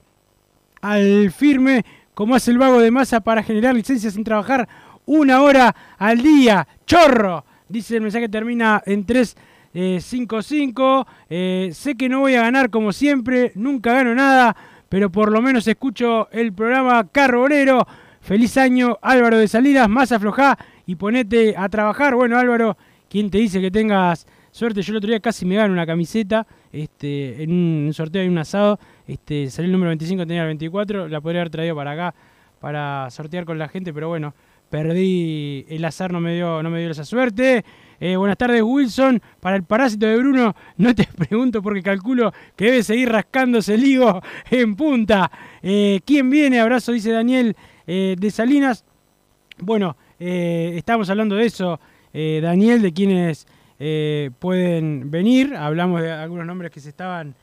al 0.80 1.32
firme, 1.32 1.84
como 2.14 2.34
hace 2.34 2.52
el 2.52 2.60
vago 2.60 2.80
de 2.80 2.92
masa 2.92 3.20
para 3.20 3.44
generar 3.44 3.76
licencias 3.76 4.14
sin 4.14 4.24
trabajar 4.24 4.70
una 5.06 5.42
hora 5.42 5.76
al 5.98 6.22
día. 6.22 6.66
¡Chorro! 6.86 7.44
Dice 7.68 7.98
el 7.98 8.04
mensaje 8.04 8.30
termina 8.30 8.82
en 8.86 9.06
355. 9.06 11.08
Eh, 11.30 11.72
sé 11.74 11.96
que 11.96 12.08
no 12.08 12.22
voy 12.22 12.36
a 12.36 12.44
ganar 12.44 12.70
como 12.70 12.94
siempre, 12.94 13.52
nunca 13.56 13.92
gano 13.92 14.16
nada, 14.16 14.56
pero 14.88 15.12
por 15.12 15.30
lo 15.30 15.42
menos 15.42 15.68
escucho 15.68 16.30
el 16.32 16.54
programa 16.54 17.06
Carbonero. 17.12 17.86
Feliz 18.30 18.58
año, 18.58 19.00
Álvaro 19.02 19.40
de 19.40 19.48
Salinas, 19.48 19.90
más 19.90 20.12
aflojá 20.12 20.56
y 20.86 20.94
ponete 20.94 21.56
a 21.58 21.68
trabajar. 21.68 22.14
Bueno, 22.14 22.38
Álvaro, 22.38 22.78
¿quién 23.10 23.32
te 23.32 23.40
dice 23.40 23.60
que 23.60 23.72
tengas 23.72 24.28
suerte? 24.52 24.84
Yo 24.84 24.94
el 24.94 24.98
otro 24.98 25.08
día 25.08 25.20
casi 25.20 25.48
me 25.48 25.56
gano 25.56 25.74
una 25.74 25.88
camiseta 25.88 26.46
este, 26.72 27.42
en 27.42 27.52
un 27.52 27.92
sorteo 27.92 28.22
de 28.22 28.30
un 28.30 28.38
asado. 28.38 28.80
Este, 29.08 29.50
salió 29.50 29.66
el 29.66 29.72
número 29.72 29.90
25, 29.90 30.28
tenía 30.28 30.44
el 30.44 30.50
24. 30.50 31.08
La 31.08 31.22
podría 31.22 31.42
haber 31.42 31.50
traído 31.50 31.76
para 31.76 31.94
acá 31.94 32.14
para 32.60 33.10
sortear 33.10 33.46
con 33.46 33.58
la 33.58 33.68
gente, 33.68 33.92
pero 33.92 34.10
bueno, 34.10 34.36
perdí. 34.70 35.66
El 35.68 35.84
azar 35.84 36.14
no 36.14 36.20
me 36.20 36.36
dio, 36.36 36.62
no 36.62 36.70
me 36.70 36.82
dio 36.82 36.92
esa 36.92 37.06
suerte. 37.06 37.66
Eh, 38.00 38.16
buenas 38.16 38.38
tardes, 38.38 38.62
Wilson. 38.62 39.20
Para 39.40 39.56
el 39.56 39.64
parásito 39.64 40.06
de 40.06 40.18
Bruno, 40.18 40.56
no 40.78 40.94
te 40.94 41.06
pregunto 41.18 41.64
porque 41.64 41.82
calculo 41.82 42.32
que 42.56 42.66
debe 42.66 42.84
seguir 42.84 43.10
rascándose 43.10 43.74
el 43.74 43.84
higo 43.84 44.22
en 44.52 44.76
punta. 44.76 45.32
Eh, 45.64 46.00
¿Quién 46.06 46.30
viene? 46.30 46.60
Abrazo, 46.60 46.92
dice 46.92 47.12
Daniel 47.12 47.56
eh, 47.92 48.16
de 48.20 48.30
Salinas. 48.30 48.86
Bueno, 49.58 49.98
eh, 50.20 50.74
estábamos 50.76 51.10
hablando 51.10 51.36
de 51.36 51.48
eso, 51.48 51.80
eh, 52.14 52.40
Daniel, 52.40 52.84
de 52.84 52.94
quienes 52.94 53.48
pueden 54.40 55.10
venir. 55.10 55.56
Hablamos 55.56 56.02
de 56.02 56.12
algunos 56.12 56.46
nombres 56.46 56.70
que 56.70 56.82
se 56.82 56.90
estaban 56.90 57.34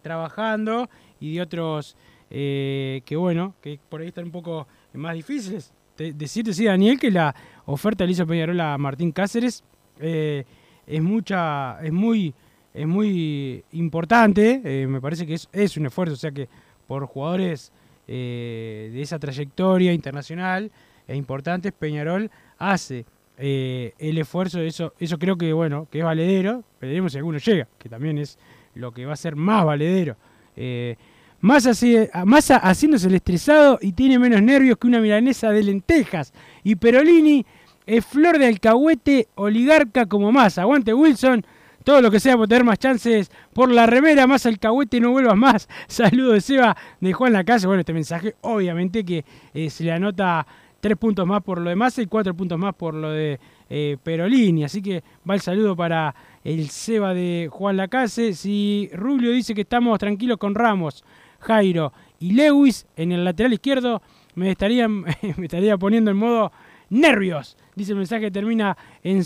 trabajando 0.00 0.88
y 1.18 1.34
de 1.34 1.42
otros 1.42 1.96
que, 2.30 3.16
bueno, 3.16 3.54
que 3.60 3.80
por 3.88 4.00
ahí 4.00 4.08
están 4.08 4.26
un 4.26 4.30
poco 4.30 4.68
más 4.94 5.14
difíciles. 5.14 5.72
Te- 5.96 6.12
decirte, 6.12 6.54
sí, 6.54 6.66
Daniel, 6.66 7.00
que 7.00 7.10
la 7.10 7.34
oferta 7.66 8.06
le 8.06 8.12
hizo 8.12 8.26
Peñarol 8.28 8.60
a 8.60 8.78
Martín 8.78 9.10
Cáceres 9.10 9.64
es 10.00 11.02
mucha, 11.02 11.80
es 11.82 11.92
muy, 11.92 12.32
es 12.72 12.86
muy 12.86 13.64
importante. 13.72 14.86
me 14.88 15.00
parece 15.00 15.26
que 15.26 15.34
es, 15.34 15.48
es 15.52 15.76
un 15.76 15.86
esfuerzo, 15.86 16.14
o 16.14 16.16
sea 16.16 16.30
que 16.30 16.48
por 16.86 17.04
jugadores 17.06 17.72
eh, 18.08 18.90
de 18.92 19.02
esa 19.02 19.18
trayectoria 19.18 19.92
internacional 19.92 20.70
e 21.06 21.14
importantes, 21.14 21.72
Peñarol 21.72 22.30
hace 22.58 23.04
eh, 23.36 23.92
el 23.98 24.18
esfuerzo, 24.18 24.60
eso, 24.60 24.94
eso 24.98 25.18
creo 25.18 25.36
que 25.36 25.52
bueno, 25.52 25.86
que 25.90 25.98
es 26.00 26.04
valedero, 26.04 26.64
veremos 26.80 27.12
si 27.12 27.18
alguno 27.18 27.38
llega, 27.38 27.68
que 27.78 27.88
también 27.88 28.18
es 28.18 28.38
lo 28.74 28.90
que 28.92 29.06
va 29.06 29.12
a 29.12 29.16
ser 29.16 29.36
más 29.36 29.64
valedero. 29.64 30.16
Eh, 30.56 30.96
Massa, 31.40 31.72
sigue- 31.72 32.10
Massa 32.24 32.56
haciéndose 32.56 33.06
el 33.06 33.14
estresado 33.14 33.78
y 33.80 33.92
tiene 33.92 34.18
menos 34.18 34.42
nervios 34.42 34.76
que 34.76 34.88
una 34.88 35.00
milanesa 35.00 35.50
de 35.50 35.62
lentejas. 35.62 36.32
Y 36.64 36.74
Perolini 36.74 37.46
es 37.86 38.04
flor 38.04 38.38
de 38.38 38.46
alcahuete 38.46 39.28
oligarca 39.36 40.06
como 40.06 40.32
Massa. 40.32 40.62
Aguante 40.62 40.92
Wilson, 40.92 41.46
todo 41.88 42.02
lo 42.02 42.10
que 42.10 42.20
sea 42.20 42.36
por 42.36 42.46
tener 42.46 42.64
más 42.64 42.78
chances 42.78 43.30
por 43.54 43.72
la 43.72 43.86
remera, 43.86 44.26
más 44.26 44.44
alcahuete, 44.44 45.00
no 45.00 45.10
vuelvas 45.12 45.38
más. 45.38 45.70
Saludo 45.88 46.32
de 46.32 46.42
Seba 46.42 46.76
de 47.00 47.14
Juan 47.14 47.32
Lacase. 47.32 47.66
Bueno, 47.66 47.80
este 47.80 47.94
mensaje 47.94 48.36
obviamente 48.42 49.02
que 49.06 49.24
eh, 49.54 49.70
se 49.70 49.84
le 49.84 49.92
anota 49.92 50.46
tres 50.80 50.98
puntos 50.98 51.26
más 51.26 51.42
por 51.42 51.58
lo 51.58 51.70
de 51.70 51.76
Massa 51.76 52.02
y 52.02 52.06
cuatro 52.06 52.34
puntos 52.34 52.58
más 52.58 52.74
por 52.74 52.92
lo 52.92 53.10
de 53.10 53.40
eh, 53.70 53.96
Perolini. 54.02 54.64
Así 54.64 54.82
que 54.82 55.02
va 55.26 55.32
el 55.32 55.40
saludo 55.40 55.74
para 55.74 56.14
el 56.44 56.68
Seba 56.68 57.14
de 57.14 57.48
Juan 57.50 57.78
Lacase. 57.78 58.34
Si 58.34 58.90
Rubio 58.92 59.30
dice 59.30 59.54
que 59.54 59.62
estamos 59.62 59.98
tranquilos 59.98 60.36
con 60.36 60.54
Ramos, 60.54 61.06
Jairo 61.40 61.94
y 62.20 62.32
Lewis 62.32 62.86
en 62.96 63.12
el 63.12 63.24
lateral 63.24 63.54
izquierdo, 63.54 64.02
me 64.34 64.50
estaría, 64.50 64.86
me 64.88 65.06
estaría 65.38 65.78
poniendo 65.78 66.10
en 66.10 66.18
modo 66.18 66.52
nervios. 66.90 67.56
Dice 67.74 67.92
el 67.92 67.98
mensaje 67.98 68.26
que 68.26 68.30
termina 68.30 68.76
en 69.02 69.24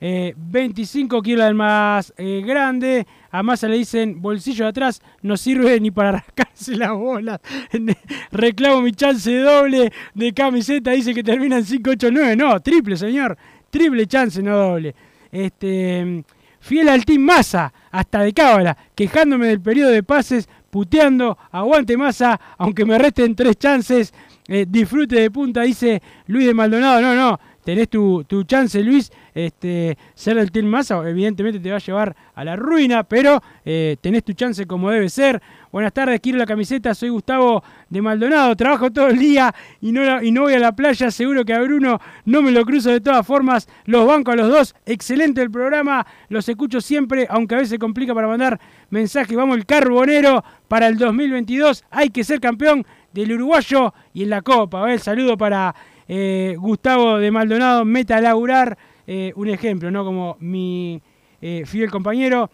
eh, 0.00 0.34
25 0.36 1.22
kilos 1.22 1.46
del 1.46 1.54
más 1.54 2.12
eh, 2.16 2.42
grande. 2.44 3.06
A 3.30 3.42
Massa 3.42 3.68
le 3.68 3.76
dicen 3.76 4.20
bolsillo 4.20 4.64
de 4.64 4.70
atrás, 4.70 5.00
no 5.22 5.36
sirve 5.36 5.80
ni 5.80 5.90
para 5.90 6.12
rascarse 6.12 6.76
la 6.76 6.92
bola. 6.92 7.40
Reclamo 8.30 8.82
mi 8.82 8.92
chance 8.92 9.34
doble 9.34 9.92
de 10.14 10.32
camiseta, 10.32 10.90
dice 10.92 11.14
que 11.14 11.22
termina 11.22 11.58
en 11.58 11.64
589. 11.64 12.36
No, 12.36 12.60
triple, 12.60 12.96
señor. 12.96 13.36
Triple 13.70 14.06
chance, 14.06 14.42
no 14.42 14.56
doble. 14.56 14.94
Este, 15.32 16.24
fiel 16.60 16.88
al 16.88 17.04
Team 17.04 17.22
Massa, 17.22 17.72
hasta 17.90 18.20
de 18.20 18.32
cábala, 18.32 18.76
quejándome 18.94 19.48
del 19.48 19.60
periodo 19.60 19.90
de 19.90 20.02
pases, 20.02 20.48
puteando, 20.70 21.36
aguante 21.50 21.96
Massa, 21.96 22.40
aunque 22.58 22.84
me 22.84 22.98
resten 22.98 23.34
tres 23.34 23.56
chances. 23.56 24.12
Eh, 24.48 24.64
disfrute 24.68 25.18
de 25.20 25.30
punta, 25.30 25.62
dice 25.62 26.00
Luis 26.26 26.46
de 26.46 26.54
Maldonado. 26.54 27.00
No, 27.00 27.14
no, 27.14 27.40
tenés 27.64 27.88
tu, 27.88 28.24
tu 28.24 28.44
chance, 28.44 28.80
Luis. 28.82 29.10
Este, 29.36 29.98
ser 30.14 30.38
el 30.38 30.50
Team 30.50 30.64
Massa, 30.64 31.06
evidentemente 31.06 31.60
te 31.60 31.68
va 31.68 31.76
a 31.76 31.78
llevar 31.78 32.16
a 32.34 32.42
la 32.42 32.56
ruina, 32.56 33.04
pero 33.04 33.42
eh, 33.66 33.98
tenés 34.00 34.24
tu 34.24 34.32
chance 34.32 34.66
como 34.66 34.90
debe 34.90 35.10
ser. 35.10 35.42
Buenas 35.70 35.92
tardes, 35.92 36.20
quiero 36.20 36.38
la 36.38 36.46
camiseta, 36.46 36.94
soy 36.94 37.10
Gustavo 37.10 37.62
de 37.90 38.00
Maldonado, 38.00 38.56
trabajo 38.56 38.90
todo 38.90 39.08
el 39.08 39.18
día 39.18 39.54
y 39.82 39.92
no, 39.92 40.22
y 40.22 40.32
no 40.32 40.44
voy 40.44 40.54
a 40.54 40.58
la 40.58 40.72
playa, 40.72 41.10
seguro 41.10 41.44
que 41.44 41.52
a 41.52 41.60
Bruno 41.60 42.00
no 42.24 42.40
me 42.40 42.50
lo 42.50 42.64
cruzo 42.64 42.90
de 42.90 43.02
todas 43.02 43.26
formas, 43.26 43.68
los 43.84 44.06
banco 44.06 44.30
a 44.30 44.36
los 44.36 44.48
dos, 44.48 44.74
excelente 44.86 45.42
el 45.42 45.50
programa, 45.50 46.06
los 46.30 46.48
escucho 46.48 46.80
siempre, 46.80 47.26
aunque 47.28 47.56
a 47.56 47.58
veces 47.58 47.78
complica 47.78 48.14
para 48.14 48.28
mandar 48.28 48.58
mensajes, 48.88 49.36
vamos 49.36 49.58
el 49.58 49.66
carbonero 49.66 50.42
para 50.66 50.88
el 50.88 50.96
2022, 50.96 51.84
hay 51.90 52.08
que 52.08 52.24
ser 52.24 52.40
campeón 52.40 52.86
del 53.12 53.32
uruguayo 53.32 53.92
y 54.14 54.22
en 54.22 54.30
la 54.30 54.40
copa, 54.40 54.90
el 54.90 55.00
saludo 55.00 55.36
para 55.36 55.74
eh, 56.08 56.56
Gustavo 56.58 57.18
de 57.18 57.30
Maldonado, 57.30 57.84
meta 57.84 58.16
a 58.16 58.22
laburar, 58.22 58.78
eh, 59.06 59.32
un 59.36 59.48
ejemplo, 59.48 59.90
¿no? 59.90 60.04
Como 60.04 60.36
mi 60.40 61.00
eh, 61.40 61.62
fiel 61.64 61.90
compañero, 61.90 62.50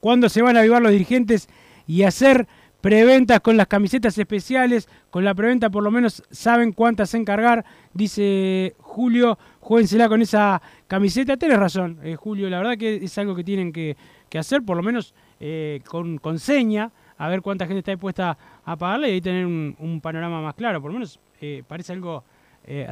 cuando 0.00 0.28
se 0.28 0.42
van 0.42 0.56
a 0.56 0.60
avivar 0.60 0.82
los 0.82 0.92
dirigentes 0.92 1.48
y 1.86 2.02
hacer 2.02 2.46
preventas 2.82 3.40
con 3.40 3.56
las 3.56 3.68
camisetas 3.68 4.18
especiales, 4.18 4.88
con 5.08 5.24
la 5.24 5.34
preventa 5.34 5.70
por 5.70 5.82
lo 5.82 5.90
menos 5.90 6.22
saben 6.30 6.72
cuántas 6.72 7.14
encargar, 7.14 7.64
dice 7.94 8.74
Julio, 8.80 9.38
juéguensela 9.60 10.08
con 10.08 10.20
esa 10.20 10.60
camiseta, 10.88 11.36
tienes 11.36 11.58
razón, 11.58 12.00
eh, 12.02 12.16
Julio, 12.16 12.50
la 12.50 12.58
verdad 12.58 12.76
que 12.76 12.96
es 12.96 13.16
algo 13.18 13.34
que 13.34 13.44
tienen 13.44 13.72
que, 13.72 13.96
que 14.28 14.38
hacer, 14.38 14.62
por 14.62 14.76
lo 14.76 14.82
menos 14.82 15.14
con, 15.88 16.18
con, 16.18 16.38
seña, 16.38 16.92
a 17.18 17.28
ver 17.28 17.42
cuánta 17.42 17.66
gente 17.66 17.80
está 17.80 17.90
dispuesta 17.90 18.38
a 18.64 18.76
pagarle 18.76 19.08
y 19.08 19.12
ahí 19.14 19.20
tener 19.20 19.44
un 19.44 20.00
panorama 20.00 20.40
más 20.40 20.54
claro, 20.54 20.80
por 20.80 20.92
lo 20.92 20.98
menos 20.98 21.18
parece 21.66 21.92
algo 21.92 22.22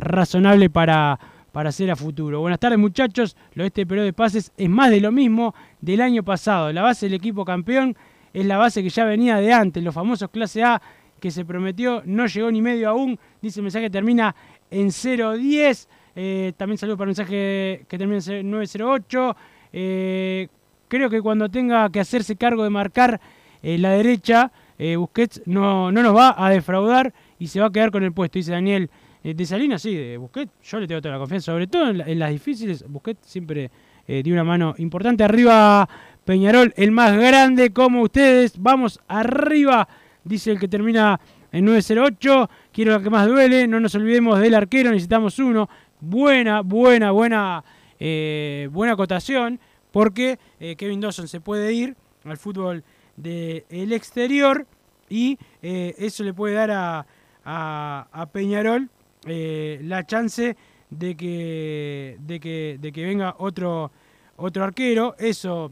razonable 0.01 0.69
para 0.69 1.17
para 1.53 1.71
hacer 1.71 1.91
a 1.91 1.97
futuro. 1.97 2.41
Buenas 2.41 2.61
tardes 2.61 2.79
muchachos, 2.79 3.37
lo 3.55 3.63
de 3.63 3.69
este 3.69 3.87
periodo 3.87 4.07
de 4.07 4.13
pases 4.13 4.53
es 4.57 4.69
más 4.69 4.91
de 4.91 5.01
lo 5.01 5.13
mismo 5.13 5.55
del 5.81 6.01
año 6.01 6.23
pasado. 6.23 6.73
La 6.73 6.83
base 6.83 7.07
del 7.07 7.15
equipo 7.15 7.45
campeón 7.45 7.97
es 8.33 8.47
la 8.47 8.57
base 8.57 8.83
que 8.83 8.89
ya 8.89 9.05
venía 9.05 9.37
de 9.37 9.53
antes, 9.53 9.83
los 9.83 9.95
famosos 9.95 10.31
clase 10.31 10.63
A 10.63 10.81
que 11.19 11.31
se 11.31 11.45
prometió, 11.45 12.03
no 12.07 12.27
llegó 12.27 12.51
ni 12.51 12.63
medio 12.63 12.89
aún, 12.89 13.19
dice 13.43 13.61
el 13.61 13.65
mensaje 13.65 13.91
termina 13.91 14.35
en 14.71 14.91
010, 14.91 15.89
eh, 16.17 16.53
también 16.57 16.79
saludo 16.79 16.97
para 16.97 17.11
el 17.11 17.17
mensaje 17.17 17.85
que 17.89 17.99
termina 17.99 18.23
en 18.27 18.51
908, 18.51 19.37
eh, 19.73 20.49
creo 20.89 21.11
que 21.11 21.21
cuando 21.21 21.49
tenga 21.51 21.91
que 21.91 22.01
hacerse 22.01 22.37
cargo 22.37 22.65
de 22.65 22.71
marcar 22.71 23.21
eh, 23.63 23.77
la 23.79 23.91
derecha, 23.91 24.51
Busquets 24.97 25.43
no, 25.45 25.93
no 25.93 26.03
nos 26.03 26.17
va 26.17 26.35
a 26.39 26.49
defraudar 26.49 27.13
y 27.39 27.49
se 27.49 27.61
va 27.61 27.67
a 27.67 27.71
quedar 27.71 27.91
con 27.91 28.03
el 28.03 28.13
puesto, 28.13 28.39
dice 28.39 28.53
Daniel. 28.53 28.89
eh, 28.89 28.89
de 29.23 29.47
Salinas, 29.47 29.83
sí, 29.83 29.95
de 29.95 30.17
Busquets, 30.17 30.51
yo 30.63 30.81
le 30.81 30.87
tengo 30.89 31.03
toda 31.03 31.15
la 31.15 31.19
confianza, 31.19 31.53
sobre 31.53 31.67
todo 31.67 31.91
en, 31.91 32.19
las 32.19 32.31
difíciles. 32.31 32.85
Busquets 32.89 33.27
siempre 33.27 33.71
eh, 34.09 34.23
dio 34.23 34.33
una 34.33 34.45
mano 34.45 34.75
importante. 34.79 35.23
Arriba 35.23 35.87
Peñarol, 36.25 36.73
el 36.77 36.91
más 36.91 37.15
grande 37.17 37.71
como 37.71 38.01
ustedes. 38.03 38.55
Vamos 38.59 38.99
arriba, 39.09 39.87
dice 40.25 40.53
el 40.53 40.59
que 40.59 40.69
termina 40.69 41.21
en 41.53 41.67
908. 41.67 42.49
Quiero 42.73 42.93
lo 42.93 43.03
que 43.03 43.11
más 43.11 43.27
duele. 43.27 43.67
No 43.67 43.79
nos 43.79 43.95
olvidemos 43.95 44.41
del 44.41 44.55
arquero, 44.55 44.91
necesitamos 44.91 45.39
uno. 45.39 45.69
Buena, 46.01 46.63
buena, 46.63 47.11
buena, 47.11 47.63
eh, 47.99 48.71
buena 48.73 48.95
acotación, 48.95 49.61
porque 49.91 50.39
Kevin 50.79 51.03
Dawson 51.03 51.29
se 51.29 51.43
puede 51.43 51.75
ir 51.75 51.95
al 52.25 52.39
fútbol 52.39 52.85
del 53.17 53.93
exterior 53.93 54.67
y 55.11 55.37
eso 55.61 56.25
le 56.25 56.33
puede 56.33 56.55
dar 56.55 57.05
a 57.45 58.29
Peñarol 58.33 58.89
eh, 59.27 59.81
la 59.85 60.07
chance 60.07 60.57
de 60.89 61.17
que, 61.17 62.17
de 62.21 62.41
que, 62.41 62.79
de 62.81 62.93
que 62.93 63.05
venga 63.05 63.35
otro, 63.39 63.91
otro 64.37 64.65
arquero. 64.65 65.15
Eso 65.19 65.71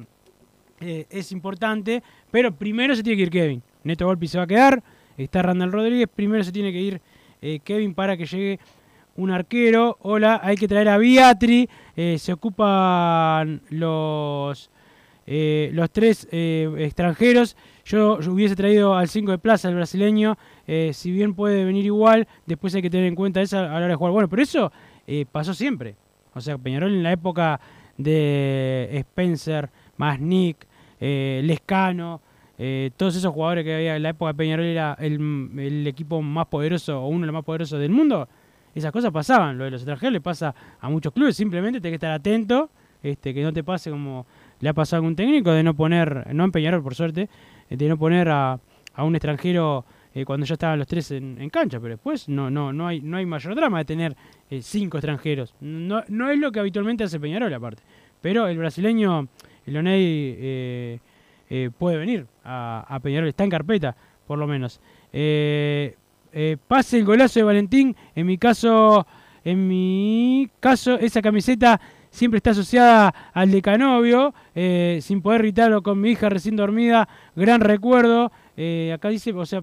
eh, 0.80 1.06
es 1.10 1.32
importante. 1.32 2.02
Pero 2.30 2.54
primero 2.54 2.94
se 2.94 3.02
tiene 3.02 3.16
que 3.16 3.22
ir 3.22 3.30
Kevin. 3.30 3.62
Neto 3.84 4.06
Golpi 4.06 4.28
se 4.28 4.38
va 4.38 4.44
a 4.44 4.48
quedar. 4.48 4.82
Está 5.16 5.42
Randall 5.42 5.72
Rodríguez. 5.72 6.08
Primero 6.14 6.44
se 6.44 6.52
tiene 6.52 6.72
que 6.72 6.80
ir 6.80 7.00
eh, 7.40 7.60
Kevin 7.64 7.94
para 7.94 8.16
que 8.16 8.26
llegue 8.26 8.60
un 9.16 9.30
arquero. 9.30 9.98
Hola, 10.02 10.40
hay 10.42 10.56
que 10.56 10.68
traer 10.68 10.88
a 10.88 10.98
Beatri. 10.98 11.68
se 11.96 12.32
ocupan 12.32 13.62
los, 13.70 14.70
los 15.26 15.90
tres 15.90 16.28
extranjeros. 16.30 17.56
Yo, 17.88 18.18
hubiese 18.28 18.54
traído 18.54 18.94
al 18.94 19.08
5 19.08 19.30
de 19.30 19.38
plaza, 19.38 19.70
el 19.70 19.74
brasileño, 19.74 20.36
eh, 20.66 20.90
si 20.92 21.10
bien 21.10 21.32
puede 21.32 21.64
venir 21.64 21.86
igual, 21.86 22.28
después 22.44 22.74
hay 22.74 22.82
que 22.82 22.90
tener 22.90 23.06
en 23.06 23.14
cuenta 23.14 23.40
eso 23.40 23.58
a 23.58 23.62
la 23.62 23.76
hora 23.76 23.88
de 23.88 23.94
jugar. 23.94 24.12
Bueno, 24.12 24.28
pero 24.28 24.42
eso 24.42 24.70
eh, 25.06 25.24
pasó 25.32 25.54
siempre. 25.54 25.96
O 26.34 26.40
sea, 26.42 26.58
Peñarol 26.58 26.92
en 26.92 27.02
la 27.02 27.12
época 27.12 27.58
de 27.96 28.90
Spencer, 28.92 29.70
más 29.96 30.20
Nick, 30.20 30.66
eh, 31.00 31.40
Lescano, 31.42 32.20
todos 32.98 33.16
esos 33.16 33.32
jugadores 33.32 33.64
que 33.64 33.74
había 33.74 33.96
en 33.96 34.02
la 34.02 34.10
época 34.10 34.32
de 34.32 34.36
Peñarol 34.36 34.66
era 34.66 34.94
el, 35.00 35.86
equipo 35.86 36.20
más 36.20 36.46
poderoso 36.48 37.00
o 37.00 37.08
uno 37.08 37.20
de 37.20 37.26
los 37.28 37.34
más 37.34 37.44
poderosos 37.44 37.80
del 37.80 37.90
mundo. 37.90 38.28
Esas 38.74 38.92
cosas 38.92 39.12
pasaban. 39.12 39.56
Lo 39.56 39.64
de 39.64 39.70
los 39.70 39.80
extranjeros 39.80 40.12
le 40.12 40.20
pasa 40.20 40.54
a 40.78 40.90
muchos 40.90 41.14
clubes. 41.14 41.36
Simplemente 41.36 41.78
hay 41.78 41.92
que 41.92 41.94
estar 41.94 42.12
atento, 42.12 42.68
este, 43.02 43.32
que 43.32 43.42
no 43.42 43.52
te 43.52 43.64
pase 43.64 43.90
como 43.90 44.26
le 44.60 44.68
ha 44.68 44.74
pasado 44.74 44.96
a 44.96 44.98
algún 44.98 45.16
técnico 45.16 45.52
de 45.52 45.62
no 45.62 45.74
poner, 45.74 46.34
no 46.34 46.44
en 46.44 46.52
Peñarol 46.52 46.82
por 46.82 46.94
suerte, 46.94 47.28
de 47.68 47.88
no 47.88 47.96
poner 47.98 48.28
a, 48.28 48.58
a 48.94 49.04
un 49.04 49.14
extranjero 49.14 49.84
eh, 50.14 50.24
cuando 50.24 50.44
ya 50.46 50.54
estaban 50.54 50.78
los 50.78 50.88
tres 50.88 51.12
en, 51.12 51.48
cancha, 51.50 51.78
pero 51.78 51.94
después 51.94 52.28
no, 52.28 52.50
no, 52.50 52.72
no 52.72 52.88
hay, 52.88 53.00
no 53.00 53.18
hay 53.18 53.26
mayor 53.26 53.54
drama 53.54 53.78
de 53.78 53.84
tener 53.84 54.16
eh, 54.50 54.60
cinco 54.62 54.98
extranjeros. 54.98 55.54
No, 55.60 56.02
no 56.08 56.30
es 56.30 56.38
lo 56.38 56.50
que 56.50 56.58
habitualmente 56.58 57.04
hace 57.04 57.20
Peñarol 57.20 57.54
aparte. 57.54 57.82
Pero 58.20 58.48
el 58.48 58.58
brasileño, 58.58 59.28
el 59.64 59.76
Oney, 59.76 60.34
eh, 60.38 61.00
puede 61.78 61.98
venir 61.98 62.26
a, 62.42 62.84
a, 62.88 62.98
Peñarol, 62.98 63.28
está 63.28 63.44
en 63.44 63.50
carpeta, 63.50 63.96
por 64.26 64.38
lo 64.38 64.48
menos. 64.48 64.80
pase 65.12 66.98
el 66.98 67.04
golazo 67.04 67.38
de 67.38 67.44
Valentín, 67.44 67.94
en 68.16 68.26
mi 68.26 68.38
caso, 68.38 69.06
en 69.44 69.68
mi 69.68 70.50
caso, 70.58 70.98
esa 70.98 71.22
camiseta 71.22 71.80
siempre 72.10 72.38
está 72.38 72.50
asociada 72.50 73.14
al 73.32 73.50
de 73.50 73.62
Canovio, 73.62 74.34
eh, 74.54 74.98
sin 75.02 75.22
poder 75.22 75.42
gritarlo 75.42 75.82
con 75.82 76.00
mi 76.00 76.10
hija 76.10 76.28
recién 76.28 76.56
dormida, 76.56 77.08
gran 77.36 77.60
recuerdo. 77.60 78.32
Eh, 78.56 78.92
acá 78.94 79.08
dice, 79.08 79.32
o 79.32 79.46
sea, 79.46 79.62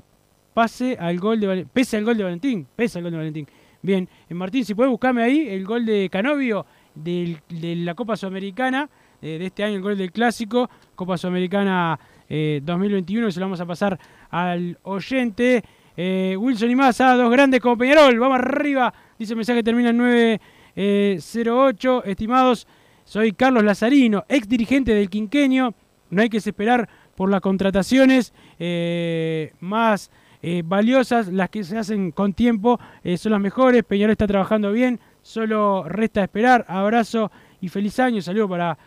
pase 0.54 0.98
al 1.00 1.20
gol 1.20 1.40
de 1.40 1.48
Valentín, 1.48 1.72
pese 1.74 1.98
al 1.98 2.06
gol 2.06 2.18
de 2.18 2.24
Valentín, 2.24 2.68
pese 2.76 2.98
al 2.98 3.04
gol 3.04 3.12
de 3.12 3.18
Valentín. 3.18 3.48
Bien, 3.82 4.08
eh, 4.30 4.34
Martín, 4.34 4.66
si 4.66 4.74
puedes 4.74 4.90
buscarme 4.90 5.24
ahí 5.24 5.48
el 5.50 5.66
gol 5.66 5.86
de 5.86 6.10
Canovio 6.10 6.66
de 6.96 7.40
la 7.50 7.94
Copa 7.94 8.16
Sudamericana, 8.16 8.90
de 9.22 9.44
este 9.44 9.64
año 9.64 9.78
el 9.78 9.82
gol 9.82 9.98
del 9.98 10.12
Clásico, 10.12 10.70
Copa 10.94 11.18
Sudamericana 11.18 12.00
2021, 12.30 13.32
se 13.32 13.40
lo 13.40 13.48
vamos 13.48 13.60
a 13.60 13.66
pasar 13.66 14.00
al 14.30 14.78
oyente. 14.84 15.64
Wilson 15.98 16.70
y 16.70 16.76
Massa, 16.76 17.16
dos 17.16 17.32
grandes 17.32 17.60
como 17.60 17.78
Peñarol, 17.78 18.20
vamos 18.20 18.40
arriba, 18.40 18.94
dice 19.18 19.34
el 19.34 19.38
mensaje, 19.38 19.64
termina 19.64 19.90
en 19.90 19.98
9 19.98 20.42
08. 20.76 22.04
Estimados, 22.06 22.68
soy 23.04 23.34
Carlos 23.34 23.64
Lazarino, 23.64 24.26
ex 24.28 24.48
dirigente 24.48 24.94
del 24.94 25.10
Quinquenio. 25.10 25.74
No 26.10 26.22
hay 26.22 26.30
que 26.30 26.38
esperar 26.38 26.88
por 27.16 27.30
las 27.30 27.42
contrataciones 27.42 28.34
eh, 28.60 29.54
más 29.60 30.12
eh, 30.42 30.64
valiosas, 30.66 31.28
las 31.28 31.50
que 31.50 31.64
se 31.64 31.78
hacen 31.78 32.12
con 32.12 32.34
tiempo, 32.34 32.80
eh, 33.04 33.18
son 33.18 33.32
las 33.32 33.42
mejores. 33.42 33.84
Peñarol 33.84 34.12
está 34.12 34.28
trabajando 34.28 34.72
bien, 34.72 35.00
solo 35.22 35.84
resta 35.88 36.24
esperar. 36.24 36.66
Abrazo 36.68 37.32
y 37.62 37.70
feliz 37.70 38.00
año. 38.00 38.22
Saludo 38.22 38.50
para 38.50 38.78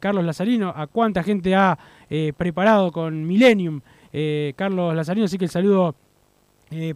Carlos 0.00 0.24
Lazarino. 0.24 0.72
A 0.74 0.86
cuánta 0.86 1.22
gente 1.22 1.54
ha 1.54 1.78
preparado 2.36 2.90
con 2.90 3.26
Millennium 3.26 3.82
Carlos 4.56 4.94
Lazarino, 4.94 5.26
así 5.26 5.36
que 5.36 5.44
el 5.44 5.50
saludo 5.50 5.94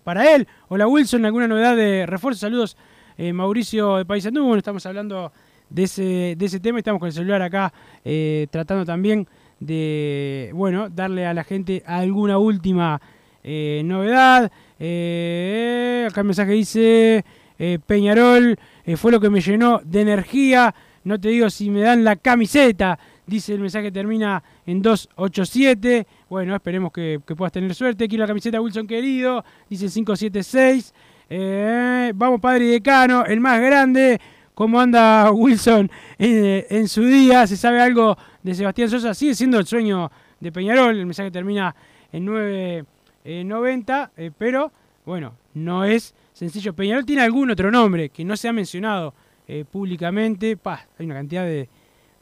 para 0.02 0.34
él. 0.34 0.48
Hola 0.68 0.86
Wilson, 0.86 1.26
¿alguna 1.26 1.46
novedad 1.46 1.76
de 1.76 2.06
refuerzo? 2.06 2.40
Saludos 2.40 2.78
eh, 3.20 3.34
Mauricio 3.34 3.96
de 3.98 4.06
Paisandú. 4.06 4.44
Bueno, 4.44 4.56
estamos 4.56 4.86
hablando 4.86 5.30
de 5.68 5.82
ese, 5.82 6.34
de 6.38 6.46
ese 6.46 6.58
tema. 6.58 6.78
Estamos 6.78 6.98
con 6.98 7.08
el 7.08 7.12
celular 7.12 7.42
acá 7.42 7.70
eh, 8.02 8.46
tratando 8.50 8.86
también 8.86 9.28
de, 9.58 10.50
bueno, 10.54 10.88
darle 10.88 11.26
a 11.26 11.34
la 11.34 11.44
gente 11.44 11.82
alguna 11.84 12.38
última 12.38 12.98
eh, 13.44 13.82
novedad. 13.84 14.44
acá 14.44 16.20
el 16.20 16.24
mensaje 16.24 16.52
dice, 16.52 17.22
Peñarol 17.86 18.58
fue 18.96 19.12
lo 19.12 19.20
que 19.20 19.28
me 19.28 19.42
llenó 19.42 19.82
de 19.84 20.00
energía. 20.00 20.74
No 21.04 21.20
te 21.20 21.28
digo 21.28 21.50
si 21.50 21.68
me 21.68 21.82
dan 21.82 22.02
la 22.02 22.16
camiseta. 22.16 22.98
Dice 23.26 23.52
el 23.52 23.60
mensaje 23.60 23.92
termina 23.92 24.42
en 24.64 24.80
287. 24.80 26.06
Bueno, 26.30 26.54
esperemos 26.54 26.90
que, 26.90 27.20
que 27.26 27.36
puedas 27.36 27.52
tener 27.52 27.74
suerte. 27.74 28.08
Quiero 28.08 28.24
la 28.24 28.28
camiseta 28.28 28.62
Wilson 28.62 28.86
querido. 28.86 29.44
Dice 29.68 29.90
576. 29.90 30.94
Eh, 31.32 32.12
vamos, 32.12 32.40
padre 32.40 32.64
y 32.64 32.70
decano, 32.70 33.24
el 33.24 33.38
más 33.38 33.60
grande. 33.60 34.20
¿Cómo 34.52 34.80
anda 34.80 35.30
Wilson 35.30 35.88
en, 36.18 36.88
su 36.88 37.04
día? 37.04 37.46
¿Se 37.46 37.56
sabe 37.56 37.80
algo 37.80 38.18
de 38.42 38.52
Sebastián 38.52 38.90
Sosa? 38.90 39.14
Sigue 39.14 39.36
siendo 39.36 39.58
el 39.60 39.64
sueño 39.64 40.10
de 40.40 40.50
Peñarol. 40.50 40.98
El 40.98 41.06
mensaje 41.06 41.30
termina 41.30 41.74
en 42.12 42.24
990. 42.24 44.10
eh, 44.16 44.32
pero 44.36 44.72
bueno, 45.06 45.34
no 45.54 45.84
es 45.84 46.14
sencillo. 46.32 46.74
Peñarol 46.74 47.06
tiene 47.06 47.22
algún 47.22 47.48
otro 47.48 47.70
nombre 47.70 48.08
que 48.08 48.24
no 48.24 48.36
se 48.36 48.48
ha 48.48 48.52
mencionado 48.52 49.14
eh, 49.46 49.64
públicamente. 49.70 50.56
Pa, 50.56 50.84
hay 50.98 51.06
una 51.06 51.14
cantidad 51.14 51.44
de, 51.44 51.68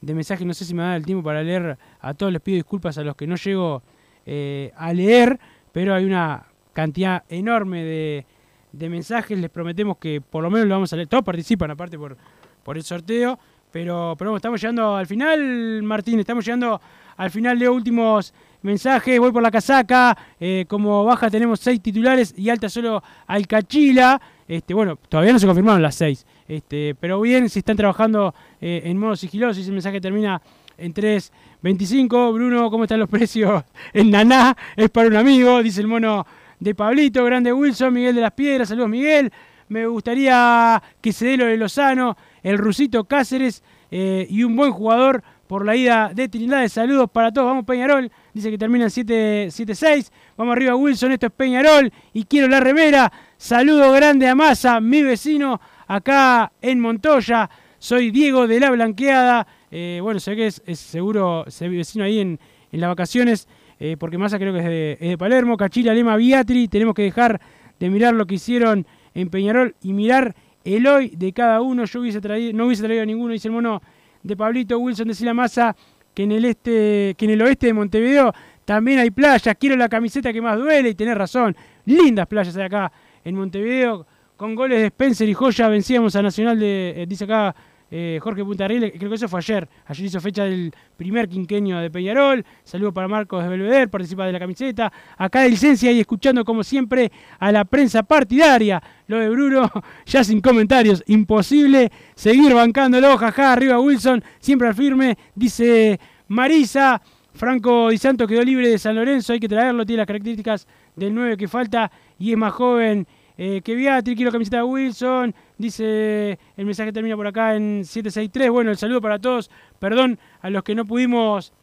de 0.01 0.13
mensajes, 0.13 0.45
no 0.45 0.53
sé 0.53 0.65
si 0.65 0.75
me 0.75 0.83
da 0.83 0.95
el 0.95 1.05
tiempo 1.05 1.23
para 1.23 1.41
leer 1.41 1.79
a 1.99 2.13
todos. 2.13 2.31
Les 2.31 2.41
pido 2.43 2.57
disculpas 2.57 2.99
a 2.99 3.03
los 3.03 3.15
que 3.15 3.25
no 3.25 3.37
llego 3.37 3.81
eh, 4.27 4.71
a 4.77 4.93
leer, 4.93 5.39
pero 5.71 5.95
hay 5.95 6.05
una 6.05 6.45
cantidad 6.73 7.23
enorme 7.27 7.83
de, 7.83 8.25
de 8.71 8.89
mensajes. 8.89 9.37
Les 9.37 9.49
prometemos 9.49 9.97
que 9.97 10.21
por 10.21 10.43
lo 10.43 10.49
menos 10.49 10.67
lo 10.67 10.75
vamos 10.75 10.93
a 10.93 10.95
leer. 10.95 11.07
Todos 11.07 11.23
participan 11.23 11.71
aparte 11.71 11.97
por, 11.97 12.17
por 12.63 12.77
el 12.77 12.83
sorteo. 12.83 13.39
Pero, 13.71 14.15
pero 14.17 14.35
estamos 14.35 14.59
llegando 14.59 14.95
al 14.95 15.05
final, 15.05 15.83
Martín. 15.83 16.19
Estamos 16.19 16.43
llegando 16.43 16.81
al 17.17 17.29
final. 17.29 17.57
Leo 17.57 17.73
últimos 17.73 18.33
mensajes. 18.61 19.19
Voy 19.19 19.31
por 19.31 19.43
la 19.43 19.51
casaca. 19.51 20.17
Eh, 20.39 20.65
como 20.67 21.03
baja 21.03 21.29
tenemos 21.29 21.59
seis 21.59 21.81
titulares 21.81 22.33
y 22.37 22.49
alta 22.49 22.69
solo 22.69 23.03
al 23.27 23.47
Cachila. 23.47 24.19
Este, 24.47 24.73
bueno, 24.73 24.97
todavía 25.07 25.33
no 25.33 25.39
se 25.39 25.45
confirmaron 25.45 25.81
las 25.81 25.95
seis. 25.95 26.25
Este, 26.47 26.95
pero 26.99 27.21
bien, 27.21 27.47
si 27.49 27.59
están 27.59 27.77
trabajando 27.77 28.33
eh, 28.59 28.81
en 28.85 28.97
modo 28.97 29.15
sigiloso. 29.15 29.59
Ese 29.59 29.71
mensaje 29.71 30.01
termina 30.01 30.41
en 30.79 30.93
3.25. 30.93 32.33
Bruno, 32.33 32.71
¿cómo 32.71 32.83
están 32.85 32.99
los 32.99 33.09
precios? 33.09 33.63
En 33.93 34.09
Naná 34.09 34.55
es 34.75 34.89
para 34.89 35.07
un 35.07 35.15
amigo, 35.15 35.61
dice 35.61 35.81
el 35.81 35.87
mono 35.87 36.25
de 36.59 36.75
Pablito. 36.75 37.23
Grande 37.23 37.53
Wilson, 37.53 37.93
Miguel 37.93 38.15
de 38.15 38.21
las 38.21 38.31
Piedras. 38.33 38.69
Saludos, 38.69 38.89
Miguel. 38.89 39.31
Me 39.69 39.85
gustaría 39.85 40.81
que 40.99 41.13
se 41.13 41.27
dé 41.27 41.37
lo 41.37 41.45
de 41.45 41.55
Lozano, 41.55 42.17
el 42.41 42.57
rusito 42.57 43.03
Cáceres 43.03 43.63
eh, 43.91 44.25
y 44.29 44.43
un 44.43 44.55
buen 44.55 44.71
jugador 44.71 45.23
por 45.47 45.65
la 45.65 45.75
ida 45.75 46.11
de 46.13 46.27
Trinidad. 46.27 46.67
Saludos 46.67 47.09
para 47.11 47.31
todos. 47.31 47.47
Vamos, 47.47 47.65
Peñarol. 47.65 48.11
Dice 48.33 48.51
que 48.51 48.57
termina 48.57 48.85
en 48.85 48.89
7-6. 48.91 50.11
Vamos 50.37 50.53
arriba, 50.53 50.75
Wilson. 50.75 51.11
Esto 51.11 51.27
es 51.27 51.31
Peñarol. 51.31 51.91
Y 52.13 52.23
quiero 52.25 52.47
la 52.47 52.59
remera. 52.59 53.11
Saludo 53.37 53.91
grande 53.91 54.27
a 54.27 54.35
Massa, 54.35 54.79
mi 54.79 55.01
vecino 55.01 55.59
acá 55.87 56.51
en 56.61 56.79
Montoya. 56.79 57.49
Soy 57.79 58.11
Diego 58.11 58.47
de 58.47 58.59
la 58.59 58.69
Blanqueada. 58.71 59.47
Eh, 59.71 59.99
bueno, 60.01 60.19
sé 60.19 60.35
que 60.35 60.47
es, 60.47 60.61
seguro 60.73 61.45
ese 61.47 61.69
vecino 61.69 62.03
ahí 62.03 62.19
en, 62.19 62.39
en 62.71 62.81
las 62.81 62.89
vacaciones. 62.89 63.47
Eh, 63.79 63.95
porque 63.97 64.17
Massa 64.17 64.37
creo 64.37 64.53
que 64.53 64.59
es 64.59 65.09
de, 65.09 65.17
Palermo. 65.17 65.55
Cachila, 65.55 65.93
Lema, 65.93 66.15
Biatri. 66.17 66.67
Tenemos 66.67 66.93
que 66.93 67.03
dejar 67.03 67.39
de 67.79 67.89
mirar 67.89 68.13
lo 68.13 68.25
que 68.25 68.35
hicieron 68.35 68.85
en 69.13 69.29
Peñarol 69.29 69.75
y 69.81 69.93
mirar 69.93 70.35
el 70.65 70.85
hoy 70.85 71.09
de 71.15 71.31
cada 71.31 71.61
uno. 71.61 71.85
Yo 71.85 72.01
hubiese 72.01 72.19
traído, 72.19 72.53
no 72.53 72.65
hubiese 72.65 72.83
traído 72.83 73.03
a 73.03 73.05
ninguno, 73.05 73.33
dice 73.33 73.47
el 73.47 73.53
mono 73.53 73.81
de 74.21 74.35
Pablito 74.35 74.77
Wilson 74.77 75.07
de 75.07 75.13
Sila 75.13 75.33
Massa, 75.33 75.75
que 76.13 76.23
en 76.23 76.33
el 76.33 76.45
este, 76.45 77.15
que 77.17 77.25
en 77.25 77.31
el 77.31 77.41
oeste 77.41 77.67
de 77.67 77.73
Montevideo 77.73 78.33
también 78.65 78.99
hay 78.99 79.11
playas. 79.11 79.55
Quiero 79.57 79.77
la 79.77 79.87
camiseta 79.87 80.33
que 80.33 80.41
más 80.41 80.57
duele 80.57 80.89
y 80.89 80.95
tenés 80.95 81.17
razón. 81.17 81.55
Lindas 81.85 82.27
playas 82.27 82.55
hay 82.57 82.63
acá 82.63 82.91
en 83.23 83.35
Montevideo. 83.35 84.05
Con 84.35 84.55
goles 84.55 84.79
de 84.79 84.85
Spencer 84.87 85.27
y 85.27 85.33
Joya 85.33 85.67
vencíamos 85.69 86.15
a 86.15 86.21
Nacional 86.21 86.59
de, 86.59 86.93
eh, 86.97 87.05
dice 87.07 87.23
acá 87.23 87.55
eh, 87.91 88.19
Jorge 88.21 88.43
Puntarriel, 88.43 88.91
creo 88.97 89.09
que 89.09 89.15
eso 89.15 89.27
fue 89.27 89.39
ayer. 89.39 89.67
Ayer 89.87 90.05
hizo 90.05 90.21
fecha 90.21 90.43
del 90.43 90.71
primer 90.95 91.27
quinquenio 91.27 91.79
de 91.79 91.89
Peñarol. 91.89 92.45
Saludo 92.63 92.93
para 92.93 93.07
Marcos 93.07 93.43
de 93.43 93.49
Belvedere, 93.49 93.87
participa 93.87 94.25
de 94.25 94.33
la 94.33 94.39
camiseta. 94.39 94.91
Acá 95.17 95.41
de 95.41 95.49
licencia 95.49 95.91
y 95.91 95.99
escuchando 95.99 96.45
como 96.45 96.63
siempre 96.63 97.11
a 97.39 97.51
la 97.51 97.65
prensa 97.65 98.03
partidaria. 98.03 98.81
Lo 99.07 99.17
de 99.17 99.29
Bruno, 99.29 99.71
ya 100.05 100.23
sin 100.23 100.41
comentarios. 100.41 101.03
Imposible 101.07 101.91
seguir 102.15 102.53
bancándolo. 102.53 103.17
Jajá, 103.17 103.53
arriba 103.53 103.79
Wilson, 103.79 104.23
siempre 104.39 104.67
al 104.67 104.75
firme. 104.75 105.17
Dice 105.35 105.99
Marisa. 106.27 107.01
Franco 107.31 107.89
Di 107.89 107.97
Santo 107.97 108.27
quedó 108.27 108.43
libre 108.43 108.67
de 108.67 108.77
San 108.77 108.95
Lorenzo, 108.95 109.31
hay 109.31 109.39
que 109.39 109.47
traerlo, 109.47 109.85
tiene 109.85 109.99
las 109.99 110.07
características 110.07 110.67
del 110.95 111.13
9 111.13 111.37
que 111.37 111.47
falta 111.47 111.89
y 112.17 112.31
es 112.31 112.37
más 112.37 112.51
joven 112.51 113.07
eh, 113.41 113.61
que 113.61 113.73
Beatriz, 113.73 114.17
quiero 114.17 114.33
camiseta 114.33 114.57
de 114.57 114.63
Wilson, 114.63 115.33
dice, 115.57 116.37
el 116.57 116.65
mensaje 116.65 116.91
termina 116.91 117.15
por 117.15 117.25
acá 117.25 117.55
en 117.55 117.85
763, 117.85 118.49
bueno, 118.49 118.69
el 118.69 118.75
saludo 118.75 118.99
para 118.99 119.17
todos, 119.17 119.49
perdón 119.79 120.19
a 120.41 120.49
los 120.49 120.61
que 120.61 120.75
no 120.75 120.83
pudimos 120.83 121.53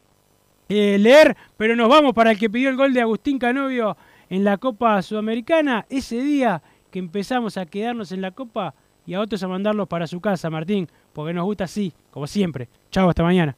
eh, 0.69 0.97
leer, 0.99 1.37
pero 1.55 1.75
nos 1.75 1.87
vamos 1.87 2.13
para 2.15 2.31
el 2.31 2.39
que 2.39 2.49
pidió 2.49 2.69
el 2.69 2.77
gol 2.77 2.95
de 2.95 3.01
Agustín 3.01 3.37
Canovio 3.37 3.95
en 4.27 4.43
la 4.43 4.57
Copa 4.57 4.99
Sudamericana, 5.03 5.85
ese 5.87 6.19
día 6.19 6.63
que 6.89 6.97
empezamos 6.97 7.57
a 7.57 7.67
quedarnos 7.67 8.11
en 8.11 8.21
la 8.21 8.31
Copa 8.31 8.73
y 9.05 9.13
a 9.13 9.21
otros 9.21 9.43
a 9.43 9.47
mandarlos 9.47 9.87
para 9.87 10.07
su 10.07 10.19
casa, 10.19 10.49
Martín, 10.49 10.89
porque 11.13 11.31
nos 11.31 11.45
gusta 11.45 11.65
así, 11.65 11.93
como 12.09 12.25
siempre. 12.25 12.69
Chao, 12.89 13.07
hasta 13.07 13.21
mañana. 13.21 13.55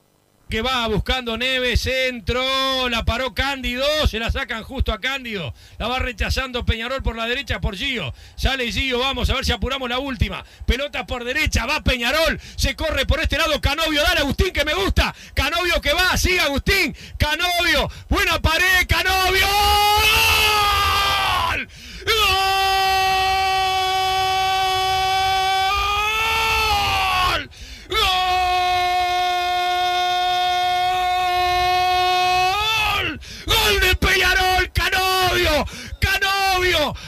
Que 0.50 0.62
va 0.64 0.88
buscando 0.88 1.38
Neves, 1.38 1.82
centro, 1.82 2.89
la 2.89 3.06
paró 3.06 3.36
Cándido, 3.36 3.86
se 4.08 4.18
la 4.18 4.32
sacan 4.32 4.64
justo 4.64 4.91
a 4.91 5.00
Cándido, 5.00 5.54
la 5.78 5.88
va 5.88 6.00
rechazando 6.00 6.66
Peñarol 6.66 7.04
por 7.04 7.16
la 7.16 7.28
derecha 7.28 7.62
por 7.62 7.76
Gio, 7.78 8.14
sale 8.36 8.72
Gio, 8.72 8.97
vamos 8.97 9.30
a 9.30 9.36
ver 9.36 9.45
si 9.45 9.52
apuramos 9.52 9.88
la 9.88 10.00
última, 10.00 10.43
pelota 10.66 11.06
por 11.06 11.24
derecha, 11.24 11.68
va 11.68 11.84
Peñarol, 11.84 12.39
se 12.56 12.76
corre 12.76 13.06
por 13.06 13.20
este 13.20 13.38
lado 13.38 13.62
Canovio, 13.62 14.02
dale 14.02 14.22
Agustín 14.22 14.52
que 14.52 14.66
me 14.66 14.74
gusta, 14.74 15.14
Canovio 15.36 15.80
que 15.82 15.93
va, 15.93 16.18
sigue 16.18 16.39
Agustín, 16.39 16.95
Canovio, 17.18 17.89
buena 18.10 18.41
pared, 18.41 18.88
Canovio. 18.88 19.45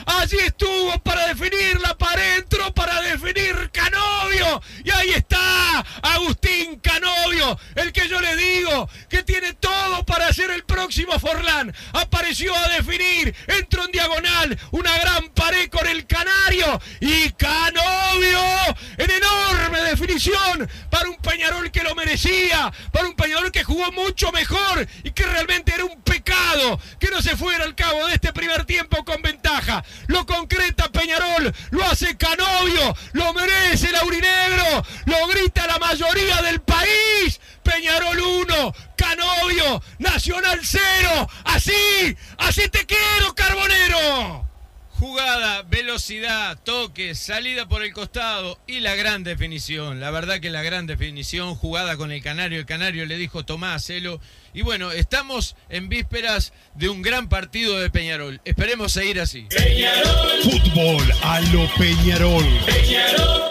Allí 0.06 0.38
estuvo 0.38 0.98
para 1.00 1.28
definirla, 1.28 1.98
para 1.98 2.22
adentro, 2.22 2.74
para 2.74 3.02
definir 3.02 3.70
Canovio. 3.72 4.62
Y 4.84 4.92
ahí 4.92 5.12
Agustín 6.02 6.80
Canovio, 6.80 7.60
el 7.76 7.92
que 7.92 8.08
yo 8.08 8.20
le 8.20 8.36
digo 8.36 8.90
que 9.10 9.24
tiene 9.24 9.54
todo 9.54 10.06
para 10.06 10.32
ser 10.34 10.52
el 10.52 10.64
próximo 10.64 11.20
Forlán. 11.20 11.74
Apareció 11.94 12.56
a 12.56 12.70
definir, 12.70 13.34
entró 13.48 13.86
en 13.86 13.92
diagonal, 13.92 14.60
una 14.72 14.98
gran 14.98 15.30
pared 15.30 15.70
con 15.70 15.88
el 15.88 16.06
Canario. 16.08 16.82
Y 17.00 17.32
Canovio, 17.32 18.40
en 18.98 19.12
enorme 19.12 19.82
definición, 19.82 20.70
para 20.90 21.10
un 21.10 21.18
Peñarol 21.18 21.72
que 21.72 21.84
lo 21.84 21.96
merecía, 21.96 22.72
para 22.92 23.08
un 23.08 23.16
Peñarol 23.16 23.52
que 23.52 23.64
jugó 23.64 23.92
mucho 23.92 24.32
mejor 24.32 24.88
y 25.04 25.12
que 25.12 25.24
realmente 25.24 25.74
era 25.74 25.86
un 25.86 26.02
pecado 26.02 26.80
que 27.00 27.10
no 27.10 27.22
se 27.22 27.36
fuera 27.36 27.64
al 27.64 27.76
cabo 27.76 28.08
de 28.08 28.16
este 28.16 28.34
primer 28.34 28.66
tiempo 28.66 29.04
con 29.04 29.22
ventaja. 29.22 29.84
Lo 30.08 30.26
concreta 30.26 30.90
Peñarol, 30.92 31.54
lo 31.72 31.84
hace 31.86 32.18
Canovio, 32.18 32.96
lo 33.14 33.34
merece 33.34 33.90
el 33.90 33.96
aurinegro, 33.96 34.86
lo 35.06 35.28
grita 35.28 35.41
la 35.68 35.80
mayoría 35.80 36.42
del 36.42 36.62
país. 36.62 37.40
Peñarol 37.64 38.20
1, 38.20 38.76
Canovio, 38.96 39.82
Nacional 40.00 40.60
0. 40.62 41.30
Así, 41.46 42.16
así 42.38 42.68
te 42.70 42.86
quiero, 42.86 43.34
Carbonero. 43.36 44.48
Jugada, 44.92 45.64
velocidad, 45.64 46.60
toque, 46.64 47.16
salida 47.16 47.68
por 47.68 47.82
el 47.82 47.92
costado 47.92 48.60
y 48.68 48.82
la 48.82 48.94
gran 48.94 49.24
definición. 49.24 50.00
La 50.00 50.12
verdad 50.12 50.40
que 50.40 50.52
la 50.52 50.62
gran 50.62 50.86
definición, 50.86 51.56
jugada 51.56 51.98
con 51.98 52.12
el 52.12 52.22
Canario. 52.22 52.60
El 52.60 52.68
Canario 52.68 53.08
le 53.08 53.18
dijo 53.18 53.44
Tomás, 53.44 53.78
hacelo. 53.78 54.22
Y 54.54 54.62
bueno, 54.62 54.92
estamos 54.92 55.56
en 55.70 55.90
vísperas 55.90 56.54
de 56.76 56.90
un 56.90 57.02
gran 57.02 57.30
partido 57.30 57.80
de 57.80 57.90
Peñarol. 57.90 58.42
Esperemos 58.46 58.92
seguir 58.92 59.20
así. 59.20 59.48
Fútbol 60.44 61.12
a 61.24 61.42
lo 61.52 61.68
Peñarol. 61.76 63.51